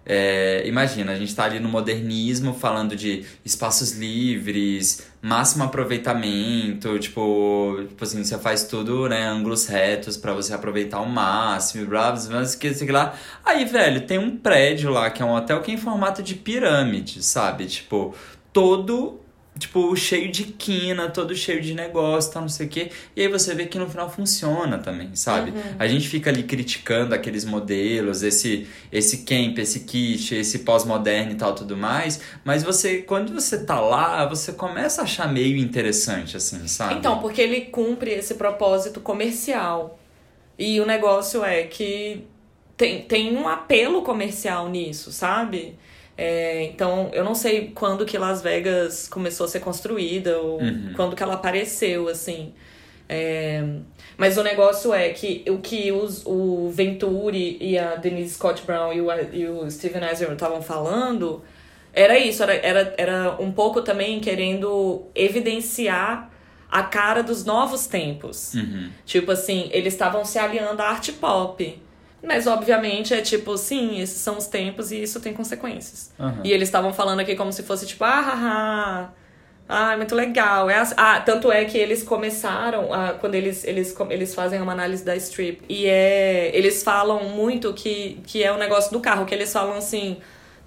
é, 0.05 0.67
imagina, 0.67 1.13
a 1.13 1.15
gente 1.15 1.35
tá 1.35 1.45
ali 1.45 1.61
no 1.61 1.69
modernismo 1.69 2.53
falando 2.53 2.97
de 2.97 3.25
espaços 3.45 3.93
livres, 3.93 5.07
máximo 5.21 5.63
aproveitamento, 5.63 6.99
tipo, 6.99 7.77
tipo 7.89 8.03
assim, 8.03 8.25
você 8.25 8.37
faz 8.39 8.65
tudo, 8.65 9.09
né, 9.09 9.25
ângulos 9.25 9.67
retos 9.67 10.17
pra 10.17 10.33
você 10.33 10.53
aproveitar 10.53 10.99
ao 10.99 11.07
máximo, 11.07 11.87
blá, 11.87 12.11
blá, 12.13 12.45
que 12.59 12.93
lá. 12.93 13.15
Aí, 13.45 13.65
velho, 13.65 14.05
tem 14.07 14.19
um 14.19 14.37
prédio 14.37 14.91
lá 14.91 15.09
que 15.11 15.23
é 15.23 15.25
um 15.25 15.35
hotel 15.35 15.61
que 15.61 15.71
é 15.71 15.75
em 15.75 15.79
formato 15.79 16.23
de 16.23 16.35
pirâmide, 16.35 17.23
sabe? 17.23 17.67
Tipo, 17.67 18.15
todo 18.53 19.22
tipo, 19.59 19.95
cheio 19.95 20.31
de 20.33 20.45
quina, 20.45 21.09
todo 21.11 21.35
cheio 21.35 21.61
de 21.61 21.75
negócio, 21.75 22.33
tal, 22.33 22.43
não 22.43 22.49
sei 22.49 22.67
o 22.67 22.69
quê. 22.69 22.91
E 23.15 23.23
aí 23.23 23.29
você 23.29 23.55
vê 23.55 23.67
que 23.67 23.79
no 23.79 23.89
final 23.89 24.11
funciona 24.11 24.79
também, 24.79 25.15
sabe? 25.15 25.53
A 25.79 25.87
gente 25.87 26.09
fica 26.09 26.31
ali 26.31 26.43
criticando 26.43 27.15
aqueles 27.15 27.45
modelos, 27.45 28.23
esse 28.23 28.67
esse 28.91 29.19
camp, 29.19 29.59
esse 29.59 29.81
kit, 29.81 30.35
esse 30.35 30.61
pós-moderno 30.61 31.33
e 31.33 31.35
tal, 31.35 31.55
tudo 31.55 31.77
mais. 31.77 32.21
Mas 32.45 32.63
você, 32.63 33.03
quando 33.03 33.33
você 33.33 33.65
tá 33.65 33.79
lá, 33.81 34.27
você 34.27 34.53
começa 34.53 35.03
a 35.03 35.05
achar 35.05 35.31
meio 35.31 35.57
interessante, 35.57 36.37
assim, 36.37 36.67
sabe? 36.67 36.95
Então, 36.95 37.19
porque 37.19 37.41
ele 37.41 37.63
cumpre 37.63 38.11
esse 38.11 38.35
propósito 38.35 39.01
comercial. 39.01 39.99
E 40.59 40.81
o 40.81 40.87
negócio 40.87 41.45
é 41.45 41.63
que 41.65 42.25
tem, 42.77 43.03
tem 43.03 43.37
um 43.37 43.49
apelo 43.49 44.03
comercial 44.03 44.69
nisso, 44.69 45.13
sabe? 45.13 45.79
É, 46.17 46.63
então, 46.65 47.11
eu 47.13 47.25
não 47.25 47.35
sei 47.35 47.73
quando 47.75 48.05
que 48.05 48.19
Las 48.19 48.43
Vegas 48.43 49.09
começou 49.09 49.47
a 49.47 49.49
ser 49.49 49.61
construída 49.61 50.39
ou 50.39 50.61
Uhum. 50.61 50.93
quando 50.95 51.17
que 51.17 51.23
ela 51.23 51.35
apareceu, 51.35 52.09
assim. 52.09 52.53
É, 53.09 53.63
mas 54.17 54.39
o 54.39 54.43
negócio 54.43 54.93
é 54.95 55.11
que 55.11 55.45
o 55.49 55.59
que 55.59 55.91
os, 55.93 56.23
o 56.25 56.71
Venturi 56.71 57.59
e 57.61 57.79
a 57.79 57.97
Denise 57.97 58.35
Scott 58.35 58.63
Brown 58.65 58.93
e 58.93 59.01
o, 59.01 59.09
e 59.33 59.47
o 59.49 59.71
Steven 59.71 60.03
Eisenberg 60.05 60.35
estavam 60.35 60.63
falando 60.63 61.43
era 61.93 62.19
isso, 62.19 62.43
era, 62.43 62.55
era, 62.55 62.95
era 62.97 63.37
um 63.39 63.53
pouco 63.53 63.83
também 63.83 64.19
querendo 64.19 65.03
evidenciar 65.15 66.31
a 66.71 66.83
cara 66.85 67.23
dos 67.23 67.45
novos 67.45 67.87
tempos. 67.87 68.55
Uhum. 68.55 68.89
Tipo 69.05 69.33
assim, 69.33 69.69
eles 69.73 69.93
estavam 69.93 70.25
se 70.25 70.39
aliando 70.39 70.81
à 70.81 70.87
arte 70.89 71.13
pop. 71.13 71.83
Mas, 72.23 72.47
obviamente, 72.47 73.13
é 73.13 73.21
tipo, 73.21 73.57
sim, 73.59 74.01
esses 74.01 74.19
são 74.19 74.39
os 74.39 74.47
tempos 74.47 74.93
e 74.93 75.03
isso 75.03 75.21
tem 75.21 75.33
consequências. 75.35 76.13
Aham. 76.21 76.41
E 76.45 76.53
eles 76.53 76.69
estavam 76.69 76.93
falando 76.93 77.21
aqui 77.21 77.35
como 77.35 77.53
se 77.53 77.63
fosse 77.65 77.85
tipo, 77.87 78.05
ah, 78.05 78.21
haha, 78.21 79.11
ah, 79.69 79.97
muito 79.97 80.15
legal. 80.15 80.71
É 80.71 80.77
assim- 80.79 80.95
Ah, 80.97 81.21
tanto 81.21 81.51
é 81.51 81.65
que 81.65 81.77
eles 81.77 82.03
começaram, 82.05 82.93
a, 82.95 83.15
quando 83.15 83.35
eles, 83.35 83.65
eles, 83.65 83.95
eles 84.11 84.35
fazem 84.35 84.61
uma 84.63 84.73
análise 84.73 85.05
da 85.05 85.17
strip, 85.17 85.63
e 85.69 85.87
é, 85.87 86.51
eles 86.55 86.83
falam 86.85 87.25
muito 87.31 87.73
que, 87.75 88.21
que 88.25 88.43
é 88.45 88.53
o 88.53 88.59
negócio 88.59 88.93
do 88.93 89.01
carro, 89.01 89.25
que 89.27 89.35
eles 89.35 89.53
falam 89.53 89.77
assim, 89.77 90.19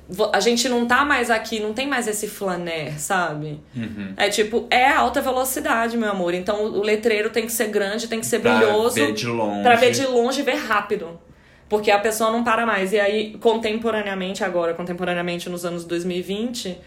"Vo- 0.09 0.31
a 0.33 0.39
gente 0.41 0.67
não 0.67 0.85
tá 0.85 1.05
mais 1.05 1.31
aqui, 1.31 1.59
não 1.61 1.73
tem 1.73 1.87
mais 1.87 2.05
esse 2.07 2.27
flaner, 2.27 2.99
sabe? 2.99 3.61
Uhum. 3.75 4.13
É 4.17 4.27
tipo, 4.29 4.67
é 4.69 4.87
alta 4.89 5.21
velocidade, 5.21 5.95
meu 5.97 6.09
amor. 6.11 6.33
Então 6.33 6.65
o 6.65 6.81
letreiro 6.83 7.29
tem 7.29 7.45
que 7.45 7.51
ser 7.51 7.67
grande, 7.69 8.07
tem 8.09 8.19
que 8.19 8.25
ser 8.25 8.39
Pra 8.39 8.55
brilhoso. 8.57 8.95
ver 8.95 9.13
de 9.13 9.25
longe. 9.27 9.63
Pra 9.63 9.75
ver 9.77 9.91
de 9.91 10.05
longe 10.05 10.41
e 10.41 10.43
ver 10.43 10.55
rápido. 10.55 11.19
Porque 11.67 11.89
a 11.91 11.99
pessoa 11.99 12.31
não 12.31 12.43
para 12.43 12.65
mais. 12.65 12.93
E 12.93 12.99
aí, 12.99 13.37
contemporaneamente, 13.39 14.43
agora, 14.43 14.73
contemporaneamente 14.73 15.49
nos 15.49 15.65
anos 15.65 15.83
2020, 15.85 16.77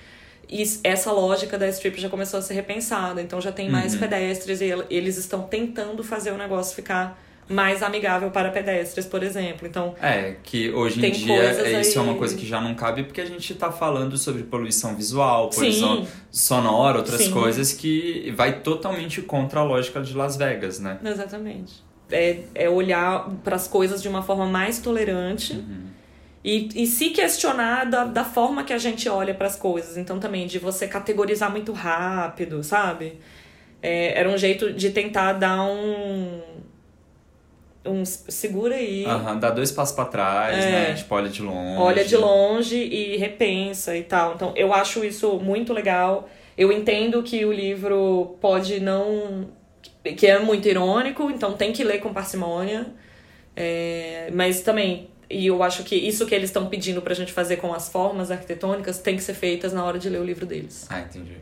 is- 0.48 0.80
essa 0.84 1.10
lógica 1.12 1.58
da 1.58 1.68
strip 1.68 2.00
já 2.00 2.08
começou 2.08 2.38
a 2.38 2.42
ser 2.42 2.54
repensada. 2.54 3.20
Então 3.20 3.40
já 3.40 3.50
tem 3.52 3.68
mais 3.70 3.94
Uhum. 3.94 4.00
pedestres 4.00 4.60
e 4.60 4.66
el- 4.70 4.84
eles 4.88 5.16
estão 5.18 5.42
tentando 5.42 6.02
fazer 6.04 6.30
o 6.30 6.36
negócio 6.38 6.74
ficar 6.76 7.20
mais 7.50 7.82
amigável 7.82 8.30
para 8.30 8.50
pedestres, 8.50 9.06
por 9.06 9.22
exemplo. 9.22 9.66
Então, 9.66 9.94
É, 10.02 10.36
que 10.42 10.70
hoje 10.70 11.04
em 11.04 11.10
dia 11.10 11.34
é, 11.34 11.80
isso 11.80 11.98
é 11.98 12.02
uma 12.02 12.12
aí- 12.12 12.18
coisa 12.18 12.36
que 12.36 12.46
já 12.46 12.60
não 12.60 12.74
cabe 12.74 13.04
porque 13.04 13.22
a 13.22 13.24
gente 13.24 13.54
tá 13.54 13.72
falando 13.72 14.18
sobre 14.18 14.42
poluição 14.42 14.94
visual, 14.94 15.50
Sim. 15.50 15.58
poluição 15.60 16.06
sonora, 16.30 16.98
outras 16.98 17.22
Sim. 17.22 17.30
coisas 17.30 17.72
que 17.72 18.32
vai 18.36 18.60
totalmente 18.60 19.22
contra 19.22 19.60
a 19.60 19.62
lógica 19.64 20.00
de 20.02 20.14
Las 20.14 20.36
Vegas, 20.36 20.78
né? 20.78 20.98
exatamente. 21.04 21.82
É, 22.10 22.38
é 22.54 22.68
olhar 22.70 23.28
para 23.44 23.56
as 23.56 23.68
coisas 23.68 24.00
de 24.02 24.08
uma 24.08 24.22
forma 24.22 24.46
mais 24.46 24.78
tolerante 24.78 25.52
Uhum. 25.52 25.88
e, 26.42 26.82
e 26.82 26.86
se 26.86 27.10
questionar 27.10 27.84
da, 27.84 28.04
da 28.04 28.24
forma 28.24 28.64
que 28.64 28.72
a 28.72 28.78
gente 28.78 29.08
olha 29.08 29.34
para 29.34 29.46
as 29.46 29.56
coisas. 29.56 29.96
Então, 29.98 30.18
também 30.18 30.46
de 30.46 30.58
você 30.58 30.88
categorizar 30.88 31.50
muito 31.50 31.72
rápido, 31.72 32.62
sabe? 32.64 33.18
É, 33.82 34.18
era 34.18 34.28
um 34.28 34.38
jeito 34.38 34.72
de 34.72 34.90
tentar 34.90 35.34
dar 35.34 35.62
um. 35.62 36.40
Um 37.84 38.04
segura 38.04 38.74
aí. 38.74 39.04
Aham, 39.06 39.38
dá 39.38 39.50
dois 39.50 39.70
passos 39.70 39.94
pra 39.94 40.04
trás, 40.04 40.62
É. 40.64 40.70
né? 40.70 40.94
Tipo, 40.94 41.14
olha 41.14 41.28
de 41.30 41.42
longe. 41.42 41.80
olha 41.80 42.04
de 42.04 42.16
longe 42.16 42.76
e 42.76 43.16
repensa 43.16 43.96
e 43.96 44.02
tal. 44.02 44.34
Então, 44.34 44.52
eu 44.56 44.74
acho 44.74 45.04
isso 45.04 45.38
muito 45.38 45.72
legal. 45.72 46.28
Eu 46.56 46.70
entendo 46.72 47.22
que 47.22 47.44
o 47.46 47.52
livro 47.52 48.36
pode 48.40 48.80
não. 48.80 49.48
Que 50.14 50.26
é 50.26 50.38
muito 50.38 50.68
irônico, 50.68 51.30
então 51.30 51.52
tem 51.52 51.72
que 51.72 51.82
ler 51.84 51.98
com 51.98 52.12
parcimônia. 52.12 52.86
É, 53.56 54.30
mas 54.32 54.60
também. 54.62 55.10
E 55.30 55.46
eu 55.46 55.62
acho 55.62 55.82
que 55.82 55.94
isso 55.94 56.24
que 56.24 56.34
eles 56.34 56.48
estão 56.48 56.66
pedindo 56.68 57.02
pra 57.02 57.12
gente 57.12 57.32
fazer 57.32 57.56
com 57.56 57.74
as 57.74 57.88
formas 57.90 58.30
arquitetônicas 58.30 58.98
tem 58.98 59.16
que 59.16 59.22
ser 59.22 59.34
feitas 59.34 59.72
na 59.72 59.84
hora 59.84 59.98
de 59.98 60.08
ler 60.08 60.20
o 60.20 60.24
livro 60.24 60.46
deles. 60.46 60.86
Ah, 60.88 61.00
entendi. 61.00 61.36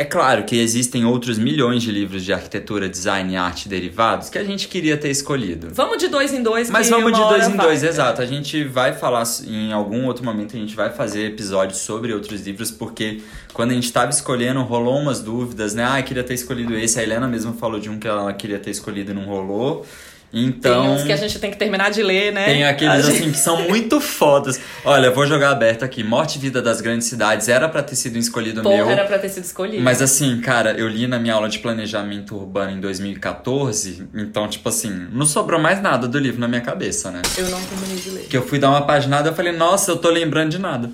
É 0.00 0.04
claro 0.04 0.44
que 0.44 0.56
existem 0.56 1.04
outros 1.04 1.38
milhões 1.38 1.82
de 1.82 1.90
livros 1.90 2.24
de 2.24 2.32
arquitetura, 2.32 2.88
design 2.88 3.32
e 3.32 3.36
arte 3.36 3.68
derivados 3.68 4.30
que 4.30 4.38
a 4.38 4.44
gente 4.44 4.68
queria 4.68 4.96
ter 4.96 5.10
escolhido. 5.10 5.70
Vamos 5.72 5.98
de 5.98 6.06
dois 6.06 6.32
em 6.32 6.40
dois, 6.40 6.70
Mas 6.70 6.88
vamos 6.88 7.12
de 7.12 7.18
dois 7.18 7.48
em 7.48 7.56
vai. 7.56 7.66
dois, 7.66 7.82
exato. 7.82 8.22
A 8.22 8.24
gente 8.26 8.62
vai 8.62 8.92
falar 8.92 9.24
em 9.44 9.72
algum 9.72 10.06
outro 10.06 10.24
momento, 10.24 10.54
a 10.54 10.58
gente 10.60 10.76
vai 10.76 10.90
fazer 10.92 11.26
episódios 11.26 11.80
sobre 11.80 12.14
outros 12.14 12.40
livros, 12.46 12.70
porque 12.70 13.20
quando 13.52 13.72
a 13.72 13.74
gente 13.74 13.92
tava 13.92 14.10
escolhendo, 14.12 14.62
rolou 14.62 15.00
umas 15.00 15.20
dúvidas, 15.20 15.74
né? 15.74 15.84
Ah, 15.84 16.00
queria 16.00 16.22
ter 16.22 16.34
escolhido 16.34 16.76
esse. 16.76 17.00
A 17.00 17.02
Helena 17.02 17.26
mesmo 17.26 17.54
falou 17.54 17.80
de 17.80 17.90
um 17.90 17.98
que 17.98 18.06
ela 18.06 18.32
queria 18.32 18.60
ter 18.60 18.70
escolhido 18.70 19.10
e 19.10 19.14
não 19.14 19.24
rolou. 19.24 19.84
Então. 20.32 20.82
Tem 20.84 20.90
uns 20.94 21.02
que 21.04 21.12
a 21.12 21.16
gente 21.16 21.38
tem 21.38 21.50
que 21.50 21.56
terminar 21.56 21.90
de 21.90 22.02
ler, 22.02 22.32
né? 22.34 22.44
Tem 22.44 22.64
aqueles 22.66 23.06
gente- 23.06 23.16
assim 23.22 23.32
que 23.32 23.38
são 23.38 23.62
muito 23.66 23.98
fodas. 24.00 24.60
Olha, 24.84 25.06
eu 25.06 25.14
vou 25.14 25.26
jogar 25.26 25.50
aberto 25.50 25.84
aqui. 25.84 26.04
Morte 26.04 26.36
e 26.36 26.38
Vida 26.38 26.60
das 26.60 26.80
Grandes 26.82 27.06
Cidades 27.08 27.48
era 27.48 27.66
pra 27.68 27.82
ter 27.82 27.96
sido 27.96 28.18
escolhido 28.18 28.62
Porra, 28.62 28.76
meu. 28.76 28.90
era 28.90 29.04
pra 29.06 29.18
ter 29.18 29.30
sido 29.30 29.44
escolhido. 29.44 29.82
Mas 29.82 30.02
assim, 30.02 30.38
cara, 30.40 30.72
eu 30.72 30.86
li 30.86 31.06
na 31.06 31.18
minha 31.18 31.32
aula 31.32 31.48
de 31.48 31.58
planejamento 31.60 32.36
urbano 32.36 32.72
em 32.72 32.80
2014, 32.80 34.06
então, 34.14 34.46
tipo 34.48 34.68
assim, 34.68 35.08
não 35.10 35.24
sobrou 35.24 35.58
mais 35.58 35.80
nada 35.80 36.06
do 36.06 36.18
livro 36.18 36.38
na 36.40 36.46
minha 36.48 36.60
cabeça, 36.60 37.10
né? 37.10 37.22
Eu 37.38 37.48
não 37.48 37.60
terminei 37.62 37.96
de 37.96 38.10
ler. 38.10 38.24
Que 38.28 38.36
eu 38.36 38.46
fui 38.46 38.58
dar 38.58 38.68
uma 38.68 38.82
paginada 38.82 39.28
e 39.28 39.30
eu 39.30 39.34
falei, 39.34 39.52
nossa, 39.52 39.90
eu 39.90 39.96
tô 39.96 40.10
lembrando 40.10 40.50
de 40.50 40.58
nada. 40.58 40.90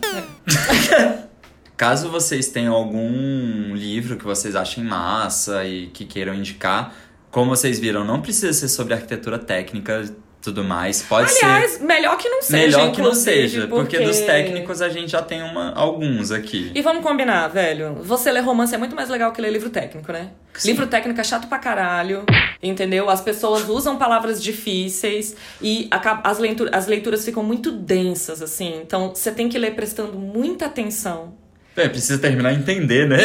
Caso 1.77 2.09
vocês 2.09 2.47
tenham 2.49 2.73
algum 2.73 3.75
livro 3.75 4.17
que 4.17 4.25
vocês 4.25 4.55
achem 4.55 4.85
massa 4.85 5.65
e 5.65 5.89
que 5.89 6.05
queiram 6.05 6.33
indicar, 6.33 6.95
como 7.35 7.51
vocês 7.51 7.81
viram, 7.81 8.05
não 8.05 8.23
precisa 8.23 8.53
ser 8.53 8.69
sobre 8.69 8.95
arquitetura 8.95 9.41
técnica 9.41 10.05
e 10.07 10.13
tudo 10.41 10.63
mais. 10.63 11.03
Pode 11.03 11.33
ser. 11.33 11.45
Aliás, 11.45 11.81
melhor 11.81 12.17
que 12.17 12.29
não 12.29 12.41
seja. 12.41 12.79
Melhor 12.79 12.93
que 12.93 13.03
não 13.03 13.13
seja, 13.13 13.67
porque... 13.67 13.99
dos 13.99 14.21
técnicos 14.21 14.81
a 14.81 14.89
gente 14.89 15.11
já 15.11 15.21
tem 15.21 15.43
uma, 15.43 15.73
alguns 15.73 16.31
aqui. 16.31 16.71
E 16.73 16.81
vamos 16.81 17.03
combinar, 17.03 17.49
velho. 17.49 17.97
Você 18.03 18.31
ler 18.31 18.39
romance 18.39 18.73
é 18.73 18.79
muito 18.79 18.95
mais 18.95 19.09
legal 19.09 19.33
que 19.33 19.41
ler 19.41 19.51
livro 19.51 19.69
técnico, 19.69 20.13
né? 20.13 20.31
Sim. 20.55 20.69
Livro 20.69 20.87
técnico 20.87 21.21
é 21.21 21.25
chato 21.25 21.49
pra 21.49 21.59
caralho, 21.59 22.25
entendeu? 22.63 23.11
As 23.11 23.21
pessoas 23.21 23.69
usam 23.69 23.97
palavras 23.97 24.41
difíceis 24.41 25.35
e 25.61 25.89
as, 25.91 26.39
as 26.71 26.87
leituras 26.87 27.25
ficam 27.25 27.43
muito 27.43 27.73
densas, 27.73 28.41
assim. 28.41 28.81
Então 28.81 29.13
você 29.13 29.33
tem 29.33 29.49
que 29.49 29.59
ler 29.59 29.75
prestando 29.75 30.17
muita 30.17 30.67
atenção. 30.67 31.35
É, 31.77 31.89
precisa 31.89 32.19
terminar 32.19 32.53
e 32.53 32.57
entender, 32.57 33.09
né? 33.09 33.19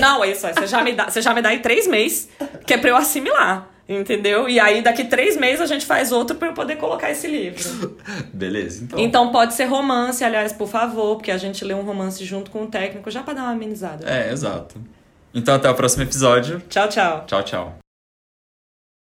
Não, 0.00 0.24
é 0.24 0.30
isso 0.32 0.46
aí. 0.46 0.54
Você 0.54 0.66
já 0.66 0.82
me 0.82 0.92
dá, 0.92 1.08
você 1.08 1.22
já 1.22 1.32
me 1.32 1.40
dá 1.40 1.50
aí 1.50 1.60
três 1.60 1.86
meses, 1.86 2.28
que 2.66 2.74
é 2.74 2.78
pra 2.78 2.90
eu 2.90 2.96
assimilar. 2.96 3.68
Entendeu? 3.88 4.48
E 4.48 4.58
aí, 4.60 4.80
daqui 4.80 5.04
três 5.04 5.36
meses, 5.36 5.60
a 5.60 5.66
gente 5.66 5.84
faz 5.84 6.12
outro 6.12 6.36
pra 6.36 6.48
eu 6.48 6.54
poder 6.54 6.76
colocar 6.76 7.10
esse 7.10 7.26
livro. 7.26 7.96
Beleza, 8.32 8.84
então. 8.84 8.98
Então 8.98 9.32
pode 9.32 9.54
ser 9.54 9.64
romance, 9.64 10.22
aliás, 10.24 10.52
por 10.52 10.68
favor, 10.68 11.16
porque 11.16 11.30
a 11.30 11.36
gente 11.36 11.64
lê 11.64 11.74
um 11.74 11.82
romance 11.82 12.24
junto 12.24 12.50
com 12.50 12.62
o 12.62 12.66
técnico 12.66 13.10
já 13.10 13.22
pra 13.22 13.34
dar 13.34 13.42
uma 13.42 13.52
amenizada. 13.52 14.08
É, 14.08 14.32
exato. 14.32 14.76
Então 15.34 15.54
até 15.54 15.68
o 15.68 15.74
próximo 15.74 16.04
episódio. 16.04 16.62
Tchau, 16.68 16.88
tchau. 16.88 17.24
Tchau, 17.26 17.42
tchau. 17.42 17.81